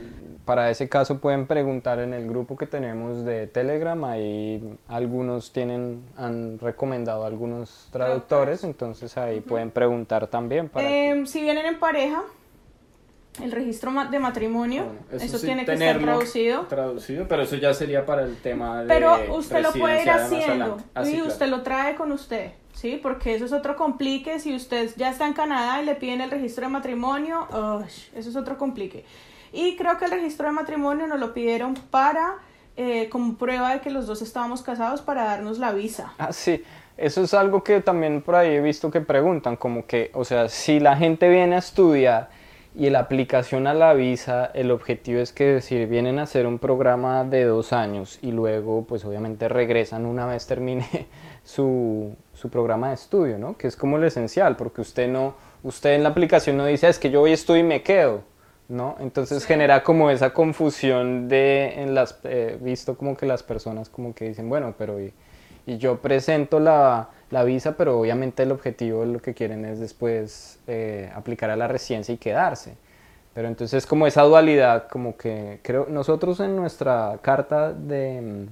para 0.44 0.70
ese 0.70 0.88
caso 0.88 1.18
pueden 1.18 1.46
preguntar 1.46 1.98
en 1.98 2.12
el 2.12 2.28
grupo 2.28 2.56
que 2.56 2.66
tenemos 2.66 3.24
de 3.24 3.46
Telegram, 3.46 4.02
ahí 4.04 4.76
algunos 4.88 5.52
tienen, 5.52 6.02
han 6.16 6.58
recomendado 6.58 7.24
algunos 7.24 7.88
traductores, 7.90 8.62
entonces 8.64 9.16
ahí 9.16 9.40
pueden 9.40 9.70
preguntar 9.70 10.26
también. 10.26 10.68
Para 10.68 10.88
em, 10.88 11.26
Si 11.26 11.40
vienen 11.40 11.66
en 11.66 11.78
pareja, 11.78 12.22
el 13.42 13.52
registro 13.52 13.90
de 14.10 14.18
matrimonio, 14.18 14.86
eso, 15.10 15.38
tiene 15.40 15.64
que 15.64 15.72
estar 15.72 15.98
traducido. 15.98 16.62
Traducido, 16.62 17.26
pero 17.26 17.42
eso 17.42 17.56
ya 17.56 17.72
sería 17.72 18.04
para 18.04 18.22
el 18.22 18.36
tema 18.36 18.82
de 18.82 18.88
Pero 18.88 19.36
usted 19.36 19.62
lo 19.62 19.72
puede 19.72 20.02
ir 20.02 20.10
haciendo 20.10 20.78
ah, 20.94 21.08
y 21.08 21.22
usted 21.22 21.46
lo 21.46 21.62
trae 21.62 21.96
con 21.96 22.12
usted, 22.12 22.52
¿sí? 22.74 23.00
Porque 23.02 23.34
eso 23.34 23.46
es 23.46 23.52
otro 23.52 23.76
complique. 23.76 24.38
Si 24.38 24.54
usted 24.54 24.90
ya 24.96 25.10
está 25.10 25.26
en 25.26 25.32
Canadá 25.32 25.80
y 25.80 25.86
le 25.86 25.94
piden 25.94 26.20
el 26.20 26.30
registro 26.30 26.66
de 26.66 26.72
matrimonio, 26.72 27.48
eso 28.14 28.30
es 28.30 28.36
otro 28.36 28.58
complique. 28.58 29.04
Y 29.52 29.76
creo 29.76 29.96
que 29.98 30.04
el 30.04 30.10
registro 30.10 30.46
de 30.46 30.52
matrimonio 30.52 31.06
nos 31.06 31.18
lo 31.20 31.32
pidieron 31.32 31.74
para, 31.74 32.34
eh, 32.76 33.08
como 33.08 33.36
prueba 33.36 33.72
de 33.72 33.80
que 33.80 33.90
los 33.90 34.06
dos 34.06 34.20
estábamos 34.20 34.62
casados, 34.62 35.00
para 35.00 35.24
darnos 35.24 35.58
la 35.58 35.72
visa. 35.72 36.12
Ah, 36.18 36.32
sí. 36.32 36.62
Eso 36.96 37.22
es 37.22 37.34
algo 37.34 37.64
que 37.64 37.80
también 37.80 38.22
por 38.22 38.36
ahí 38.36 38.50
he 38.50 38.60
visto 38.60 38.90
que 38.90 39.00
preguntan, 39.00 39.56
como 39.56 39.84
que, 39.86 40.12
o 40.14 40.24
sea, 40.24 40.48
si 40.48 40.78
la 40.78 40.96
gente 40.96 41.28
viene 41.28 41.56
a 41.56 41.58
estudiar 41.58 42.30
y 42.76 42.90
la 42.90 43.00
aplicación 43.00 43.66
a 43.66 43.74
la 43.74 43.94
visa, 43.94 44.50
el 44.54 44.70
objetivo 44.70 45.20
es 45.20 45.32
que 45.32 45.60
si 45.60 45.84
vienen 45.86 46.20
a 46.20 46.22
hacer 46.22 46.46
un 46.46 46.58
programa 46.58 47.24
de 47.24 47.44
dos 47.44 47.72
años 47.72 48.18
y 48.22 48.30
luego 48.30 48.84
pues 48.84 49.04
obviamente 49.04 49.48
regresan 49.48 50.06
una 50.06 50.26
vez 50.26 50.46
termine 50.46 50.86
su, 51.44 52.16
su 52.34 52.50
programa 52.50 52.88
de 52.88 52.94
estudio, 52.94 53.38
¿no? 53.38 53.56
Que 53.56 53.66
es 53.66 53.76
como 53.76 53.98
lo 53.98 54.06
esencial, 54.06 54.56
porque 54.56 54.80
usted 54.80 55.08
no, 55.08 55.34
usted 55.62 55.94
en 55.94 56.02
la 56.02 56.10
aplicación 56.10 56.56
no 56.56 56.66
dice, 56.66 56.88
es 56.88 56.98
que 56.98 57.10
yo 57.10 57.20
voy 57.20 57.32
estudio 57.32 57.60
y 57.60 57.66
me 57.66 57.82
quedo, 57.82 58.22
¿no? 58.68 58.96
Entonces 59.00 59.44
genera 59.44 59.82
como 59.82 60.10
esa 60.10 60.32
confusión 60.32 61.28
de, 61.28 61.82
en 61.82 61.94
las, 61.94 62.18
eh, 62.24 62.58
visto 62.60 62.96
como 62.96 63.16
que 63.16 63.26
las 63.26 63.42
personas 63.42 63.88
como 63.88 64.14
que 64.14 64.28
dicen, 64.28 64.48
bueno, 64.48 64.74
pero 64.76 65.00
y, 65.00 65.12
y 65.66 65.78
yo 65.78 66.00
presento 66.00 66.60
la, 66.60 67.08
la 67.30 67.44
visa, 67.44 67.76
pero 67.76 67.98
obviamente 67.98 68.42
el 68.42 68.52
objetivo 68.52 69.04
lo 69.04 69.20
que 69.20 69.34
quieren 69.34 69.64
es 69.64 69.80
después 69.80 70.58
eh, 70.66 71.10
aplicar 71.14 71.50
a 71.50 71.56
la 71.56 71.68
residencia 71.68 72.14
y 72.14 72.18
quedarse. 72.18 72.76
Pero 73.34 73.48
entonces 73.48 73.86
como 73.86 74.06
esa 74.06 74.22
dualidad, 74.22 74.88
como 74.88 75.16
que 75.16 75.58
creo, 75.62 75.86
nosotros 75.88 76.38
en 76.40 76.54
nuestra 76.54 77.18
carta 77.22 77.72
de, 77.72 78.46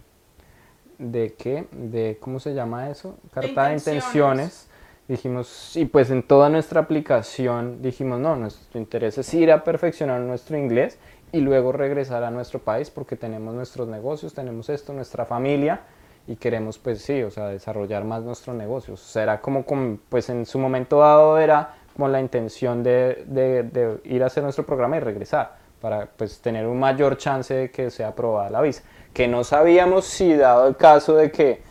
de 1.02 1.34
qué, 1.34 1.66
de 1.72 2.16
cómo 2.20 2.38
se 2.38 2.54
llama 2.54 2.88
eso, 2.88 3.16
carta 3.32 3.66
de 3.68 3.74
intenciones, 3.74 4.68
dijimos, 5.08 5.76
y 5.76 5.84
pues 5.84 6.10
en 6.10 6.22
toda 6.22 6.48
nuestra 6.48 6.80
aplicación 6.80 7.82
dijimos, 7.82 8.20
no, 8.20 8.36
nuestro 8.36 8.80
interés 8.80 9.18
es 9.18 9.34
ir 9.34 9.50
a 9.50 9.64
perfeccionar 9.64 10.20
nuestro 10.20 10.56
inglés 10.56 10.98
y 11.32 11.40
luego 11.40 11.72
regresar 11.72 12.22
a 12.22 12.30
nuestro 12.30 12.60
país 12.60 12.90
porque 12.90 13.16
tenemos 13.16 13.54
nuestros 13.54 13.88
negocios, 13.88 14.32
tenemos 14.32 14.68
esto, 14.68 14.92
nuestra 14.92 15.24
familia 15.24 15.80
y 16.26 16.36
queremos 16.36 16.78
pues 16.78 17.02
sí, 17.02 17.22
o 17.22 17.30
sea, 17.30 17.48
desarrollar 17.48 18.04
más 18.04 18.22
nuestro 18.22 18.54
negocio. 18.54 18.94
O 18.94 18.96
sea, 18.96 19.24
era 19.24 19.40
como, 19.40 19.64
pues 20.08 20.28
en 20.28 20.46
su 20.46 20.58
momento 20.58 21.00
dado 21.00 21.38
era 21.38 21.74
como 21.94 22.08
la 22.08 22.20
intención 22.20 22.82
de, 22.82 23.24
de, 23.26 24.00
ir 24.04 24.22
a 24.22 24.26
hacer 24.26 24.42
nuestro 24.42 24.64
programa 24.64 24.96
y 24.98 25.00
regresar 25.00 25.56
para 25.80 26.06
pues 26.06 26.40
tener 26.40 26.66
un 26.66 26.78
mayor 26.78 27.16
chance 27.16 27.52
de 27.52 27.70
que 27.70 27.90
sea 27.90 28.08
aprobada 28.08 28.48
la 28.50 28.60
visa. 28.60 28.82
Que 29.12 29.28
no 29.28 29.44
sabíamos 29.44 30.06
si 30.06 30.34
dado 30.34 30.68
el 30.68 30.76
caso 30.76 31.14
de 31.14 31.30
que 31.30 31.62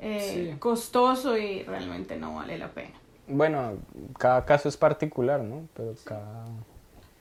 eh, 0.00 0.56
costoso 0.58 1.38
y 1.38 1.62
realmente 1.62 2.16
no 2.16 2.34
vale 2.34 2.58
la 2.58 2.72
pena. 2.72 3.03
Bueno, 3.26 3.74
cada 4.18 4.44
caso 4.44 4.68
es 4.68 4.76
particular, 4.76 5.40
¿no? 5.40 5.62
Pero 5.74 5.94
cada 6.04 6.44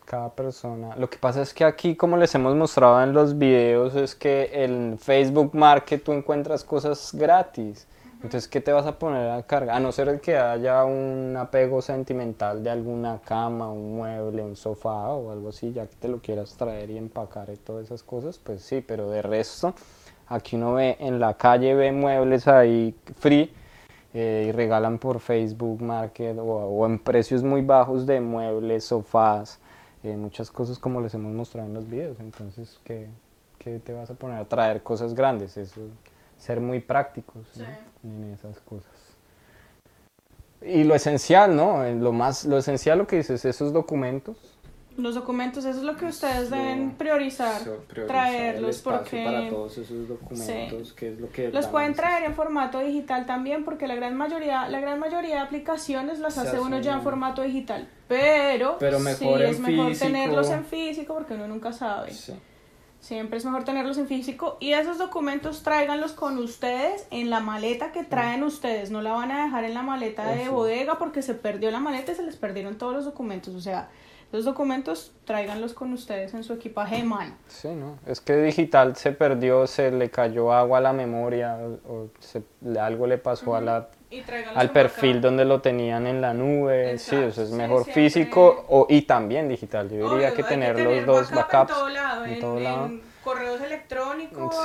cada 0.05 0.29
persona. 0.29 0.95
Lo 0.95 1.09
que 1.09 1.17
pasa 1.17 1.41
es 1.41 1.53
que 1.53 1.63
aquí, 1.63 1.95
como 1.95 2.17
les 2.17 2.33
hemos 2.35 2.55
mostrado 2.55 3.01
en 3.03 3.13
los 3.13 3.37
videos, 3.37 3.95
es 3.95 4.15
que 4.15 4.49
en 4.63 4.97
Facebook 4.99 5.55
Market 5.55 6.03
tú 6.03 6.11
encuentras 6.11 6.63
cosas 6.63 7.11
gratis. 7.13 7.87
Entonces, 8.15 8.47
¿qué 8.47 8.61
te 8.61 8.71
vas 8.71 8.85
a 8.85 8.97
poner 8.97 9.29
a 9.31 9.43
carga? 9.43 9.75
A 9.75 9.79
no 9.81 9.91
ser 9.91 10.21
que 10.21 10.37
haya 10.37 10.85
un 10.85 11.35
apego 11.37 11.81
sentimental 11.81 12.63
de 12.63 12.69
alguna 12.69 13.19
cama, 13.25 13.69
un 13.69 13.97
mueble, 13.97 14.41
un 14.43 14.55
sofá 14.55 15.09
o 15.09 15.31
algo 15.31 15.49
así, 15.49 15.73
ya 15.73 15.87
que 15.87 15.95
te 15.95 16.07
lo 16.07 16.19
quieras 16.19 16.55
traer 16.55 16.89
y 16.89 16.97
empacar 16.97 17.49
y 17.49 17.57
todas 17.57 17.85
esas 17.85 18.01
cosas, 18.01 18.37
pues 18.37 18.61
sí, 18.61 18.81
pero 18.81 19.09
de 19.09 19.21
resto, 19.21 19.73
aquí 20.27 20.55
uno 20.55 20.75
ve 20.75 20.95
en 20.99 21.19
la 21.19 21.33
calle, 21.33 21.75
ve 21.75 21.91
muebles 21.91 22.47
ahí 22.47 22.95
free 23.17 23.51
eh, 24.13 24.45
y 24.47 24.51
regalan 24.51 24.99
por 24.99 25.19
Facebook 25.19 25.81
Market 25.81 26.37
o, 26.37 26.43
o 26.43 26.85
en 26.85 26.99
precios 26.99 27.43
muy 27.43 27.61
bajos 27.61 28.05
de 28.05 28.21
muebles, 28.21 28.83
sofás, 28.83 29.59
eh, 30.03 30.15
muchas 30.15 30.51
cosas 30.51 30.77
como 30.77 31.01
les 31.01 31.13
hemos 31.13 31.33
mostrado 31.33 31.67
en 31.67 31.73
los 31.73 31.89
videos. 31.89 32.19
Entonces, 32.19 32.79
¿qué, 32.83 33.07
¿qué, 33.57 33.79
te 33.79 33.93
vas 33.93 34.09
a 34.09 34.13
poner 34.13 34.37
a 34.37 34.45
traer 34.45 34.83
cosas 34.83 35.13
grandes? 35.13 35.57
Eso, 35.57 35.81
ser 36.37 36.59
muy 36.59 36.79
prácticos 36.79 37.45
en 38.03 38.33
esas 38.33 38.59
cosas. 38.59 38.91
Y 40.61 40.83
lo 40.83 40.95
esencial, 40.95 41.55
¿no? 41.55 41.83
Lo 41.83 42.11
más, 42.11 42.45
lo 42.45 42.57
esencial 42.57 42.97
lo 42.97 43.07
que 43.07 43.17
dices, 43.17 43.43
esos 43.45 43.73
documentos 43.73 44.52
los 44.95 45.15
documentos, 45.15 45.65
eso 45.65 45.79
es 45.79 45.83
lo 45.83 45.95
que 45.95 46.05
ustedes 46.05 46.49
deben 46.49 46.91
priorizar, 46.91 47.61
traerlos 48.07 48.81
porque 48.81 49.23
para 49.23 49.49
todos 49.49 49.77
esos 49.79 50.07
documentos, 50.07 50.95
es 51.01 51.19
lo 51.19 51.29
que 51.31 51.49
los 51.49 51.67
pueden 51.67 51.93
traer 51.95 52.23
en 52.25 52.35
formato 52.35 52.79
digital 52.79 53.25
también 53.25 53.63
porque 53.63 53.87
la 53.87 53.95
gran 53.95 54.15
mayoría, 54.15 54.67
la 54.69 54.79
gran 54.79 54.99
mayoría 54.99 55.35
de 55.35 55.41
aplicaciones 55.41 56.19
las 56.19 56.37
hace 56.37 56.59
uno 56.59 56.79
ya 56.79 56.93
en 56.93 57.01
formato 57.01 57.41
digital, 57.41 57.89
pero, 58.07 58.77
pero 58.79 58.99
mejor 58.99 59.39
sí, 59.39 59.45
es 59.45 59.59
mejor 59.59 59.97
tenerlos 59.97 60.49
en 60.51 60.65
físico 60.65 61.13
porque 61.13 61.33
uno 61.33 61.47
nunca 61.47 61.73
sabe. 61.73 62.11
Siempre 62.99 63.37
es 63.37 63.43
mejor 63.43 63.65
tenerlos 63.65 63.97
en 63.97 64.07
físico 64.07 64.55
y 64.61 64.71
esos 64.71 64.97
documentos 64.97 65.61
tráiganlos 65.61 66.13
con 66.13 66.37
ustedes 66.37 67.05
en 67.11 67.29
la 67.29 67.41
maleta 67.41 67.91
que 67.91 68.05
traen 68.05 68.43
ustedes. 68.43 68.91
No 68.91 69.01
la 69.01 69.11
van 69.11 69.29
a 69.29 69.43
dejar 69.43 69.65
en 69.65 69.73
la 69.73 69.81
maleta 69.81 70.25
de 70.27 70.47
bodega 70.47 70.97
porque 70.97 71.21
se 71.21 71.33
perdió 71.33 71.69
la 71.69 71.81
maleta 71.81 72.13
y 72.13 72.15
se 72.15 72.23
les 72.23 72.37
perdieron 72.37 72.77
todos 72.77 72.93
los 72.93 73.03
documentos. 73.03 73.55
O 73.55 73.59
sea, 73.59 73.89
los 74.33 74.45
documentos 74.45 75.11
tráiganlos 75.25 75.75
con 75.75 75.93
ustedes 75.93 76.33
en 76.33 76.43
su 76.43 76.53
equipaje 76.53 76.97
de 76.97 77.03
mano. 77.03 77.35
Sí, 77.47 77.67
¿no? 77.67 77.99
Es 78.07 78.19
que 78.19 78.35
digital 78.35 78.95
se 78.95 79.11
perdió, 79.11 79.67
se 79.67 79.91
le 79.91 80.09
cayó 80.09 80.51
agua 80.51 80.79
a 80.79 80.81
la 80.81 80.91
memoria 80.91 81.55
o, 81.87 82.07
algo 82.79 83.05
le 83.05 83.19
pasó 83.19 83.55
a 83.55 83.61
la, 83.61 83.89
al 84.55 84.71
perfil 84.71 85.21
donde 85.21 85.45
lo 85.45 85.61
tenían 85.61 86.07
en 86.07 86.19
la 86.19 86.33
nube. 86.33 86.97
Sí, 86.97 87.15
eso 87.15 87.43
es 87.43 87.51
mejor 87.51 87.85
físico 87.85 88.65
o, 88.69 88.87
y 88.89 89.03
también 89.03 89.47
digital. 89.47 89.87
Yo 89.87 90.11
diría 90.15 90.33
que 90.33 90.43
tener, 90.43 90.79
los 90.79 91.05
dos 91.05 91.29
backups. 91.29 91.71
En 92.25 92.39
todo 92.39 92.59
lado, 92.59 92.87
en, 92.87 93.03
correos 93.23 93.61
electrónicos, 93.61 94.55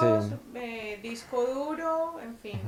eh, 0.54 0.98
disco 1.02 1.44
duro, 1.44 2.18
en 2.22 2.38
fin. 2.38 2.60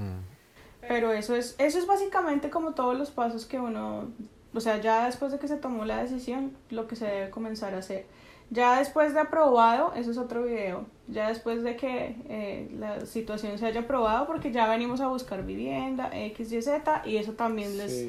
Pero 0.86 1.12
eso 1.12 1.34
es, 1.34 1.54
eso 1.56 1.78
es 1.78 1.86
básicamente 1.86 2.50
como 2.50 2.72
todos 2.72 2.98
los 2.98 3.10
pasos 3.10 3.46
que 3.46 3.58
uno 3.58 4.08
o 4.54 4.60
sea, 4.60 4.78
ya 4.78 5.06
después 5.06 5.32
de 5.32 5.38
que 5.38 5.48
se 5.48 5.56
tomó 5.56 5.84
la 5.84 6.02
decisión, 6.02 6.52
lo 6.70 6.86
que 6.86 6.96
se 6.96 7.06
debe 7.06 7.30
comenzar 7.30 7.74
a 7.74 7.78
hacer. 7.78 8.06
Ya 8.50 8.78
después 8.78 9.14
de 9.14 9.20
aprobado, 9.20 9.92
eso 9.94 10.10
es 10.10 10.18
otro 10.18 10.42
video, 10.42 10.84
ya 11.06 11.28
después 11.28 11.62
de 11.62 11.76
que 11.76 12.16
eh, 12.28 12.68
la 12.78 13.06
situación 13.06 13.58
se 13.58 13.66
haya 13.66 13.82
aprobado, 13.82 14.26
porque 14.26 14.50
ya 14.50 14.68
venimos 14.68 15.00
a 15.00 15.06
buscar 15.06 15.44
vivienda, 15.44 16.10
X, 16.12 16.50
Y, 16.52 16.60
Z, 16.60 17.02
y 17.04 17.16
eso 17.16 17.32
también 17.32 17.78
les... 17.78 18.08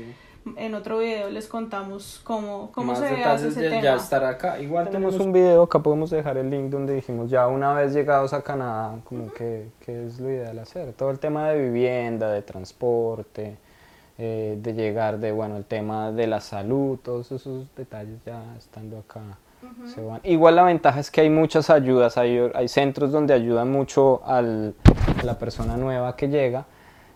En 0.55 0.73
otro 0.73 0.97
video 0.97 1.29
les 1.29 1.45
contamos 1.47 2.19
cómo, 2.23 2.71
cómo 2.73 2.95
se 2.95 3.23
hace 3.23 3.49
ese 3.49 3.69
tema. 3.69 3.81
Ya 3.83 3.95
estará 3.95 4.29
acá. 4.29 4.59
Igual 4.59 4.89
tenemos 4.89 5.19
un 5.19 5.31
video, 5.31 5.61
acá 5.61 5.83
podemos 5.83 6.09
dejar 6.09 6.37
el 6.37 6.49
link 6.49 6.71
donde 6.71 6.95
dijimos 6.95 7.29
ya 7.29 7.47
una 7.47 7.75
vez 7.75 7.93
llegados 7.93 8.33
a 8.33 8.41
Canadá, 8.41 8.97
como 9.03 9.31
que, 9.31 9.67
que 9.85 10.07
es 10.07 10.19
lo 10.19 10.31
ideal 10.31 10.57
hacer. 10.57 10.93
Todo 10.93 11.11
el 11.11 11.19
tema 11.19 11.49
de 11.49 11.61
vivienda, 11.61 12.31
de 12.31 12.41
transporte, 12.41 13.57
eh, 14.24 14.55
de 14.61 14.74
llegar 14.74 15.17
de, 15.17 15.32
bueno, 15.32 15.57
el 15.57 15.65
tema 15.65 16.11
de 16.11 16.28
la 16.28 16.41
salud, 16.41 16.99
todos 16.99 17.32
esos 17.32 17.65
detalles 17.76 18.24
ya 18.24 18.39
estando 18.55 18.99
acá 18.99 19.22
se 19.88 19.99
van. 19.99 20.22
Igual 20.24 20.57
la 20.57 20.63
ventaja 20.63 20.99
es 20.99 21.09
que 21.09 21.22
hay 21.22 21.32
muchas 21.32 21.72
ayudas, 21.72 22.19
hay, 22.19 22.38
hay 22.53 22.67
centros 22.67 23.11
donde 23.11 23.34
ayudan 23.34 23.72
mucho 23.72 24.22
al, 24.24 24.76
a 25.19 25.24
la 25.24 25.39
persona 25.39 25.76
nueva 25.76 26.15
que 26.15 26.28
llega, 26.28 26.65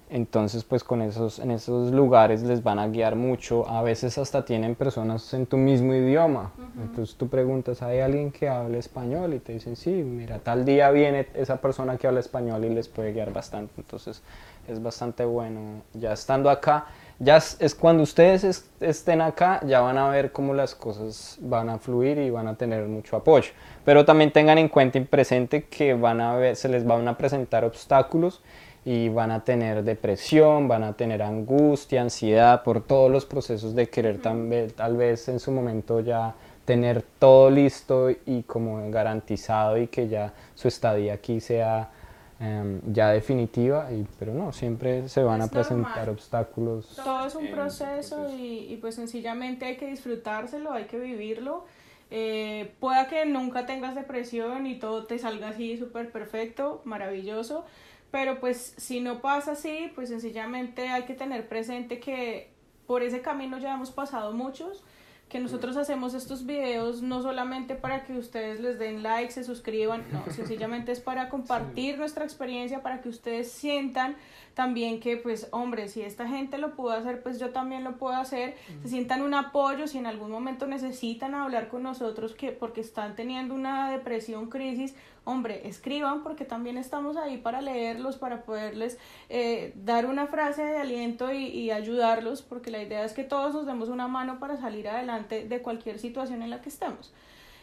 entonces 0.09 0.63
pues 0.63 0.83
con 0.83 1.03
esos, 1.03 1.37
en 1.37 1.51
esos 1.51 1.91
lugares 1.91 2.41
les 2.41 2.63
van 2.63 2.79
a 2.79 2.87
guiar 2.87 3.15
mucho, 3.15 3.69
a 3.69 3.83
veces 3.83 4.17
hasta 4.17 4.43
tienen 4.43 4.73
personas 4.73 5.31
en 5.35 5.45
tu 5.45 5.57
mismo 5.57 5.93
idioma, 5.93 6.53
entonces 6.81 7.15
tú 7.17 7.27
preguntas, 7.27 7.83
¿hay 7.83 7.99
alguien 7.99 8.31
que 8.31 8.49
hable 8.49 8.79
español? 8.79 9.35
Y 9.35 9.39
te 9.39 9.53
dicen, 9.53 9.75
sí, 9.75 9.91
mira, 9.91 10.39
tal 10.39 10.65
día 10.65 10.89
viene 10.89 11.27
esa 11.35 11.57
persona 11.57 11.97
que 11.97 12.07
habla 12.07 12.19
español 12.19 12.65
y 12.65 12.69
les 12.69 12.87
puede 12.87 13.13
guiar 13.13 13.31
bastante, 13.31 13.73
entonces 13.77 14.23
es 14.67 14.81
bastante 14.81 15.25
bueno. 15.25 15.81
Ya 15.93 16.13
estando 16.13 16.49
acá, 16.49 16.85
ya 17.19 17.37
es, 17.37 17.75
cuando 17.75 18.03
ustedes 18.03 18.69
estén 18.79 19.21
acá, 19.21 19.61
ya 19.65 19.81
van 19.81 19.97
a 19.97 20.09
ver 20.09 20.31
cómo 20.31 20.53
las 20.53 20.75
cosas 20.75 21.37
van 21.41 21.69
a 21.69 21.77
fluir 21.77 22.17
y 22.17 22.29
van 22.29 22.47
a 22.47 22.55
tener 22.55 22.85
mucho 22.87 23.15
apoyo. 23.15 23.51
Pero 23.83 24.05
también 24.05 24.31
tengan 24.31 24.57
en 24.57 24.67
cuenta 24.67 24.97
y 24.97 25.05
presente 25.05 25.65
que 25.65 25.93
van 25.93 26.19
a 26.19 26.35
ver, 26.35 26.55
se 26.55 26.69
les 26.69 26.85
van 26.85 27.07
a 27.07 27.17
presentar 27.17 27.63
obstáculos 27.63 28.41
y 28.83 29.09
van 29.09 29.31
a 29.31 29.43
tener 29.43 29.83
depresión, 29.83 30.67
van 30.67 30.83
a 30.83 30.93
tener 30.93 31.21
angustia, 31.23 32.01
ansiedad 32.01 32.63
por 32.63 32.81
todos 32.81 33.09
los 33.09 33.25
procesos 33.25 33.73
de 33.75 33.89
querer 33.89 34.21
también, 34.21 34.71
tal 34.71 34.95
vez 34.97 35.27
en 35.27 35.39
su 35.39 35.51
momento 35.51 36.01
ya 36.01 36.35
tener 36.65 37.03
todo 37.19 37.49
listo 37.49 38.09
y 38.09 38.43
como 38.43 38.89
garantizado 38.89 39.77
y 39.77 39.87
que 39.87 40.07
ya 40.07 40.33
su 40.55 40.67
estadía 40.67 41.13
aquí 41.13 41.39
sea 41.39 41.89
Em, 42.37 42.81
ya 42.91 43.11
definitiva, 43.11 43.89
y, 43.93 44.05
pero 44.19 44.33
no, 44.33 44.51
siempre 44.51 45.07
se 45.07 45.23
van 45.23 45.41
a 45.41 45.47
presentar 45.47 46.09
obstáculos. 46.09 46.93
Todo 47.01 47.25
es 47.25 47.35
un 47.35 47.49
proceso 47.49 48.29
y, 48.29 48.73
y, 48.73 48.77
pues 48.77 48.95
sencillamente 48.95 49.65
hay 49.65 49.77
que 49.77 49.87
disfrutárselo, 49.87 50.73
hay 50.73 50.83
que 50.83 50.99
vivirlo. 50.99 51.63
Eh, 52.11 52.73
pueda 52.79 53.07
que 53.07 53.25
nunca 53.25 53.65
tengas 53.65 53.95
depresión 53.95 54.67
y 54.67 54.77
todo 54.77 55.05
te 55.05 55.17
salga 55.17 55.49
así 55.49 55.77
súper 55.77 56.11
perfecto, 56.11 56.81
maravilloso, 56.83 57.65
pero 58.11 58.39
pues 58.39 58.75
si 58.77 58.99
no 58.99 59.21
pasa 59.21 59.53
así, 59.53 59.91
pues 59.95 60.09
sencillamente 60.09 60.89
hay 60.89 61.03
que 61.03 61.13
tener 61.13 61.47
presente 61.47 61.99
que 61.99 62.51
por 62.85 63.01
ese 63.01 63.21
camino 63.21 63.57
ya 63.57 63.73
hemos 63.73 63.91
pasado 63.91 64.33
muchos 64.33 64.83
que 65.29 65.39
nosotros 65.39 65.75
hacemos 65.75 66.13
estos 66.13 66.45
videos 66.45 67.01
no 67.01 67.21
solamente 67.21 67.73
para 67.75 68.03
que 68.03 68.13
ustedes 68.13 68.59
les 68.59 68.77
den 68.77 69.01
like, 69.01 69.31
se 69.31 69.43
suscriban, 69.43 70.03
no, 70.11 70.23
sencillamente 70.31 70.91
es 70.91 70.99
para 70.99 71.29
compartir 71.29 71.97
nuestra 71.97 72.23
experiencia, 72.23 72.83
para 72.83 73.01
que 73.01 73.09
ustedes 73.09 73.51
sientan 73.51 74.15
también 74.53 75.01
que, 75.01 75.17
pues, 75.17 75.49
hombre, 75.51 75.89
si 75.89 76.01
esta 76.01 76.27
gente 76.27 76.57
lo 76.57 76.75
pudo 76.75 76.91
hacer, 76.91 77.21
pues 77.21 77.39
yo 77.39 77.49
también 77.49 77.83
lo 77.83 77.97
puedo 77.97 78.15
hacer, 78.15 78.55
se 78.83 78.87
sientan 78.87 79.21
un 79.21 79.33
apoyo, 79.33 79.87
si 79.87 79.97
en 79.97 80.05
algún 80.05 80.31
momento 80.31 80.65
necesitan 80.65 81.35
hablar 81.35 81.67
con 81.67 81.83
nosotros 81.83 82.33
que 82.33 82.51
porque 82.51 82.79
están 82.79 83.15
teniendo 83.15 83.53
una 83.53 83.91
depresión, 83.91 84.49
crisis, 84.49 84.95
hombre, 85.25 85.67
escriban 85.67 86.23
porque 86.23 86.45
también 86.45 86.77
estamos 86.77 87.17
ahí 87.17 87.37
para 87.37 87.61
leerlos, 87.61 88.15
para 88.15 88.43
poderles 88.43 88.97
eh, 89.29 89.73
dar 89.75 90.05
una 90.05 90.27
frase 90.27 90.63
de 90.63 90.77
aliento 90.77 91.33
y, 91.33 91.71
ayudarlos, 91.71 92.41
porque 92.41 92.71
la 92.71 92.81
idea 92.81 93.03
es 93.03 93.13
que 93.13 93.23
todos 93.23 93.53
nos 93.53 93.65
demos 93.65 93.89
una 93.89 94.07
mano 94.07 94.39
para 94.39 94.55
salir 94.57 94.87
adelante 94.87 95.45
de 95.47 95.61
cualquier 95.61 95.99
situación 95.99 96.41
en 96.41 96.49
la 96.49 96.61
que 96.61 96.69
estemos. 96.69 97.11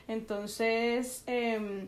Entonces, 0.08 1.24
eh, 1.26 1.86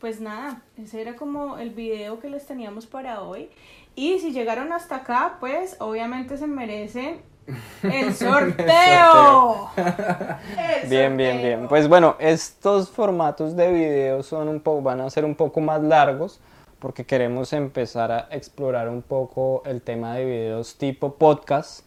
pues 0.00 0.20
nada, 0.20 0.62
ese 0.76 1.00
era 1.00 1.14
como 1.14 1.58
el 1.58 1.70
video 1.70 2.18
que 2.18 2.28
les 2.28 2.44
teníamos 2.44 2.86
para 2.86 3.22
hoy. 3.22 3.48
Y 3.94 4.18
si 4.18 4.32
llegaron 4.32 4.72
hasta 4.72 4.96
acá, 4.96 5.36
pues 5.38 5.76
obviamente 5.78 6.36
se 6.36 6.48
merecen 6.48 7.20
el 7.82 8.14
sorteo. 8.14 9.70
bien, 10.88 11.16
bien, 11.16 11.42
bien. 11.42 11.68
Pues 11.68 11.88
bueno, 11.88 12.16
estos 12.18 12.90
formatos 12.90 13.56
de 13.56 13.72
video 13.72 14.22
son 14.22 14.48
un 14.48 14.60
poco, 14.60 14.82
van 14.82 15.00
a 15.00 15.10
ser 15.10 15.24
un 15.24 15.34
poco 15.34 15.60
más 15.60 15.82
largos 15.82 16.40
porque 16.78 17.04
queremos 17.04 17.52
empezar 17.52 18.10
a 18.10 18.28
explorar 18.30 18.88
un 18.88 19.02
poco 19.02 19.62
el 19.66 19.82
tema 19.82 20.16
de 20.16 20.24
videos 20.24 20.76
tipo 20.76 21.14
podcast 21.14 21.84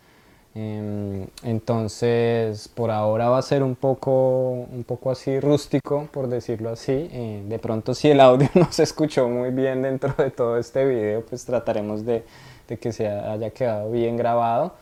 Em, 0.58 1.28
entonces, 1.43 2.70
por 2.70 2.89
ahora 2.89 3.28
va 3.28 3.39
a 3.39 3.41
ser 3.41 3.62
un 3.62 3.76
poco, 3.76 4.51
un 4.72 4.86
poco 4.86 5.12
así 5.12 5.38
rústico, 5.41 6.08
por 6.14 6.28
decirlo 6.30 6.70
así. 6.70 7.10
Eh, 7.12 7.43
de 7.45 7.60
pronto, 7.60 7.93
si 7.93 8.10
el 8.10 8.22
audio 8.22 8.49
no 8.56 8.72
se 8.72 8.84
escuchó 8.84 9.28
muy 9.28 9.49
bien 9.51 9.82
dentro 9.82 10.14
de 10.18 10.32
todo 10.32 10.58
este 10.58 10.86
video, 10.86 11.26
pues 11.26 11.43
trataremos 11.45 12.06
de, 12.06 12.24
de 12.70 12.80
que 12.80 12.93
se 12.93 13.08
haya 13.08 13.49
quedado 13.49 13.91
bien 13.91 14.16
grabado. 14.16 14.76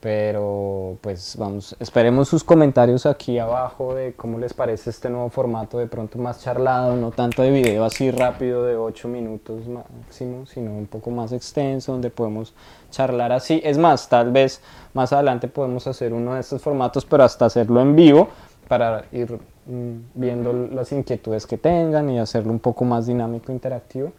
Pero 0.00 0.96
pues 1.02 1.36
vamos, 1.38 1.76
esperemos 1.78 2.26
sus 2.26 2.42
comentarios 2.42 3.04
aquí 3.04 3.38
abajo 3.38 3.94
de 3.94 4.14
cómo 4.14 4.38
les 4.38 4.54
parece 4.54 4.88
este 4.88 5.10
nuevo 5.10 5.28
formato, 5.28 5.76
de 5.76 5.86
pronto 5.88 6.18
más 6.18 6.40
charlado, 6.42 6.96
no 6.96 7.10
tanto 7.10 7.42
de 7.42 7.50
video 7.50 7.84
así 7.84 8.10
rápido 8.10 8.64
de 8.64 8.76
8 8.76 9.08
minutos 9.08 9.68
máximo, 9.68 10.46
sino 10.46 10.72
un 10.72 10.86
poco 10.86 11.10
más 11.10 11.32
extenso, 11.32 11.92
donde 11.92 12.08
podemos 12.08 12.54
charlar 12.90 13.30
así. 13.32 13.60
Es 13.62 13.76
más, 13.76 14.08
tal 14.08 14.32
vez 14.32 14.62
más 14.94 15.12
adelante 15.12 15.48
podemos 15.48 15.86
hacer 15.86 16.14
uno 16.14 16.32
de 16.32 16.40
estos 16.40 16.62
formatos, 16.62 17.04
pero 17.04 17.24
hasta 17.24 17.44
hacerlo 17.44 17.82
en 17.82 17.94
vivo 17.94 18.28
para 18.68 19.04
ir 19.12 19.38
mm, 19.66 19.96
viendo 20.14 20.54
las 20.72 20.92
inquietudes 20.92 21.46
que 21.46 21.58
tengan 21.58 22.08
y 22.08 22.18
hacerlo 22.18 22.52
un 22.52 22.60
poco 22.60 22.86
más 22.86 23.06
dinámico, 23.06 23.52
interactivo. 23.52 24.12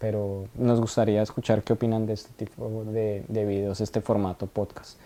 Pero 0.00 0.46
nos 0.54 0.80
gustaría 0.80 1.22
escuchar 1.22 1.62
qué 1.62 1.74
opinan 1.74 2.06
de 2.06 2.14
este 2.14 2.30
tipo 2.44 2.84
de, 2.86 3.24
de 3.28 3.44
videos, 3.44 3.80
este 3.80 4.00
formato 4.00 4.46
podcast. 4.46 4.98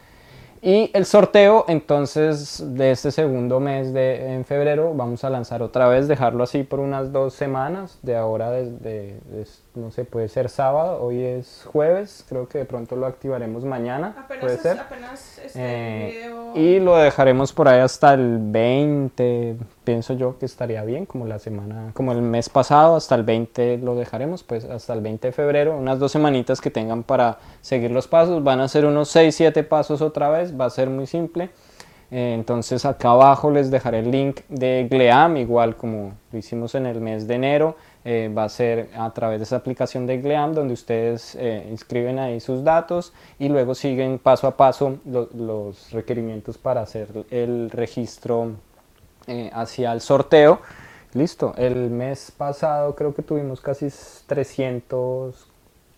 Y 0.64 0.92
el 0.94 1.06
sorteo, 1.06 1.64
entonces, 1.66 2.62
de 2.64 2.92
este 2.92 3.10
segundo 3.10 3.58
mes 3.58 3.92
de 3.92 4.32
en 4.32 4.44
febrero, 4.44 4.94
vamos 4.94 5.24
a 5.24 5.30
lanzar 5.30 5.60
otra 5.60 5.88
vez, 5.88 6.06
dejarlo 6.06 6.44
así 6.44 6.62
por 6.62 6.78
unas 6.78 7.10
dos 7.10 7.34
semanas, 7.34 7.98
de 8.02 8.14
ahora 8.14 8.52
desde, 8.52 9.18
no 9.74 9.90
sé, 9.90 10.04
puede 10.04 10.28
ser 10.28 10.48
sábado, 10.50 11.02
hoy 11.02 11.22
es 11.22 11.64
jueves, 11.72 12.24
creo 12.28 12.46
que 12.46 12.58
de 12.58 12.64
pronto 12.66 12.94
lo 12.94 13.06
activaremos 13.06 13.64
mañana, 13.64 14.14
apenas 14.18 14.44
puede 14.44 14.58
ser. 14.58 14.78
Apenas 14.78 15.38
este 15.38 15.58
Eh, 15.58 16.10
video... 16.22 16.52
y 16.54 16.78
lo 16.80 16.96
dejaremos 16.96 17.52
por 17.52 17.68
ahí 17.68 17.80
hasta 17.80 18.12
el 18.12 18.38
20, 18.40 19.56
pienso 19.84 20.12
yo 20.14 20.38
que 20.38 20.46
estaría 20.46 20.84
bien, 20.84 21.06
como 21.06 21.26
la 21.26 21.38
semana, 21.38 21.92
como 21.94 22.12
el 22.12 22.20
mes 22.22 22.48
pasado, 22.48 22.96
hasta 22.96 23.14
el 23.14 23.22
20 23.22 23.78
lo 23.78 23.94
dejaremos, 23.94 24.42
pues 24.42 24.64
hasta 24.64 24.92
el 24.92 25.00
20 25.00 25.28
de 25.28 25.32
febrero, 25.32 25.76
unas 25.76 25.98
dos 25.98 26.12
semanitas 26.12 26.60
que 26.60 26.70
tengan 26.70 27.02
para 27.02 27.38
seguir 27.62 27.90
los 27.90 28.08
pasos, 28.08 28.44
van 28.44 28.60
a 28.60 28.68
ser 28.68 28.84
unos 28.84 29.08
6, 29.08 29.34
7 29.34 29.62
pasos 29.64 30.02
otra 30.02 30.28
vez, 30.28 30.58
va 30.58 30.66
a 30.66 30.70
ser 30.70 30.90
muy 30.90 31.06
simple. 31.06 31.50
Eh, 32.14 32.34
entonces 32.34 32.84
acá 32.84 33.12
abajo 33.12 33.50
les 33.50 33.70
dejaré 33.70 34.00
el 34.00 34.10
link 34.10 34.40
de 34.50 34.86
Gleam, 34.90 35.38
igual 35.38 35.76
como 35.76 36.12
lo 36.30 36.38
hicimos 36.38 36.74
en 36.74 36.84
el 36.84 37.00
mes 37.00 37.26
de 37.26 37.36
enero, 37.36 37.74
eh, 38.04 38.32
va 38.36 38.44
a 38.44 38.48
ser 38.48 38.90
a 38.96 39.10
través 39.12 39.38
de 39.38 39.44
esa 39.44 39.56
aplicación 39.56 40.06
de 40.06 40.18
Gleam 40.20 40.54
donde 40.54 40.74
ustedes 40.74 41.34
eh, 41.36 41.66
inscriben 41.70 42.18
ahí 42.18 42.40
sus 42.40 42.64
datos 42.64 43.12
y 43.38 43.48
luego 43.48 43.74
siguen 43.74 44.18
paso 44.18 44.46
a 44.48 44.56
paso 44.56 44.98
lo- 45.04 45.28
los 45.34 45.92
requerimientos 45.92 46.58
para 46.58 46.80
hacer 46.82 47.08
el 47.30 47.70
registro 47.70 48.52
eh, 49.26 49.50
hacia 49.52 49.92
el 49.92 50.00
sorteo. 50.00 50.60
Listo, 51.14 51.54
el 51.56 51.90
mes 51.90 52.32
pasado 52.36 52.94
creo 52.96 53.14
que 53.14 53.22
tuvimos 53.22 53.60
casi 53.60 53.88
320 54.26 55.36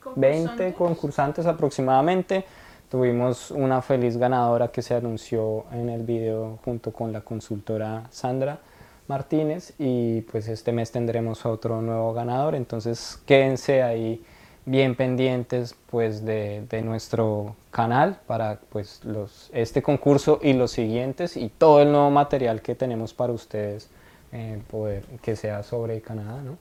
concursantes. 0.02 0.74
concursantes 0.74 1.46
aproximadamente. 1.46 2.44
Tuvimos 2.90 3.50
una 3.50 3.80
feliz 3.82 4.16
ganadora 4.16 4.68
que 4.68 4.82
se 4.82 4.94
anunció 4.94 5.64
en 5.72 5.88
el 5.88 6.02
video 6.02 6.59
junto 6.64 6.92
con 6.92 7.12
la 7.12 7.22
consultora 7.22 8.05
Sandra 8.11 8.59
Martínez 9.07 9.74
y 9.78 10.22
pues 10.22 10.48
este 10.48 10.72
mes 10.72 10.90
tendremos 10.92 11.44
otro 11.46 11.82
nuevo 11.82 12.12
ganador. 12.12 12.55
Entonces 12.55 13.20
quédense 13.26 13.82
ahí 13.82 14.22
bien 14.66 14.94
pendientes 14.94 15.76
pues 15.90 16.24
de, 16.24 16.64
de 16.70 16.82
nuestro 16.82 17.55
canal 17.70 18.20
para 18.26 18.61
pues 18.70 19.05
los, 19.05 19.50
este 19.52 19.82
concurso 19.82 20.40
y 20.42 20.55
los 20.55 20.70
siguientes 20.70 21.36
y 21.36 21.48
todo 21.50 21.82
el 21.82 21.92
nuevo 21.92 22.11
material 22.11 22.62
que 22.62 22.74
tenemos 22.74 23.12
para 23.12 23.32
ustedes 23.32 23.90
eh, 24.32 24.61
poder 24.70 25.05
que 25.22 25.36
sea 25.36 25.62
sobre 25.62 26.00
Canadá, 26.00 26.40
¿no? 26.42 26.57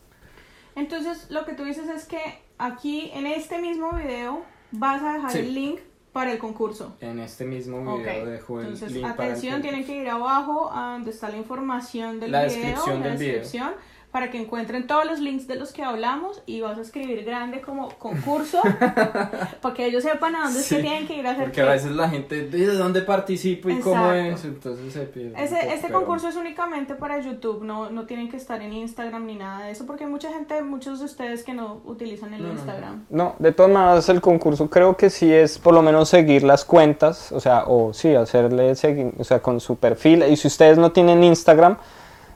Entonces, 0.76 1.30
lo 1.30 1.46
que 1.46 1.54
tú 1.54 1.64
dices 1.64 1.88
es 1.88 2.06
que 2.06 2.20
aquí 2.58 3.12
en 3.14 3.28
este 3.28 3.60
mismo 3.60 3.92
video 3.94 4.42
vas 4.72 5.02
a 5.04 5.14
dejar 5.14 5.32
Sí. 5.32 5.40
el 5.40 5.54
link 5.54 5.80
para 6.14 6.32
el 6.32 6.38
concurso. 6.38 6.96
En 7.02 7.20
este 7.20 7.44
mismo 7.44 7.98
video 7.98 8.26
dejo 8.28 8.60
el 8.60 8.68
Entonces, 8.68 8.92
link 8.92 9.02
para 9.02 9.26
el 9.26 9.32
atención, 9.32 9.62
tienen 9.62 9.84
que 9.84 9.96
ir 9.96 10.08
abajo 10.08 10.72
a 10.72 10.94
donde 10.94 11.10
está 11.10 11.28
la 11.30 11.38
información 11.38 12.20
del 12.20 12.32
La 12.32 12.46
video, 12.46 12.56
descripción 12.56 13.02
la 13.02 13.08
del 13.10 13.18
video. 13.18 13.74
Para 14.14 14.30
que 14.32 14.38
encuentren 14.40 14.88
todos 14.88 15.06
los 15.06 15.20
links 15.20 15.48
de 15.48 15.56
los 15.56 15.74
que 15.74 15.84
hablamos 15.84 16.42
y 16.46 16.62
vas 16.62 16.78
a 16.78 16.82
escribir 16.82 17.26
grande 17.26 17.60
como 17.62 17.90
concurso, 17.98 18.62
para 19.62 19.74
que 19.76 19.86
ellos 19.88 20.04
sepan 20.04 20.36
a 20.36 20.44
dónde 20.46 20.60
es 20.62 20.70
que 20.70 20.76
Sí, 20.76 20.82
tienen 20.82 21.08
que 21.08 21.16
ir 21.18 21.28
a 21.28 21.32
hacer 21.32 21.44
Porque 21.46 21.62
a 21.62 21.66
qué. 21.66 21.70
veces 21.72 21.92
la 21.92 22.08
gente, 22.10 22.48
¿de 22.48 22.66
dónde 22.68 23.02
participo 23.02 23.70
y 23.70 23.80
cómo 23.80 24.12
Exacto. 24.14 24.36
es? 24.36 24.46
Entonces 24.46 24.94
se 24.94 25.00
pierde. 25.02 25.44
Ese, 25.44 25.56
poco, 25.56 25.68
este 25.74 25.88
pero- 25.88 26.00
concurso 26.00 26.28
es 26.30 26.36
únicamente 26.36 26.96
para 26.96 27.20
YouTube, 27.20 27.64
no, 27.64 27.90
no 27.90 28.06
tienen 28.06 28.30
que 28.30 28.38
estar 28.38 28.62
en 28.62 28.72
Instagram 28.74 29.26
ni 29.26 29.36
nada 29.36 29.66
de 29.66 29.72
eso, 29.72 29.86
porque 29.86 30.04
hay 30.06 30.10
mucha 30.10 30.32
gente, 30.32 30.62
muchos 30.62 31.00
de 31.00 31.06
ustedes 31.06 31.44
que 31.44 31.54
no 31.54 31.82
utilizan 31.86 32.34
el 32.36 32.42
No, 32.44 32.48
no, 32.50 32.54
no. 32.54 32.60
Instagram. 32.60 33.06
No, 33.10 33.36
de 33.40 33.52
todas 33.52 33.72
maneras 33.72 34.08
el 34.10 34.22
concurso 34.22 34.70
creo 34.70 34.96
que 34.96 35.10
sí 35.10 35.34
es 35.34 35.58
por 35.58 35.74
lo 35.74 35.82
menos 35.82 36.10
seguir 36.10 36.44
las 36.44 36.64
cuentas, 36.66 37.32
o 37.32 37.40
sea, 37.40 37.64
o 37.66 37.94
sí, 37.94 38.14
hacerle 38.14 38.76
seguir, 38.76 39.12
o 39.18 39.24
sea, 39.24 39.42
con 39.42 39.60
su 39.60 39.76
perfil. 39.78 40.24
Y 40.30 40.38
si 40.38 40.48
ustedes 40.48 40.78
no 40.78 40.92
tienen 40.92 41.24
Instagram, 41.24 41.78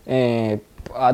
eh, 0.08 0.60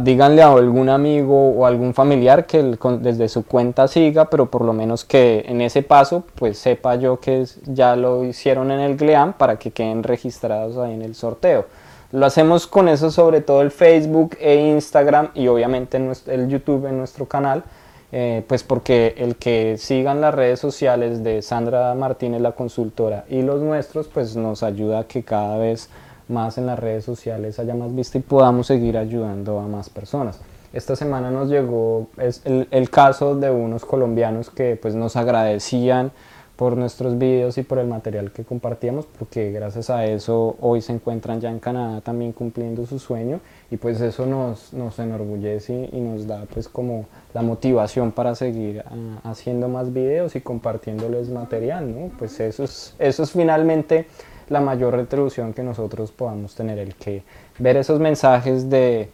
díganle 0.01 0.41
a 0.41 0.51
algún 0.51 0.89
amigo 0.89 1.51
o 1.51 1.65
algún 1.65 1.93
familiar 1.93 2.45
que 2.45 2.75
desde 2.99 3.29
su 3.29 3.45
cuenta 3.45 3.87
siga, 3.87 4.29
pero 4.29 4.49
por 4.49 4.63
lo 4.63 4.73
menos 4.73 5.05
que 5.05 5.43
en 5.47 5.61
ese 5.61 5.83
paso, 5.83 6.23
pues 6.35 6.57
sepa 6.57 6.95
yo 6.95 7.19
que 7.19 7.45
ya 7.65 7.95
lo 7.95 8.23
hicieron 8.23 8.71
en 8.71 8.79
el 8.79 8.97
GLEAM 8.97 9.33
para 9.33 9.57
que 9.57 9.71
queden 9.71 10.03
registrados 10.03 10.77
ahí 10.77 10.93
en 10.93 11.01
el 11.01 11.15
sorteo. 11.15 11.65
Lo 12.11 12.25
hacemos 12.25 12.67
con 12.67 12.87
eso 12.89 13.09
sobre 13.09 13.41
todo 13.41 13.61
el 13.61 13.71
Facebook 13.71 14.37
e 14.39 14.55
Instagram 14.55 15.29
y 15.33 15.47
obviamente 15.47 15.97
el 16.27 16.47
YouTube 16.47 16.85
en 16.85 16.97
nuestro 16.97 17.25
canal. 17.25 17.63
Eh, 18.15 18.43
pues 18.47 18.61
porque 18.61 19.15
el 19.17 19.37
que 19.37 19.79
sigan 19.79 20.21
las 20.21 20.35
redes 20.35 20.59
sociales 20.59 21.23
de 21.23 21.41
Sandra 21.41 21.95
Martínez, 21.95 22.41
la 22.41 22.51
consultora, 22.51 23.25
y 23.27 23.41
los 23.41 23.59
nuestros, 23.61 24.07
pues 24.07 24.35
nos 24.35 24.61
ayuda 24.61 24.99
a 24.99 25.03
que 25.05 25.23
cada 25.23 25.57
vez 25.57 25.89
más 26.27 26.57
en 26.57 26.65
las 26.65 26.79
redes 26.79 27.03
sociales 27.03 27.59
haya 27.59 27.75
más 27.75 27.93
vista 27.95 28.17
y 28.17 28.21
podamos 28.21 28.67
seguir 28.67 28.97
ayudando 28.97 29.59
a 29.59 29.67
más 29.67 29.89
personas. 29.89 30.39
Esta 30.71 30.95
semana 30.95 31.29
nos 31.29 31.49
llegó 31.49 32.07
es 32.17 32.41
el, 32.45 32.67
el 32.71 32.89
caso 32.89 33.35
de 33.35 33.51
unos 33.51 33.85
colombianos 33.85 34.49
que 34.49 34.75
pues 34.75 34.95
nos 34.95 35.15
agradecían 35.15 36.11
por 36.55 36.77
nuestros 36.77 37.17
videos 37.17 37.57
y 37.57 37.63
por 37.63 37.79
el 37.79 37.87
material 37.87 38.31
que 38.31 38.43
compartíamos, 38.43 39.05
porque 39.17 39.51
gracias 39.51 39.89
a 39.89 40.05
eso 40.05 40.55
hoy 40.61 40.81
se 40.81 40.93
encuentran 40.93 41.41
ya 41.41 41.49
en 41.49 41.59
Canadá 41.59 42.01
también 42.01 42.31
cumpliendo 42.31 42.85
su 42.85 42.99
sueño 42.99 43.39
y 43.71 43.77
pues 43.77 43.99
eso 44.01 44.25
nos, 44.25 44.71
nos 44.71 44.99
enorgullece 44.99 45.89
y 45.91 45.99
nos 45.99 46.27
da 46.27 46.45
pues 46.53 46.67
como 46.67 47.07
la 47.33 47.41
motivación 47.41 48.11
para 48.11 48.35
seguir 48.35 48.83
ah, 48.85 49.19
haciendo 49.23 49.67
más 49.67 49.91
videos 49.93 50.35
y 50.35 50.41
compartiéndoles 50.41 51.29
material, 51.29 51.91
¿no? 51.93 52.11
Pues 52.19 52.39
eso 52.39 52.63
es, 52.63 52.95
eso 52.99 53.23
es 53.23 53.31
finalmente 53.31 54.05
la 54.49 54.61
mayor 54.61 54.95
retribución 54.95 55.53
que 55.53 55.63
nosotros 55.63 56.11
podamos 56.11 56.55
tener, 56.55 56.77
el 56.79 56.95
que 56.95 57.23
ver 57.59 57.77
esos 57.77 57.99
mensajes 57.99 58.69
de 58.69 59.09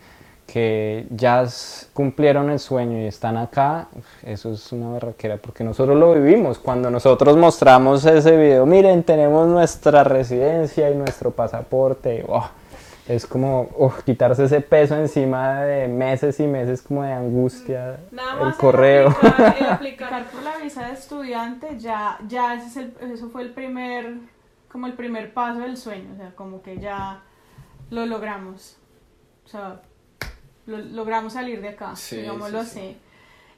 que 0.48 1.06
ya 1.12 1.46
cumplieron 1.94 2.50
el 2.50 2.58
sueño 2.58 2.98
y 3.00 3.06
están 3.06 3.38
acá, 3.38 3.88
eso 4.24 4.52
es 4.52 4.72
una 4.72 4.92
berraquera 4.94 5.38
porque 5.38 5.64
nosotros 5.64 5.96
lo 5.98 6.14
vivimos. 6.16 6.58
Cuando 6.58 6.90
nosotros 6.90 7.38
mostramos 7.38 8.04
ese 8.06 8.36
video, 8.36 8.66
miren, 8.66 9.04
tenemos 9.04 9.48
nuestra 9.48 10.04
residencia 10.04 10.90
y 10.90 10.96
nuestro 10.96 11.30
pasaporte, 11.32 12.26
¡oh! 12.28 12.50
es 13.08 13.26
como 13.26 13.70
uf, 13.78 14.04
quitarse 14.04 14.44
ese 14.46 14.62
peso 14.62 14.96
encima 14.96 15.62
de 15.64 15.88
meses 15.88 16.40
y 16.40 16.46
meses 16.48 16.82
como 16.82 17.04
de 17.04 17.12
angustia, 17.12 17.98
Nada 18.12 18.34
el 18.34 18.40
más 18.40 18.56
correo. 18.58 19.08
El 19.22 19.28
aplicar, 19.30 19.56
el 19.60 19.66
aplicar 19.72 20.26
por 20.32 20.44
la 20.44 20.58
visa 20.58 20.88
de 20.88 20.94
estudiante, 20.94 21.78
ya, 21.80 22.18
ya 22.28 22.56
ese 22.56 22.68
es 22.68 22.78
el- 22.78 23.12
eso 23.12 23.30
fue 23.30 23.42
el 23.44 23.52
primer, 23.52 24.14
como 24.72 24.88
el 24.88 24.94
primer 24.94 25.34
paso 25.34 25.60
del 25.60 25.78
sueño, 25.78 26.14
o 26.14 26.18
sea, 26.18 26.36
como 26.36 26.62
que 26.62 26.78
ya 26.80 27.22
lo 27.90 28.06
logramos. 28.06 28.78
O 29.46 29.48
sea, 29.48 29.82
lo- 30.66 30.78
logramos 30.78 31.34
salir 31.34 31.62
de 31.62 31.70
acá, 31.70 31.96
Sí, 31.96 32.18
digámoslo 32.18 32.64
sí, 32.64 32.70
sí. 32.70 32.80
así. 32.80 32.98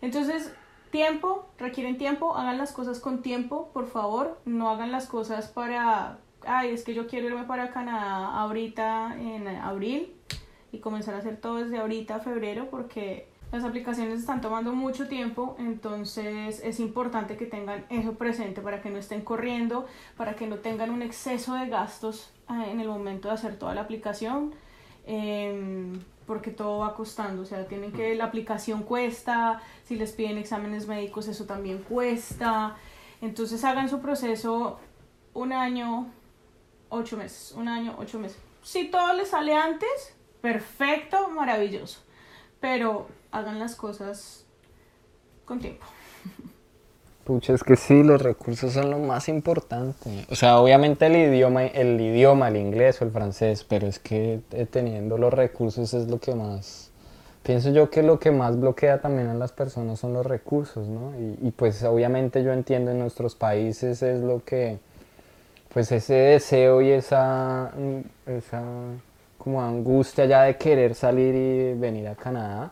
Entonces, 0.02 0.54
tiempo, 0.92 1.50
requieren 1.58 1.98
tiempo, 1.98 2.36
hagan 2.36 2.58
las 2.58 2.72
cosas 2.72 3.00
con 3.00 3.22
tiempo, 3.22 3.70
por 3.74 3.88
favor, 3.88 4.40
no 4.46 4.70
hagan 4.70 4.92
las 4.92 5.08
cosas 5.08 5.48
para, 5.48 6.18
ay, 6.46 6.72
es 6.72 6.84
que 6.84 6.94
yo 6.94 7.08
quiero 7.08 7.28
irme 7.28 7.44
para 7.44 7.72
Canadá 7.72 8.28
ahorita 8.40 9.16
en 9.20 9.48
abril 9.48 10.14
y 10.72 10.80
comenzar 10.80 11.16
a 11.16 11.20
hacer 11.20 11.38
todo 11.40 11.56
desde 11.58 11.78
ahorita, 11.80 12.20
febrero, 12.20 12.70
porque 12.70 13.31
Las 13.52 13.66
aplicaciones 13.66 14.22
están 14.22 14.40
tomando 14.40 14.72
mucho 14.72 15.10
tiempo, 15.10 15.58
entonces 15.60 16.62
es 16.64 16.80
importante 16.80 17.36
que 17.36 17.46
tengan 17.46 17.86
eso 17.90 18.14
presente 18.14 18.62
para 18.62 18.82
que 18.82 18.90
no 18.90 18.98
estén 18.98 19.22
corriendo, 19.22 19.88
para 20.16 20.36
que 20.36 20.48
no 20.48 20.60
tengan 20.60 20.90
un 20.90 21.02
exceso 21.02 21.56
de 21.56 21.68
gastos 21.68 22.32
ah, 22.48 22.68
en 22.70 22.80
el 22.80 22.88
momento 22.88 23.28
de 23.28 23.34
hacer 23.34 23.60
toda 23.60 23.76
la 23.76 23.82
aplicación, 23.82 24.56
em, 25.06 26.00
porque 26.26 26.52
todo 26.52 26.80
va 26.80 26.96
costando, 26.96 27.42
o 27.42 27.46
sea, 27.46 27.68
tienen 27.68 27.92
que, 27.92 28.16
la 28.16 28.24
aplicación 28.26 28.84
cuesta, 28.84 29.62
si 29.84 29.98
les 29.98 30.14
piden 30.14 30.38
exámenes 30.38 30.88
médicos 30.88 31.28
eso 31.28 31.44
también 31.44 31.80
cuesta, 31.80 32.78
entonces 33.22 33.62
hagan 33.66 33.90
su 33.90 34.00
proceso 34.00 34.80
un 35.34 35.52
año, 35.52 36.10
ocho 36.88 37.18
meses, 37.18 37.52
un 37.52 37.68
año, 37.68 37.96
ocho 38.00 38.18
meses. 38.18 38.40
Si 38.62 38.86
todo 38.86 39.12
les 39.14 39.28
sale 39.28 39.54
antes, 39.54 40.16
perfecto, 40.40 41.28
maravilloso, 41.32 42.00
pero 42.62 43.08
hagan 43.32 43.60
las 43.60 43.76
cosas 43.76 44.46
con 45.46 45.60
tiempo. 45.60 45.86
Pucha, 47.24 47.54
es 47.54 47.64
que 47.64 47.76
sí, 47.76 48.02
los 48.04 48.22
recursos 48.22 48.74
son 48.74 48.90
lo 48.90 48.98
más 48.98 49.30
importante. 49.30 50.26
O 50.30 50.36
sea, 50.36 50.60
obviamente 50.60 51.06
el 51.06 51.16
idioma, 51.16 51.66
el 51.66 52.02
idioma, 52.02 52.48
el 52.48 52.58
inglés 52.58 53.00
o 53.02 53.06
el 53.06 53.12
francés, 53.12 53.64
pero 53.64 53.86
es 53.86 54.00
que 54.00 54.42
eh, 54.52 54.66
teniendo 54.66 55.18
los 55.20 55.32
recursos 55.32 55.94
es 55.94 56.10
lo 56.10 56.20
que 56.20 56.34
más, 56.34 56.90
pienso 57.44 57.70
yo 57.70 57.92
que 57.92 58.02
lo 58.02 58.20
que 58.20 58.32
más 58.32 58.60
bloquea 58.60 59.02
también 59.02 59.28
a 59.28 59.36
las 59.36 59.52
personas 59.52 60.00
son 60.00 60.14
los 60.14 60.26
recursos, 60.26 60.88
¿no? 60.88 61.14
Y, 61.42 61.52
pues 61.52 61.84
obviamente 61.84 62.44
yo 62.44 62.54
entiendo 62.54 62.90
en 62.90 63.00
nuestros 63.00 63.36
países 63.36 64.02
es 64.02 64.22
lo 64.22 64.44
que, 64.44 64.80
pues 65.74 65.92
ese 65.92 66.16
deseo 66.16 66.82
y 66.82 66.90
esa, 66.90 67.72
esa 68.26 68.64
como 69.38 69.62
angustia 69.62 70.26
ya 70.26 70.44
de 70.44 70.58
querer 70.58 70.96
salir 70.96 71.36
y 71.36 71.74
venir 71.80 72.08
a 72.08 72.16
Canadá 72.16 72.72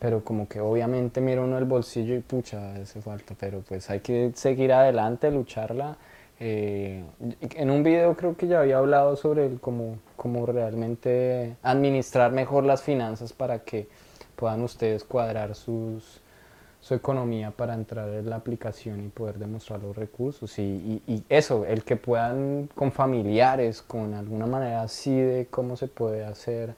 pero 0.00 0.24
como 0.24 0.48
que 0.48 0.60
obviamente 0.60 1.20
mira 1.20 1.42
uno 1.42 1.58
el 1.58 1.66
bolsillo 1.66 2.14
y 2.14 2.20
pucha, 2.20 2.74
hace 2.74 3.02
falta, 3.02 3.34
pero 3.38 3.60
pues 3.60 3.90
hay 3.90 4.00
que 4.00 4.32
seguir 4.34 4.72
adelante, 4.72 5.30
lucharla. 5.30 5.98
Eh, 6.40 7.04
en 7.40 7.70
un 7.70 7.82
video 7.82 8.16
creo 8.16 8.34
que 8.34 8.46
ya 8.46 8.60
había 8.60 8.78
hablado 8.78 9.14
sobre 9.14 9.44
el 9.44 9.60
cómo, 9.60 9.98
cómo 10.16 10.46
realmente 10.46 11.56
administrar 11.62 12.32
mejor 12.32 12.64
las 12.64 12.82
finanzas 12.82 13.34
para 13.34 13.58
que 13.58 13.88
puedan 14.36 14.62
ustedes 14.62 15.04
cuadrar 15.04 15.54
sus, 15.54 16.22
su 16.80 16.94
economía 16.94 17.50
para 17.50 17.74
entrar 17.74 18.08
en 18.08 18.30
la 18.30 18.36
aplicación 18.36 19.04
y 19.04 19.08
poder 19.08 19.38
demostrar 19.38 19.82
los 19.82 19.94
recursos. 19.94 20.58
Y, 20.58 20.62
y, 20.62 21.02
y, 21.12 21.24
eso, 21.28 21.66
el 21.66 21.84
que 21.84 21.96
puedan 21.96 22.70
con 22.74 22.90
familiares, 22.90 23.82
con 23.82 24.14
alguna 24.14 24.46
manera 24.46 24.80
así 24.80 25.14
de 25.14 25.46
cómo 25.50 25.76
se 25.76 25.88
puede 25.88 26.24
hacer 26.24 26.74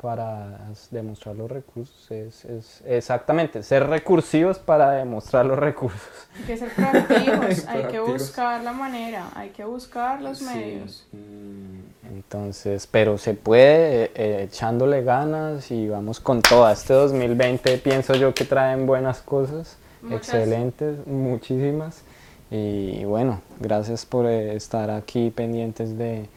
para 0.00 0.58
demostrar 0.90 1.34
los 1.34 1.50
recursos. 1.50 2.10
Es, 2.10 2.44
es, 2.44 2.82
exactamente, 2.86 3.62
ser 3.62 3.86
recursivos 3.88 4.58
para 4.58 4.92
demostrar 4.92 5.44
los 5.44 5.58
recursos. 5.58 6.00
Hay 6.36 6.42
que 6.44 6.56
ser 6.56 6.70
proactivos, 6.70 7.66
hay 7.68 7.84
que 7.84 8.00
buscar 8.00 8.62
la 8.62 8.72
manera, 8.72 9.28
hay 9.34 9.50
que 9.50 9.64
buscar 9.64 10.22
los 10.22 10.40
medios. 10.42 11.06
Mm, 11.12 12.16
entonces, 12.16 12.86
pero 12.86 13.18
se 13.18 13.34
puede 13.34 14.04
eh, 14.04 14.10
eh, 14.14 14.42
echándole 14.48 15.02
ganas 15.02 15.70
y 15.70 15.88
vamos 15.88 16.20
con 16.20 16.42
todo. 16.42 16.70
Este 16.70 16.94
2020 16.94 17.78
pienso 17.78 18.14
yo 18.14 18.32
que 18.34 18.44
traen 18.44 18.86
buenas 18.86 19.20
cosas, 19.20 19.76
excelentes, 20.10 21.06
muchísimas. 21.06 22.02
Y 22.50 23.04
bueno, 23.04 23.42
gracias 23.60 24.06
por 24.06 24.26
eh, 24.26 24.54
estar 24.54 24.90
aquí 24.90 25.30
pendientes 25.30 25.98
de 25.98 26.28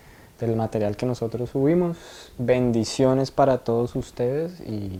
del 0.46 0.56
material 0.56 0.96
que 0.98 1.06
nosotros 1.06 1.50
subimos. 1.50 1.98
Bendiciones 2.38 3.32
para 3.32 3.60
todos 3.60 3.96
ustedes 3.96 4.60
y 4.62 5.00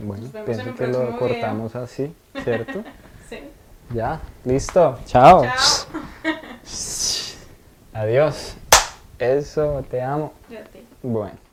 bueno, 0.00 0.28
pienso 0.44 0.74
que 0.74 0.86
lo 0.86 1.16
cortamos 1.18 1.76
así, 1.76 2.14
¿cierto? 2.42 2.82
sí. 3.28 3.38
Ya, 3.94 4.20
listo. 4.44 4.98
Chao. 5.06 5.44
Adiós. 7.92 8.54
Eso, 9.18 9.84
te 9.90 10.02
amo. 10.02 10.32
Ya 10.50 10.64
te. 10.64 10.82
Bueno. 11.02 11.51